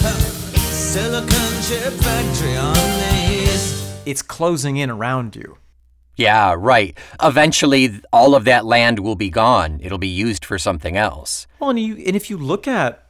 Huh. 0.01 0.19
Silicon 0.59 1.63
chip 1.63 1.93
factory 2.03 2.57
on 2.57 2.75
the 2.75 3.45
east. 3.45 3.85
It's 4.05 4.23
closing 4.23 4.77
in 4.79 4.91
around 4.91 5.37
you. 5.37 5.59
Yeah, 6.17 6.55
right. 6.59 6.97
Eventually 7.23 8.01
all 8.13 8.35
of 8.35 8.45
that 8.45 8.65
land 8.65 8.99
will 8.99 9.17
be 9.17 9.31
gone. 9.31 9.81
It'll 9.83 9.99
be 9.99 10.09
used 10.09 10.45
for 10.45 10.59
something 10.59 10.97
else. 10.97 11.47
Well, 11.59 11.71
and, 11.71 11.81
you, 11.81 11.97
and 12.07 12.17
if 12.17 12.29
you 12.29 12.37
look 12.37 12.67
at 12.67 13.07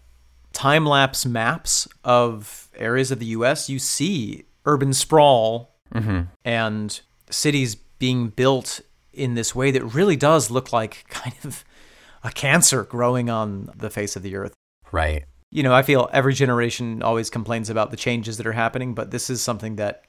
time 0.52 0.86
lapse 0.86 1.24
maps 1.26 1.88
of 2.04 2.61
areas 2.76 3.10
of 3.10 3.18
the 3.18 3.26
US, 3.26 3.68
you 3.68 3.78
see 3.78 4.44
urban 4.64 4.92
sprawl 4.92 5.74
mm-hmm. 5.94 6.22
and 6.44 7.00
cities 7.30 7.74
being 7.74 8.28
built 8.28 8.80
in 9.12 9.34
this 9.34 9.54
way 9.54 9.70
that 9.70 9.84
really 9.84 10.16
does 10.16 10.50
look 10.50 10.72
like 10.72 11.04
kind 11.08 11.34
of 11.44 11.64
a 12.24 12.30
cancer 12.30 12.84
growing 12.84 13.28
on 13.28 13.70
the 13.76 13.90
face 13.90 14.16
of 14.16 14.22
the 14.22 14.36
earth. 14.36 14.54
Right. 14.90 15.24
You 15.50 15.62
know, 15.62 15.74
I 15.74 15.82
feel 15.82 16.08
every 16.12 16.32
generation 16.34 17.02
always 17.02 17.28
complains 17.28 17.68
about 17.68 17.90
the 17.90 17.96
changes 17.96 18.38
that 18.38 18.46
are 18.46 18.52
happening, 18.52 18.94
but 18.94 19.10
this 19.10 19.28
is 19.28 19.42
something 19.42 19.76
that 19.76 20.04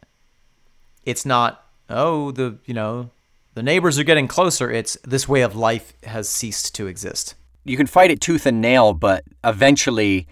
it's 1.05 1.25
not, 1.25 1.65
oh, 1.89 2.31
the, 2.31 2.57
you 2.65 2.73
know, 2.73 3.09
the 3.53 3.63
neighbors 3.63 3.99
are 3.99 4.03
getting 4.03 4.27
closer. 4.27 4.71
It's 4.71 4.97
this 5.03 5.27
way 5.27 5.41
of 5.41 5.55
life 5.55 5.93
has 6.03 6.29
ceased 6.29 6.73
to 6.75 6.87
exist. 6.87 7.35
You 7.65 7.77
can 7.77 7.87
fight 7.87 8.11
it 8.11 8.21
tooth 8.21 8.45
and 8.45 8.61
nail, 8.61 8.93
but 8.93 9.23
eventually 9.43 10.27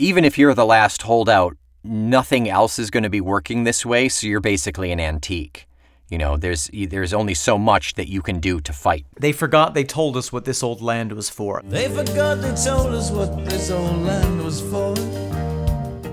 even 0.00 0.24
if 0.24 0.38
you're 0.38 0.54
the 0.54 0.64
last 0.64 1.02
holdout, 1.02 1.56
nothing 1.84 2.48
else 2.48 2.78
is 2.78 2.90
going 2.90 3.02
to 3.02 3.10
be 3.10 3.20
working 3.20 3.64
this 3.64 3.84
way, 3.84 4.08
so 4.08 4.26
you're 4.26 4.40
basically 4.40 4.90
an 4.90 4.98
antique. 4.98 5.68
You 6.08 6.18
know, 6.18 6.36
there's 6.36 6.68
there's 6.72 7.12
only 7.12 7.34
so 7.34 7.56
much 7.56 7.94
that 7.94 8.08
you 8.08 8.20
can 8.22 8.40
do 8.40 8.60
to 8.60 8.72
fight. 8.72 9.06
They 9.20 9.30
forgot 9.30 9.74
they 9.74 9.84
told 9.84 10.16
us 10.16 10.32
what 10.32 10.44
this 10.44 10.62
old 10.62 10.80
land 10.80 11.12
was 11.12 11.28
for. 11.28 11.60
They 11.62 11.88
forgot 11.88 12.40
they 12.40 12.54
told 12.54 12.92
us 12.94 13.12
what 13.12 13.44
this 13.44 13.70
old 13.70 13.98
land 13.98 14.42
was 14.42 14.60
for. 14.60 14.94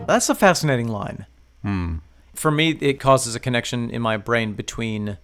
That's 0.06 0.30
a 0.30 0.36
fascinating 0.36 0.90
line. 0.90 1.26
Hmm. 1.64 1.96
For 2.36 2.52
me, 2.52 2.78
it 2.82 3.00
causes 3.00 3.34
a 3.34 3.40
connection 3.40 3.90
in 3.90 4.02
my 4.02 4.18
brain 4.18 4.54
between 4.54 5.18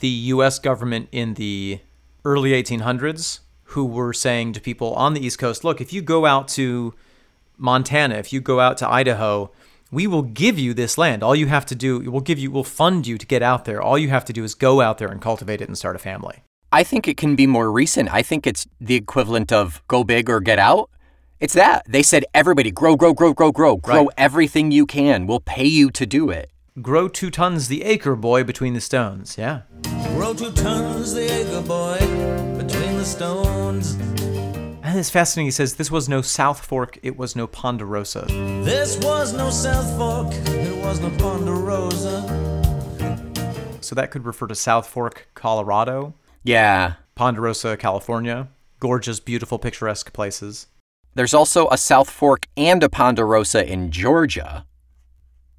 the 0.00 0.08
US 0.08 0.58
government 0.58 1.08
in 1.10 1.34
the 1.34 1.80
early 2.24 2.50
1800s, 2.50 3.40
who 3.72 3.86
were 3.86 4.12
saying 4.12 4.52
to 4.52 4.60
people 4.60 4.92
on 4.94 5.14
the 5.14 5.24
East 5.24 5.38
Coast, 5.38 5.64
look, 5.64 5.80
if 5.80 5.92
you 5.92 6.02
go 6.02 6.26
out 6.26 6.48
to 6.48 6.92
Montana, 7.62 8.16
if 8.16 8.32
you 8.32 8.40
go 8.40 8.58
out 8.60 8.76
to 8.78 8.88
Idaho, 8.90 9.50
we 9.92 10.06
will 10.06 10.22
give 10.22 10.58
you 10.58 10.74
this 10.74 10.98
land. 10.98 11.22
All 11.22 11.36
you 11.36 11.46
have 11.46 11.64
to 11.66 11.74
do, 11.74 12.10
we'll 12.10 12.20
give 12.20 12.38
you, 12.38 12.50
we'll 12.50 12.64
fund 12.64 13.06
you 13.06 13.16
to 13.18 13.26
get 13.26 13.42
out 13.42 13.64
there. 13.66 13.80
All 13.80 13.96
you 13.96 14.08
have 14.08 14.24
to 14.26 14.32
do 14.32 14.42
is 14.42 14.54
go 14.54 14.80
out 14.80 14.98
there 14.98 15.08
and 15.08 15.20
cultivate 15.20 15.60
it 15.60 15.68
and 15.68 15.78
start 15.78 15.94
a 15.94 16.00
family. 16.00 16.42
I 16.72 16.82
think 16.82 17.06
it 17.06 17.16
can 17.16 17.36
be 17.36 17.46
more 17.46 17.70
recent. 17.70 18.12
I 18.12 18.22
think 18.22 18.46
it's 18.46 18.66
the 18.80 18.94
equivalent 18.96 19.52
of 19.52 19.82
go 19.88 20.02
big 20.02 20.28
or 20.28 20.40
get 20.40 20.58
out. 20.58 20.90
It's 21.38 21.54
that. 21.54 21.84
They 21.88 22.02
said 22.02 22.24
everybody 22.34 22.70
grow, 22.70 22.96
grow, 22.96 23.12
grow, 23.12 23.32
grow, 23.32 23.52
grow, 23.52 23.76
grow 23.76 24.04
Right. 24.04 24.08
everything 24.16 24.72
you 24.72 24.86
can. 24.86 25.26
We'll 25.26 25.40
pay 25.40 25.66
you 25.66 25.90
to 25.90 26.06
do 26.06 26.30
it. 26.30 26.50
Grow 26.80 27.06
two 27.08 27.30
tons 27.30 27.68
the 27.68 27.82
acre, 27.82 28.16
boy, 28.16 28.42
between 28.44 28.72
the 28.74 28.80
stones. 28.80 29.36
Yeah. 29.38 29.62
Grow 30.16 30.32
two 30.34 30.52
tons 30.52 31.14
the 31.14 31.30
acre 31.30 31.60
boy 31.60 31.98
between 32.56 32.96
the 32.96 33.04
stones. 33.04 33.96
And 34.92 34.98
it's 34.98 35.08
fascinating. 35.08 35.46
He 35.46 35.52
says 35.52 35.76
this 35.76 35.90
was 35.90 36.06
no 36.06 36.20
South 36.20 36.66
Fork, 36.66 36.98
it 37.02 37.16
was 37.16 37.34
no 37.34 37.46
Ponderosa. 37.46 38.26
This 38.62 38.98
was 38.98 39.32
no 39.32 39.48
South 39.48 39.88
Fork, 39.96 40.34
it 40.50 40.84
was 40.84 41.00
no 41.00 41.08
Ponderosa. 41.16 42.20
So 43.80 43.94
that 43.94 44.10
could 44.10 44.26
refer 44.26 44.48
to 44.48 44.54
South 44.54 44.86
Fork, 44.86 45.28
Colorado, 45.32 46.12
Yeah. 46.44 46.96
Ponderosa, 47.14 47.78
California. 47.78 48.48
Gorgeous, 48.80 49.18
beautiful, 49.18 49.58
picturesque 49.58 50.12
places. 50.12 50.66
There's 51.14 51.32
also 51.32 51.68
a 51.70 51.78
South 51.78 52.10
Fork 52.10 52.46
and 52.54 52.82
a 52.82 52.90
Ponderosa 52.90 53.66
in 53.66 53.90
Georgia 53.90 54.66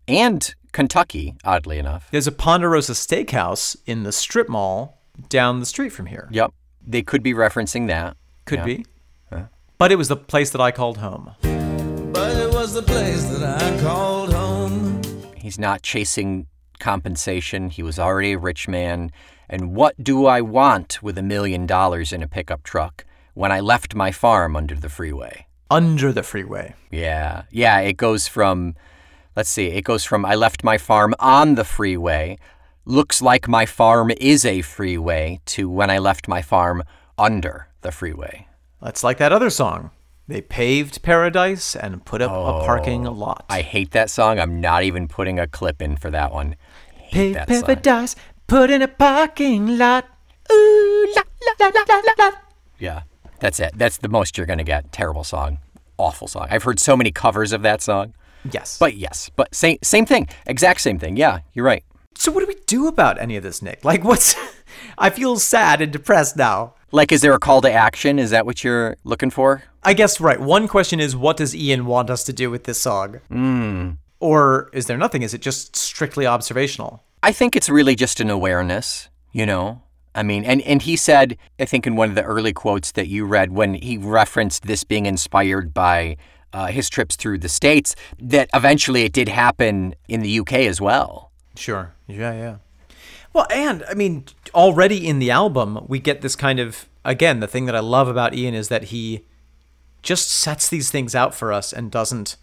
and 0.08 0.54
Kentucky, 0.74 1.38
oddly 1.44 1.80
enough. 1.80 2.08
There's 2.12 2.28
a 2.28 2.32
Ponderosa 2.32 2.94
steakhouse 2.94 3.76
in 3.88 4.04
the 4.04 4.12
strip 4.12 4.48
mall 4.48 5.02
down 5.28 5.60
the 5.60 5.66
street 5.66 5.90
from 5.90 6.06
here. 6.06 6.28
Yep. 6.30 6.54
They 6.86 7.02
could 7.02 7.24
be 7.24 7.34
referencing 7.34 7.88
that. 7.88 8.16
Could 8.46 8.60
Yeah. 8.60 8.66
be. 8.66 8.86
But 9.78 9.92
it 9.92 9.96
was 9.96 10.08
the 10.08 10.16
place 10.16 10.52
that 10.52 10.62
I 10.62 10.72
called 10.72 10.98
home. 10.98 11.36
But 11.42 12.38
it 12.38 12.54
was 12.54 12.74
the 12.74 12.84
place 12.84 13.26
that 13.26 13.62
I 13.62 13.82
called 13.82 14.34
home. 14.34 15.02
He's 15.36 15.60
not 15.60 15.82
chasing 15.82 16.48
compensation. 16.80 17.70
He 17.70 17.84
was 17.84 18.00
already 18.00 18.34
a 18.34 18.38
rich 18.38 18.68
man. 18.68 19.12
And 19.50 19.76
what 19.76 20.02
do 20.02 20.26
I 20.26 20.42
want 20.42 21.04
with 21.04 21.18
a 21.18 21.24
million 21.24 21.66
dollars 21.66 22.14
in 22.14 22.24
a 22.24 22.28
pickup 22.28 22.64
truck 22.64 23.06
when 23.34 23.52
I 23.52 23.60
left 23.60 23.96
my 23.96 24.12
farm 24.12 24.56
under 24.56 24.76
the 24.76 24.90
freeway? 24.90 25.48
Under 25.70 26.12
the 26.12 26.24
freeway. 26.24 26.76
Yeah. 26.92 27.44
Yeah, 27.52 27.80
it 27.80 27.98
goes 27.98 28.28
from 28.28 28.76
let's 29.36 29.50
see, 29.50 29.68
it 29.68 29.84
goes 29.84 30.04
from 30.04 30.26
I 30.26 30.36
left 30.36 30.64
my 30.64 30.78
farm 30.78 31.16
on 31.20 31.56
the 31.56 31.66
freeway, 31.66 32.38
looks 32.86 33.22
like 33.22 33.48
my 33.48 33.66
farm 33.66 34.12
is 34.18 34.46
a 34.46 34.62
freeway 34.62 35.40
to 35.48 35.70
when 35.70 35.90
I 35.90 35.98
left 35.98 36.28
my 36.28 36.42
farm 36.42 36.84
under 37.18 37.68
the 37.82 37.92
freeway. 37.92 38.48
That's 38.84 39.04
like 39.04 39.18
that 39.20 39.32
other 39.32 39.50
song. 39.50 39.92
They 40.28 40.42
paved 40.42 41.02
paradise 41.04 41.74
and 41.76 42.04
put 42.04 42.22
up 42.22 42.32
a 42.32 42.66
parking 42.66 43.08
oh, 43.08 43.12
lot. 43.12 43.46
I 43.50 43.62
hate 43.62 43.92
that 43.92 44.10
song. 44.10 44.40
I'm 44.40 44.60
not 44.60 44.84
even 44.84 45.08
putting 45.08 45.40
a 45.40 45.48
clip 45.48 45.82
in 45.82 45.96
for 45.96 46.12
that 46.12 46.34
one. 46.34 46.58
Paved 47.12 47.36
that 47.36 47.50
song. 47.50 47.64
paradise, 47.64 48.16
put 48.48 48.70
in 48.70 48.82
a 48.82 48.88
parking 48.88 49.78
lot. 49.78 50.06
Ooh, 50.52 51.14
la, 51.16 51.22
la, 51.60 51.68
la, 51.74 51.84
la, 51.88 51.96
la, 51.96 52.14
la. 52.26 52.32
Yeah, 52.78 53.02
that's 53.40 53.60
it. 53.62 53.72
That's 53.76 53.98
the 53.98 54.10
most 54.10 54.38
you're 54.38 54.48
going 54.48 54.60
to 54.60 54.66
get. 54.66 54.92
Terrible 54.92 55.24
song. 55.24 55.60
Awful 55.98 56.28
song. 56.28 56.48
I've 56.50 56.64
heard 56.64 56.80
so 56.80 56.98
many 56.98 57.12
covers 57.12 57.54
of 57.54 57.62
that 57.62 57.82
song. 57.82 58.14
Yes. 58.52 58.78
But 58.78 58.96
yes, 58.96 59.30
but 59.36 59.56
same 59.56 59.78
same 59.82 60.06
thing. 60.06 60.28
Exact 60.46 60.82
same 60.82 61.00
thing. 61.00 61.16
Yeah, 61.16 61.40
you're 61.54 61.66
right. 61.66 61.86
so 62.16 62.32
what 62.34 62.42
do 62.42 62.48
we 62.48 62.58
do 62.66 62.88
about 62.88 63.20
any 63.20 63.38
of 63.38 63.44
this, 63.44 63.62
Nick? 63.62 63.86
Like, 63.86 64.04
what's. 64.04 64.36
I 64.98 65.10
feel 65.10 65.38
sad 65.38 65.82
and 65.82 65.92
depressed 65.92 66.36
now. 66.36 66.74
Like 66.94 67.12
is 67.12 67.22
there 67.22 67.34
a 67.34 67.40
call 67.40 67.60
to 67.62 67.72
action? 67.72 68.20
Is 68.20 68.30
that 68.30 68.46
what 68.46 68.64
you're 68.64 68.98
looking 69.04 69.32
for? 69.32 69.64
I 69.82 69.96
guess, 69.96 70.22
right. 70.22 70.40
One 70.40 70.68
question 70.68 71.00
is 71.00 71.16
what 71.16 71.38
does 71.38 71.56
Ian 71.56 71.88
want 71.88 72.12
us 72.12 72.24
to 72.26 72.34
do 72.34 72.52
with 72.52 72.66
this 72.66 72.80
song? 72.80 73.20
Mm. 73.32 73.98
Or 74.20 74.70
is 74.74 74.86
there 74.86 74.98
nothing? 74.98 75.24
Is 75.24 75.34
it 75.34 75.42
just 75.42 75.76
strictly 75.76 76.28
observational? 76.28 77.04
I 77.24 77.32
think 77.32 77.56
it's 77.56 77.68
really 77.68 77.96
just 77.96 78.20
an 78.20 78.30
awareness, 78.30 79.10
you 79.32 79.48
know? 79.48 79.82
I 80.14 80.22
mean, 80.22 80.46
and, 80.46 80.62
and 80.62 80.84
he 80.84 80.96
said, 80.96 81.36
I 81.60 81.66
think 81.66 81.88
in 81.88 81.96
one 81.96 82.10
of 82.10 82.16
the 82.16 82.22
early 82.22 82.54
quotes 82.54 82.92
that 82.92 83.08
you 83.08 83.26
read, 83.26 83.52
when 83.52 83.74
he 83.74 83.98
referenced 83.98 84.68
this 84.68 84.84
being 84.84 85.08
inspired 85.08 85.74
by 85.74 86.18
uh, 86.54 86.68
his 86.68 86.92
trips 86.92 87.16
through 87.16 87.40
the 87.40 87.50
States, 87.50 87.96
that 88.20 88.52
eventually 88.54 89.04
it 89.04 89.14
did 89.14 89.30
happen 89.30 89.96
in 90.08 90.20
the 90.20 90.40
UK 90.42 90.54
as 90.54 90.80
well. 90.80 91.32
Sure. 91.56 91.96
Yeah, 92.08 92.34
yeah. 92.34 92.56
Well, 93.34 93.48
and 93.52 93.84
I 93.90 93.96
mean, 93.96 94.26
already 94.54 95.08
in 95.08 95.20
the 95.20 95.32
album, 95.32 95.86
we 95.88 96.00
get 96.00 96.22
this 96.22 96.36
kind 96.36 96.60
of 96.60 96.88
again, 97.06 97.40
the 97.40 97.48
thing 97.48 97.66
that 97.66 97.76
I 97.76 97.80
love 97.80 98.08
about 98.08 98.34
Ian 98.34 98.54
is 98.54 98.70
that 98.70 98.86
he 98.86 99.26
just 100.02 100.30
sets 100.30 100.70
these 100.70 100.92
things 100.92 101.16
out 101.16 101.34
for 101.34 101.54
us 101.54 101.74
and 101.74 101.92
doesn't 101.92 102.36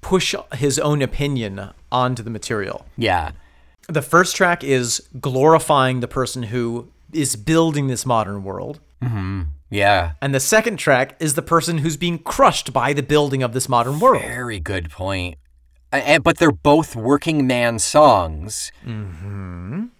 push 0.00 0.34
his 0.54 0.78
own 0.78 1.02
opinion 1.02 1.70
onto 1.90 2.22
the 2.22 2.30
material. 2.30 2.86
Yeah. 2.96 3.32
The 3.88 4.02
first 4.02 4.36
track 4.36 4.62
is 4.62 5.06
glorifying 5.20 6.00
the 6.00 6.08
person 6.08 6.44
who 6.44 6.90
is 7.12 7.36
building 7.36 7.88
this 7.88 8.04
modern 8.04 8.44
world. 8.44 8.80
Mm-hmm. 9.02 9.42
Yeah. 9.70 10.12
And 10.20 10.34
the 10.34 10.40
second 10.40 10.78
track 10.78 11.16
is 11.20 11.34
the 11.34 11.42
person 11.42 11.78
who's 11.78 11.96
being 11.96 12.18
crushed 12.18 12.72
by 12.72 12.92
the 12.92 13.02
building 13.02 13.42
of 13.42 13.52
this 13.52 13.68
modern 13.68 13.98
world. 13.98 14.22
Very 14.22 14.60
good 14.60 14.90
point. 14.90 15.36
And- 15.90 16.22
but 16.22 16.38
they're 16.38 16.52
both 16.52 16.94
working 16.94 17.46
man 17.46 17.78
songs. 17.78 18.70
They 18.84 18.92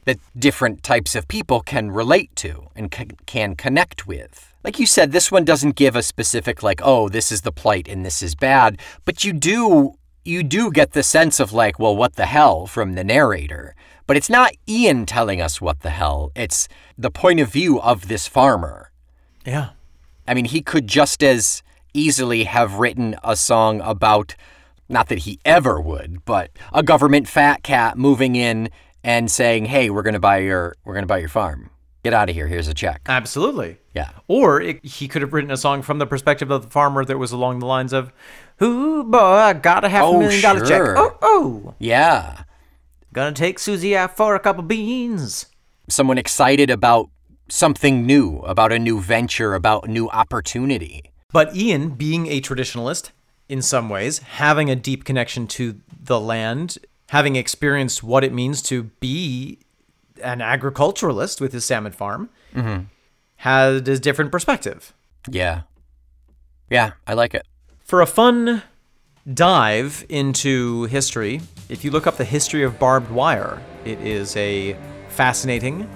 that 0.04 0.18
different 0.38 0.82
types 0.82 1.14
of 1.14 1.28
people 1.28 1.60
can 1.60 1.90
relate 1.90 2.34
to 2.36 2.68
and 2.76 2.92
c- 2.94 3.08
can 3.26 3.56
connect 3.56 4.06
with. 4.06 4.52
Like 4.64 4.78
you 4.78 4.86
said, 4.86 5.12
this 5.12 5.30
one 5.32 5.44
doesn't 5.44 5.76
give 5.76 5.96
a 5.96 6.02
specific 6.02 6.62
like, 6.62 6.80
oh, 6.82 7.08
this 7.08 7.30
is 7.32 7.42
the 7.42 7.52
plight 7.52 7.88
and 7.88 8.04
this 8.04 8.22
is 8.22 8.34
bad, 8.34 8.78
but 9.04 9.24
you 9.24 9.32
do 9.32 9.94
you 10.24 10.42
do 10.42 10.70
get 10.70 10.92
the 10.92 11.02
sense 11.02 11.40
of 11.40 11.52
like, 11.54 11.78
well, 11.78 11.96
what 11.96 12.16
the 12.16 12.26
hell 12.26 12.66
from 12.66 12.94
the 12.94 13.04
narrator. 13.04 13.74
But 14.06 14.16
it's 14.18 14.28
not 14.28 14.52
Ian 14.68 15.06
telling 15.06 15.40
us 15.40 15.58
what 15.60 15.80
the 15.80 15.90
hell. 15.90 16.32
It's 16.34 16.68
the 16.98 17.10
point 17.10 17.40
of 17.40 17.48
view 17.50 17.80
of 17.80 18.08
this 18.08 18.26
farmer. 18.26 18.90
Yeah. 19.46 19.70
I 20.26 20.34
mean, 20.34 20.44
he 20.46 20.60
could 20.60 20.86
just 20.86 21.22
as 21.22 21.62
easily 21.94 22.44
have 22.44 22.74
written 22.74 23.16
a 23.24 23.36
song 23.36 23.80
about, 23.80 24.34
not 24.88 25.08
that 25.08 25.18
he 25.20 25.38
ever 25.44 25.80
would, 25.80 26.24
but 26.24 26.50
a 26.72 26.82
government 26.82 27.28
fat 27.28 27.62
cat 27.62 27.96
moving 27.98 28.36
in 28.36 28.70
and 29.04 29.30
saying, 29.30 29.66
"Hey, 29.66 29.90
we're 29.90 30.02
gonna 30.02 30.18
buy 30.20 30.38
your, 30.38 30.74
we're 30.84 30.94
gonna 30.94 31.06
buy 31.06 31.18
your 31.18 31.28
farm. 31.28 31.70
Get 32.04 32.14
out 32.14 32.28
of 32.28 32.34
here. 32.34 32.46
Here's 32.46 32.68
a 32.68 32.74
check." 32.74 33.02
Absolutely. 33.06 33.78
Yeah. 33.94 34.10
Or 34.28 34.60
it, 34.60 34.84
he 34.84 35.08
could 35.08 35.22
have 35.22 35.32
written 35.32 35.50
a 35.50 35.56
song 35.56 35.82
from 35.82 35.98
the 35.98 36.06
perspective 36.06 36.50
of 36.50 36.62
the 36.62 36.70
farmer 36.70 37.04
that 37.04 37.18
was 37.18 37.32
along 37.32 37.58
the 37.60 37.66
lines 37.66 37.92
of, 37.92 38.12
"Ooh, 38.62 39.04
boy, 39.04 39.18
I 39.18 39.52
got 39.52 39.84
a 39.84 39.88
half 39.88 40.04
Oh, 40.04 40.16
a 40.16 40.20
million 40.20 40.42
dollar 40.42 40.64
check. 40.64 40.80
Oh, 40.96 41.16
oh, 41.22 41.74
Yeah. 41.78 42.42
gonna 43.12 43.32
take 43.32 43.58
Susie 43.58 43.96
out 43.96 44.16
for 44.16 44.34
a 44.34 44.40
couple 44.40 44.62
beans." 44.62 45.46
Someone 45.88 46.18
excited 46.18 46.70
about 46.70 47.08
something 47.48 48.04
new, 48.06 48.38
about 48.40 48.72
a 48.72 48.78
new 48.78 49.00
venture, 49.00 49.54
about 49.54 49.88
new 49.88 50.08
opportunity. 50.10 51.12
But 51.32 51.54
Ian, 51.56 51.90
being 51.90 52.26
a 52.26 52.40
traditionalist 52.40 53.10
in 53.48 53.62
some 53.62 53.88
ways, 53.88 54.18
having 54.18 54.70
a 54.70 54.76
deep 54.76 55.04
connection 55.04 55.46
to 55.48 55.80
the 56.02 56.20
land, 56.20 56.78
having 57.10 57.36
experienced 57.36 58.02
what 58.02 58.24
it 58.24 58.32
means 58.32 58.62
to 58.62 58.84
be 59.00 59.58
an 60.22 60.40
agriculturalist 60.40 61.40
with 61.40 61.52
his 61.52 61.64
salmon 61.64 61.92
farm, 61.92 62.28
mm-hmm. 62.54 62.84
had 63.36 63.88
a 63.88 63.98
different 63.98 64.30
perspective. 64.30 64.92
Yeah. 65.28 65.62
Yeah, 66.70 66.92
I 67.06 67.14
like 67.14 67.34
it. 67.34 67.46
For 67.84 68.02
a 68.02 68.06
fun 68.06 68.62
dive 69.32 70.04
into 70.08 70.84
history, 70.84 71.40
if 71.68 71.84
you 71.84 71.90
look 71.90 72.06
up 72.06 72.16
the 72.16 72.24
history 72.24 72.62
of 72.62 72.78
barbed 72.78 73.10
wire, 73.10 73.62
it 73.84 74.00
is 74.00 74.36
a 74.36 74.76
fascinating, 75.08 75.88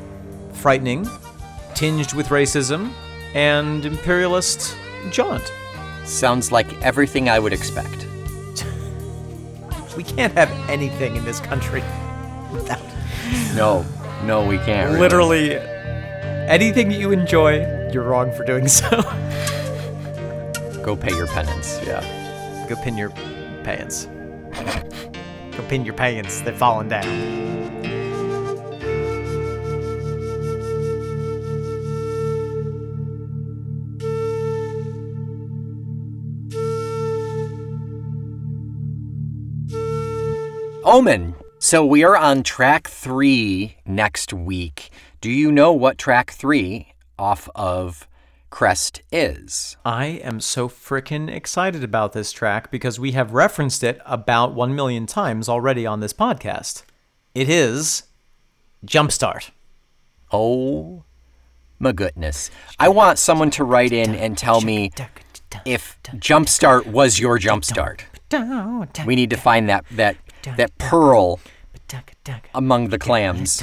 frightening, 0.52 1.06
tinged 1.74 2.14
with 2.14 2.28
racism, 2.28 2.92
and 3.34 3.84
imperialist 3.84 4.76
jaunt. 5.10 5.52
Sounds 6.04 6.50
like 6.52 6.72
everything 6.82 7.28
I 7.28 7.38
would 7.38 7.52
expect. 7.52 8.06
We 9.96 10.02
can't 10.04 10.32
have 10.38 10.50
anything 10.70 11.16
in 11.16 11.24
this 11.26 11.38
country 11.40 11.82
without 12.50 12.80
No, 13.54 13.84
no, 14.24 14.42
we 14.46 14.56
can't. 14.56 14.88
really. 14.88 15.00
literally 15.00 15.56
anything 16.48 16.88
that 16.88 16.98
you 16.98 17.10
enjoy. 17.12 17.90
You're 17.92 18.04
wrong 18.04 18.32
for 18.32 18.42
doing 18.46 18.68
so. 18.68 18.88
Go 20.82 20.96
pay 20.96 21.14
your 21.14 21.26
penance. 21.26 21.78
Yeah. 21.84 22.00
Go 22.70 22.76
pin 22.76 22.96
your 22.96 23.10
pants. 23.64 24.08
Go 25.56 25.62
pin 25.68 25.84
your 25.84 25.94
pants. 25.94 26.40
They're 26.40 26.54
falling 26.56 26.88
down. 26.88 27.04
Omen. 40.92 41.34
So 41.58 41.86
we 41.86 42.04
are 42.04 42.18
on 42.18 42.42
track 42.42 42.86
three 42.86 43.78
next 43.86 44.34
week. 44.34 44.90
Do 45.22 45.30
you 45.30 45.50
know 45.50 45.72
what 45.72 45.96
track 45.96 46.32
three 46.32 46.92
off 47.18 47.48
of 47.54 48.06
Crest 48.50 49.00
is? 49.10 49.78
I 49.86 50.04
am 50.04 50.38
so 50.38 50.68
frickin' 50.68 51.30
excited 51.30 51.82
about 51.82 52.12
this 52.12 52.30
track 52.30 52.70
because 52.70 53.00
we 53.00 53.12
have 53.12 53.32
referenced 53.32 53.82
it 53.82 54.02
about 54.04 54.52
1 54.52 54.74
million 54.74 55.06
times 55.06 55.48
already 55.48 55.86
on 55.86 56.00
this 56.00 56.12
podcast. 56.12 56.82
It 57.34 57.48
is 57.48 58.02
Jumpstart. 58.84 59.48
Oh 60.30 61.04
my 61.78 61.92
goodness. 61.92 62.50
I 62.78 62.90
want 62.90 63.18
someone 63.18 63.50
to 63.52 63.64
write 63.64 63.94
in 63.94 64.14
and 64.14 64.36
tell 64.36 64.60
me 64.60 64.92
if 65.64 65.98
Jumpstart 66.02 66.84
was 66.84 67.18
your 67.18 67.38
Jumpstart. 67.38 68.02
We 69.06 69.16
need 69.16 69.30
to 69.30 69.38
find 69.38 69.70
that 69.70 69.86
that 69.92 70.16
that 70.56 70.76
pearl 70.78 71.40
among 72.54 72.88
the 72.88 72.98
clams, 72.98 73.62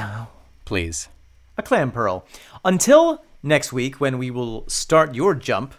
please. 0.65 1.09
A 1.57 1.63
clam 1.63 1.91
pearl. 1.91 2.25
Until 2.63 3.23
next 3.43 3.73
week 3.73 3.99
when 3.99 4.17
we 4.17 4.31
will 4.31 4.67
start 4.67 5.15
your 5.15 5.35
jump, 5.35 5.73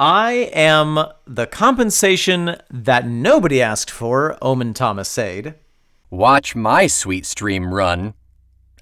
I 0.00 0.50
am 0.52 1.06
the 1.26 1.46
compensation 1.46 2.56
that 2.70 3.06
nobody 3.06 3.62
asked 3.62 3.90
for, 3.90 4.36
Omen 4.42 4.74
Thomas 4.74 5.08
said. 5.08 5.56
Watch 6.10 6.54
my 6.56 6.86
sweet 6.86 7.26
stream 7.26 7.72
run. 7.72 8.14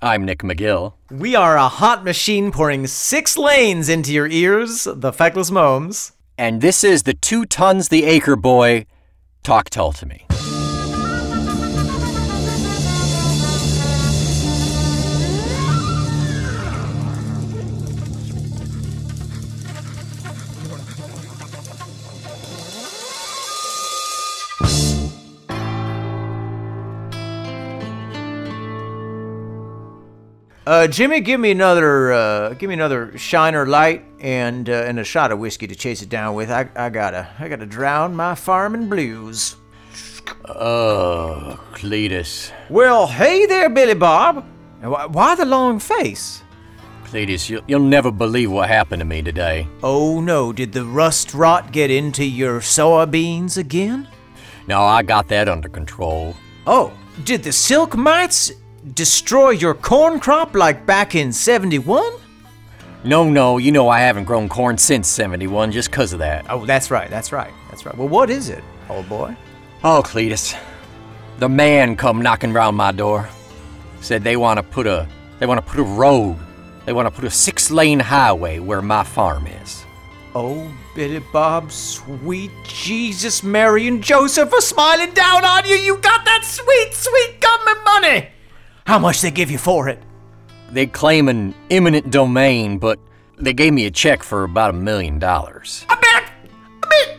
I'm 0.01 0.25
Nick 0.25 0.41
McGill. 0.41 0.95
We 1.11 1.37
are 1.37 1.57
a 1.57 1.69
hot 1.69 2.03
machine 2.03 2.51
pouring 2.51 2.87
six 2.87 3.37
lanes 3.37 3.89
into 3.89 4.13
your 4.13 4.27
ears, 4.27 4.85
the 4.91 5.13
feckless 5.13 5.51
momes. 5.51 6.13
And 6.37 6.61
this 6.61 6.83
is 6.83 7.05
the 7.05 7.15
two 7.15 7.45
tons 7.45 7.89
the 7.89 8.05
acre 8.05 8.37
boy. 8.37 8.87
Talk 9.43 9.71
Tull 9.71 9.93
to 9.93 10.07
me. 10.07 10.27
Uh, 30.65 30.87
Jimmy, 30.87 31.21
give 31.21 31.41
me 31.41 31.51
another, 31.51 32.13
uh, 32.13 32.55
give 32.55 32.69
me 32.69 32.75
another 32.75 33.19
shiner 33.19 33.67
light 33.67 34.05
and 34.21 34.71
uh, 34.71 34.85
and 34.87 35.01
a 35.01 35.05
shot 35.05 35.33
of 35.33 35.41
whiskey 35.41 35.67
to 35.67 35.75
chase 35.75 36.03
it 36.03 36.09
down 36.09 36.37
with. 36.37 36.53
I, 36.53 36.69
I 36.77 36.89
gotta, 36.89 37.29
I 37.39 37.49
gotta 37.49 37.67
drown 37.67 38.15
my 38.15 38.37
farming 38.37 38.89
blues. 38.89 39.57
Oh, 40.45 41.59
Cletus. 41.73 42.53
Well, 42.71 43.09
hey 43.09 43.47
there, 43.47 43.69
Billy 43.71 43.95
Bob. 43.95 44.45
Why, 44.81 45.07
why 45.07 45.35
the 45.35 45.45
long 45.45 45.81
face? 45.81 46.43
Cletus, 47.07 47.51
you'll, 47.51 47.63
you'll 47.67 47.81
never 47.81 48.13
believe 48.13 48.51
what 48.51 48.69
happened 48.69 49.01
to 49.01 49.05
me 49.05 49.21
today. 49.21 49.67
Oh 49.83 50.21
no, 50.21 50.53
did 50.53 50.73
the 50.73 50.85
rust 50.85 51.35
rot 51.35 51.73
get 51.73 51.91
into 51.91 52.25
your 52.25 52.61
soybeans 52.61 53.59
again? 53.59 54.07
No, 54.69 54.83
I 54.83 55.03
got 55.03 55.27
that 55.29 55.49
under 55.49 55.69
control. 55.69 56.37
Oh, 56.69 56.93
did 57.25 57.43
the 57.43 57.51
silk 57.53 57.97
mites 57.97 58.53
destroy 58.95 59.51
your 59.51 59.75
corn 59.75 60.19
crop 60.21 60.55
like 60.55 60.85
back 60.87 61.15
in 61.15 61.33
71? 61.33 62.13
No, 63.05 63.29
no, 63.29 63.59
you 63.59 63.73
know 63.73 63.89
I 63.89 64.01
haven't 64.01 64.25
grown 64.25 64.49
corn 64.49 64.79
since 64.79 65.09
71 65.09 65.73
just 65.73 65.91
'cause 65.91 66.13
of 66.13 66.21
that. 66.21 66.47
Oh, 66.49 66.65
that's 66.67 66.91
right, 66.91 67.11
that's 67.11 67.33
right, 67.33 67.51
that's 67.69 67.85
right. 67.85 67.97
Well, 67.97 68.09
what 68.09 68.31
is 68.31 68.49
it, 68.49 68.63
old 68.89 69.09
boy? 69.09 69.37
Oh, 69.83 70.03
Cletus. 70.05 70.55
The 71.39 71.49
man 71.49 71.97
come 71.97 72.23
knocking 72.23 72.53
round 72.53 72.77
my 72.77 72.93
door. 72.93 73.29
Said 74.01 74.23
they 74.23 74.37
want 74.37 74.59
to 74.59 74.63
put 74.63 74.87
a 74.87 75.09
they 75.39 75.47
want 75.47 75.65
to 75.65 75.69
put 75.69 75.81
a 75.81 75.85
road. 75.85 76.37
They 76.85 76.93
want 76.93 77.07
to 77.07 77.11
put 77.11 77.25
a 77.25 77.31
six-lane 77.31 78.01
highway 78.01 78.59
where 78.59 78.83
my 78.83 79.05
farm 79.05 79.47
is. 79.47 79.85
Oh, 80.35 80.69
Billy 80.95 81.23
Bob, 81.33 81.71
sweet 81.71 82.51
Jesus, 82.65 83.43
Mary, 83.43 83.87
and 83.87 84.03
Joseph 84.03 84.53
are 84.53 84.61
smiling 84.61 85.13
down 85.13 85.45
on 85.45 85.65
you. 85.65 85.77
You 85.77 85.97
got 85.99 86.25
that 86.25 86.45
sweet, 86.45 86.93
sweet 86.93 87.41
government 87.41 87.85
money. 87.85 88.29
How 88.87 88.99
much 88.99 89.21
they 89.21 89.31
give 89.31 89.51
you 89.51 89.59
for 89.59 89.89
it? 89.89 90.03
They 90.71 90.87
claim 90.87 91.29
an 91.29 91.55
eminent 91.71 92.11
domain, 92.11 92.79
but 92.79 92.99
they 93.39 93.53
gave 93.53 93.73
me 93.73 93.87
a 93.87 93.91
check 93.91 94.23
for 94.23 94.45
about 94.45 94.71
a 94.71 94.73
million 94.73 95.19
dollars. 95.19 95.85
I 95.89 95.95
bet, 95.97 96.33
I 96.83 96.89
bet. 96.89 97.19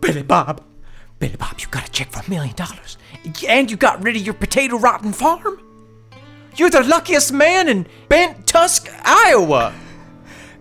Billy 0.00 0.22
Bob, 0.22 0.62
Billy 1.18 1.36
Bob, 1.36 1.60
you 1.60 1.66
got 1.68 1.88
a 1.88 1.90
check 1.90 2.10
for 2.10 2.20
a 2.20 2.30
million 2.30 2.54
dollars, 2.54 2.96
and 3.46 3.70
you 3.70 3.76
got 3.76 4.02
rid 4.02 4.16
of 4.16 4.22
your 4.22 4.34
potato 4.34 4.78
rotten 4.78 5.12
farm. 5.12 5.60
You're 6.56 6.70
the 6.70 6.82
luckiest 6.82 7.32
man 7.32 7.68
in 7.68 7.86
Bent 8.08 8.46
Tusk, 8.46 8.88
Iowa. 9.04 9.74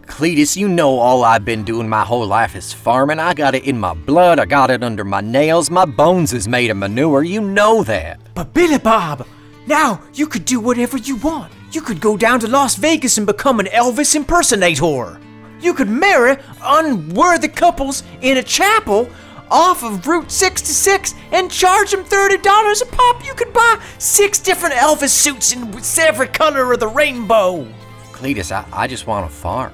Cletus, 0.06 0.58
you 0.58 0.68
know 0.68 0.98
all 0.98 1.24
I've 1.24 1.46
been 1.46 1.64
doing 1.64 1.88
my 1.88 2.04
whole 2.04 2.26
life 2.26 2.56
is 2.56 2.74
farming. 2.74 3.20
I 3.20 3.34
got 3.34 3.54
it 3.54 3.64
in 3.64 3.80
my 3.80 3.94
blood, 3.94 4.40
I 4.40 4.46
got 4.46 4.72
it 4.72 4.84
under 4.84 5.06
my 5.06 5.22
nails, 5.22 5.70
my 5.70 5.86
bones 5.86 6.34
is 6.34 6.48
made 6.48 6.72
of 6.72 6.78
manure. 6.78 7.24
You 7.24 7.42
know 7.42 7.84
that. 7.84 8.20
But 8.34 8.54
Billy 8.54 8.80
Bob, 8.80 9.26
now 9.70 10.02
you 10.14 10.28
could 10.28 10.44
do 10.44 10.60
whatever 10.60 10.98
you 10.98 11.16
want. 11.18 11.54
You 11.72 11.82
could 11.82 12.02
go 12.02 12.18
down 12.18 12.42
to 12.42 12.48
Las 12.48 12.76
Vegas 12.76 13.18
and 13.18 13.26
become 13.26 13.60
an 13.60 13.68
Elvis 13.68 14.16
impersonator. 14.16 15.22
You 15.62 15.74
could 15.74 15.90
marry 15.90 16.38
unworthy 16.62 17.48
couples 17.48 18.04
in 18.22 18.38
a 18.38 18.44
chapel 18.44 19.08
off 19.52 19.84
of 19.84 20.06
Route 20.06 20.32
66 20.32 21.16
and 21.32 21.52
charge 21.52 21.92
them 21.92 22.04
$30 22.04 22.82
a 22.82 22.86
pop, 22.86 23.26
you 23.26 23.34
could 23.34 23.52
buy 23.54 23.82
six 23.98 24.40
different 24.40 24.76
Elvis 24.76 25.10
suits 25.10 25.54
in 25.54 25.74
every 26.00 26.28
color 26.28 26.72
of 26.74 26.80
the 26.80 26.88
rainbow. 26.88 27.68
Cletus, 28.12 28.52
I, 28.52 28.66
I 28.72 28.88
just 28.88 29.08
want 29.08 29.26
a 29.26 29.30
farm. 29.30 29.74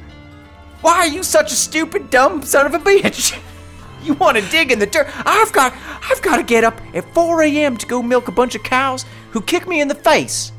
Why 0.82 1.00
are 1.00 1.08
you 1.08 1.24
such 1.24 1.52
a 1.52 1.56
stupid, 1.56 2.10
dumb 2.10 2.44
son 2.44 2.66
of 2.66 2.74
a 2.74 2.80
bitch? 2.80 3.40
You 4.04 4.14
want 4.14 4.38
to 4.38 4.50
dig 4.52 4.72
in 4.72 4.78
the 4.78 4.86
dirt? 4.86 5.08
I've 5.26 5.52
got, 5.52 5.74
I've 6.04 6.22
got 6.22 6.38
to 6.38 6.44
get 6.44 6.64
up 6.64 6.80
at 6.94 7.12
4 7.16 7.42
a.m. 7.42 7.76
to 7.76 7.88
go 7.88 8.04
milk 8.04 8.28
a 8.28 8.32
bunch 8.32 8.54
of 8.54 8.62
cows 8.62 9.04
who 9.36 9.42
kick 9.42 9.68
me 9.68 9.82
in 9.82 9.90
the 9.90 9.96
face. 9.96 10.54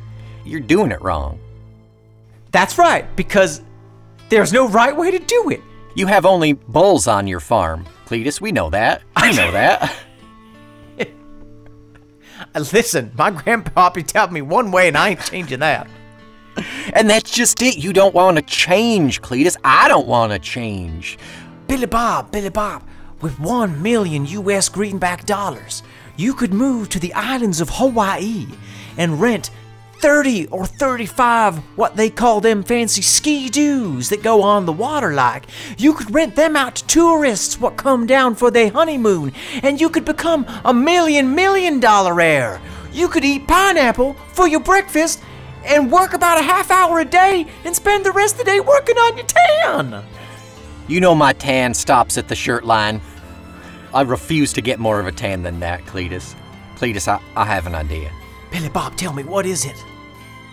You're 0.44 0.60
doing 0.60 0.92
it 0.92 1.00
wrong. 1.00 1.40
That's 2.52 2.76
right, 2.76 3.04
because 3.16 3.62
there's 4.28 4.52
no 4.52 4.68
right 4.68 4.94
way 4.94 5.10
to 5.10 5.18
do 5.18 5.48
it. 5.48 5.62
You 5.94 6.06
have 6.08 6.26
only 6.26 6.52
bulls 6.52 7.08
on 7.08 7.26
your 7.26 7.40
farm, 7.40 7.86
Cletus. 8.04 8.38
We 8.38 8.52
know 8.52 8.68
that. 8.68 9.00
I 9.16 9.32
know 9.32 9.50
that. 9.52 9.96
Uh, 12.54 12.64
Listen, 12.70 13.12
my 13.16 13.30
grandpappy 13.30 14.06
taught 14.06 14.30
me 14.30 14.42
one 14.42 14.70
way, 14.70 14.88
and 14.88 14.98
I 14.98 15.10
ain't 15.10 15.22
changing 15.22 15.60
that. 15.60 15.88
And 16.92 17.08
that's 17.08 17.30
just 17.30 17.62
it. 17.62 17.78
You 17.78 17.94
don't 17.94 18.14
want 18.14 18.36
to 18.36 18.42
change, 18.42 19.22
Cletus. 19.22 19.56
I 19.64 19.88
don't 19.88 20.06
want 20.06 20.32
to 20.32 20.38
change. 20.38 21.18
Billy 21.66 21.86
Bob, 21.86 22.30
Billy 22.30 22.50
Bob, 22.50 22.86
with 23.22 23.40
one 23.40 23.82
million 23.82 24.26
U.S. 24.26 24.68
greenback 24.68 25.24
dollars, 25.24 25.82
you 26.16 26.34
could 26.34 26.52
move 26.52 26.88
to 26.90 26.98
the 26.98 27.12
islands 27.14 27.60
of 27.60 27.70
Hawaii 27.70 28.46
and 28.96 29.20
rent 29.20 29.50
30 30.00 30.46
or 30.48 30.66
35 30.66 31.56
what 31.76 31.96
they 31.96 32.10
call 32.10 32.40
them 32.40 32.62
fancy 32.62 33.02
ski 33.02 33.48
doos 33.48 34.10
that 34.10 34.22
go 34.22 34.42
on 34.42 34.66
the 34.66 34.72
water 34.72 35.14
like. 35.14 35.46
You 35.78 35.94
could 35.94 36.14
rent 36.14 36.36
them 36.36 36.56
out 36.56 36.76
to 36.76 36.86
tourists 36.86 37.60
what 37.60 37.76
come 37.76 38.06
down 38.06 38.34
for 38.34 38.50
their 38.50 38.70
honeymoon, 38.70 39.32
and 39.62 39.80
you 39.80 39.88
could 39.88 40.04
become 40.04 40.46
a 40.64 40.74
million 40.74 41.34
million 41.34 41.80
dollar 41.80 42.20
heir. 42.20 42.60
You 42.92 43.08
could 43.08 43.24
eat 43.24 43.46
pineapple 43.46 44.14
for 44.32 44.48
your 44.48 44.60
breakfast 44.60 45.22
and 45.64 45.90
work 45.90 46.12
about 46.12 46.38
a 46.38 46.42
half 46.42 46.70
hour 46.70 47.00
a 47.00 47.04
day 47.04 47.46
and 47.64 47.74
spend 47.74 48.04
the 48.04 48.12
rest 48.12 48.34
of 48.34 48.38
the 48.40 48.44
day 48.44 48.60
working 48.60 48.96
on 48.96 49.16
your 49.16 49.26
tan. 49.26 50.04
You 50.88 51.00
know 51.00 51.14
my 51.14 51.32
tan 51.32 51.74
stops 51.74 52.16
at 52.16 52.28
the 52.28 52.36
shirt 52.36 52.64
line. 52.64 53.00
I 53.96 54.02
refuse 54.02 54.52
to 54.52 54.60
get 54.60 54.78
more 54.78 55.00
of 55.00 55.06
a 55.06 55.10
tan 55.12 55.42
than 55.42 55.58
that, 55.60 55.80
Cletus. 55.86 56.34
Cletus, 56.74 57.08
I, 57.08 57.18
I 57.34 57.46
have 57.46 57.66
an 57.66 57.74
idea. 57.74 58.12
Billy 58.50 58.68
Bob, 58.68 58.94
tell 58.94 59.14
me, 59.14 59.24
what 59.24 59.46
is 59.46 59.64
it? 59.64 59.82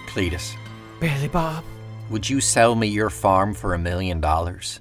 Cletus, 0.07 0.55
Billy 1.01 1.27
Bob, 1.27 1.65
would 2.09 2.29
you 2.29 2.39
sell 2.39 2.73
me 2.73 2.87
your 2.87 3.09
farm 3.09 3.53
for 3.53 3.73
a 3.73 3.77
million 3.77 4.21
dollars? 4.21 4.79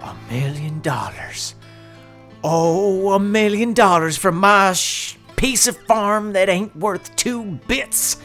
a 0.00 0.12
million 0.28 0.80
dollars. 0.80 1.54
Oh, 2.42 3.12
a 3.12 3.20
million 3.20 3.74
dollars 3.74 4.16
for 4.16 4.32
my 4.32 4.72
sh- 4.72 5.16
piece 5.36 5.68
of 5.68 5.76
farm 5.76 6.32
that 6.32 6.48
ain't 6.48 6.74
worth 6.74 7.14
two 7.14 7.60
bits. 7.68 8.16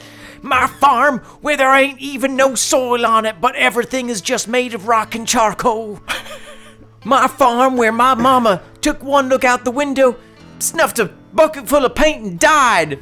My 0.41 0.65
farm 0.65 1.19
where 1.41 1.57
there 1.57 1.75
ain't 1.75 1.99
even 1.99 2.35
no 2.35 2.55
soil 2.55 3.05
on 3.05 3.27
it, 3.27 3.39
but 3.39 3.55
everything 3.55 4.09
is 4.09 4.19
just 4.19 4.47
made 4.47 4.73
of 4.73 4.87
rock 4.87 5.13
and 5.13 5.27
charcoal. 5.27 5.99
my 7.03 7.27
farm 7.27 7.77
where 7.77 7.91
my 7.91 8.13
mama 8.13 8.61
took 8.81 9.03
one 9.03 9.29
look 9.29 9.43
out 9.43 9.65
the 9.65 9.71
window, 9.71 10.17
snuffed 10.59 10.99
a 10.99 11.05
bucket 11.33 11.67
full 11.67 11.85
of 11.85 11.95
paint, 11.95 12.23
and 12.23 12.39
died. 12.39 12.99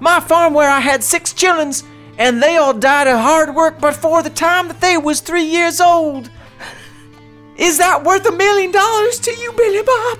My 0.00 0.20
farm 0.20 0.54
where 0.54 0.70
I 0.70 0.80
had 0.80 1.02
six 1.02 1.32
chillins, 1.32 1.84
and 2.18 2.42
they 2.42 2.56
all 2.56 2.74
died 2.74 3.06
of 3.06 3.18
hard 3.18 3.54
work 3.54 3.80
before 3.80 4.22
the 4.22 4.30
time 4.30 4.68
that 4.68 4.80
they 4.80 4.98
was 4.98 5.20
three 5.20 5.44
years 5.44 5.80
old. 5.80 6.30
Is 7.56 7.78
that 7.78 8.04
worth 8.04 8.26
a 8.26 8.32
million 8.32 8.72
dollars 8.72 9.18
to 9.20 9.30
you, 9.30 9.52
Billy 9.52 9.82
Bob? 9.82 10.18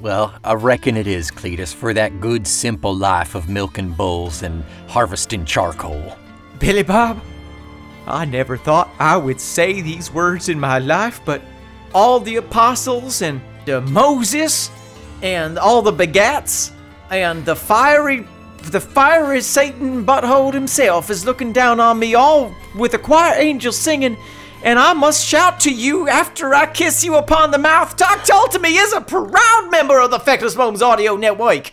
Well, 0.00 0.34
I 0.42 0.54
reckon 0.54 0.96
it 0.96 1.06
is, 1.06 1.30
Cletus, 1.30 1.72
for 1.72 1.94
that 1.94 2.20
good, 2.20 2.46
simple 2.46 2.94
life 2.94 3.34
of 3.34 3.48
milking 3.48 3.92
bulls 3.92 4.42
and 4.42 4.64
harvesting 4.88 5.44
charcoal. 5.44 6.16
Billy 6.58 6.82
Bob, 6.82 7.22
I 8.06 8.24
never 8.24 8.56
thought 8.56 8.90
I 8.98 9.16
would 9.16 9.40
say 9.40 9.80
these 9.80 10.12
words 10.12 10.48
in 10.48 10.60
my 10.60 10.78
life, 10.78 11.20
but 11.24 11.42
all 11.94 12.20
the 12.20 12.36
apostles 12.36 13.22
and 13.22 13.40
the 13.64 13.80
Moses 13.80 14.70
and 15.22 15.58
all 15.58 15.80
the 15.80 15.92
begats 15.92 16.72
and 17.10 17.44
the 17.46 17.56
fiery 17.56 18.26
the 18.70 18.80
fiery 18.80 19.40
Satan 19.40 20.04
butthole 20.04 20.52
himself 20.52 21.10
is 21.10 21.24
looking 21.24 21.52
down 21.52 21.80
on 21.80 21.98
me 21.98 22.14
all 22.14 22.54
with 22.74 22.94
a 22.94 22.98
choir 22.98 23.34
angel 23.38 23.72
singing, 23.72 24.16
and 24.62 24.78
I 24.78 24.94
must 24.94 25.26
shout 25.26 25.60
to 25.60 25.70
you 25.70 26.08
after 26.08 26.54
I 26.54 26.66
kiss 26.66 27.04
you 27.04 27.16
upon 27.16 27.50
the 27.50 27.58
mouth. 27.58 27.94
Talk 27.96 28.24
Tull 28.24 28.48
to 28.48 28.58
me 28.58 28.78
is 28.78 28.92
a 28.92 29.02
proud 29.02 29.68
member 29.70 30.00
of 30.00 30.10
the 30.10 30.18
Feckless 30.18 30.56
Momes 30.56 30.80
Audio 30.80 31.16
Network. 31.16 31.72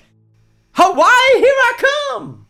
Hawaii, 0.74 1.38
here 1.38 1.48
I 1.48 2.10
come! 2.10 2.48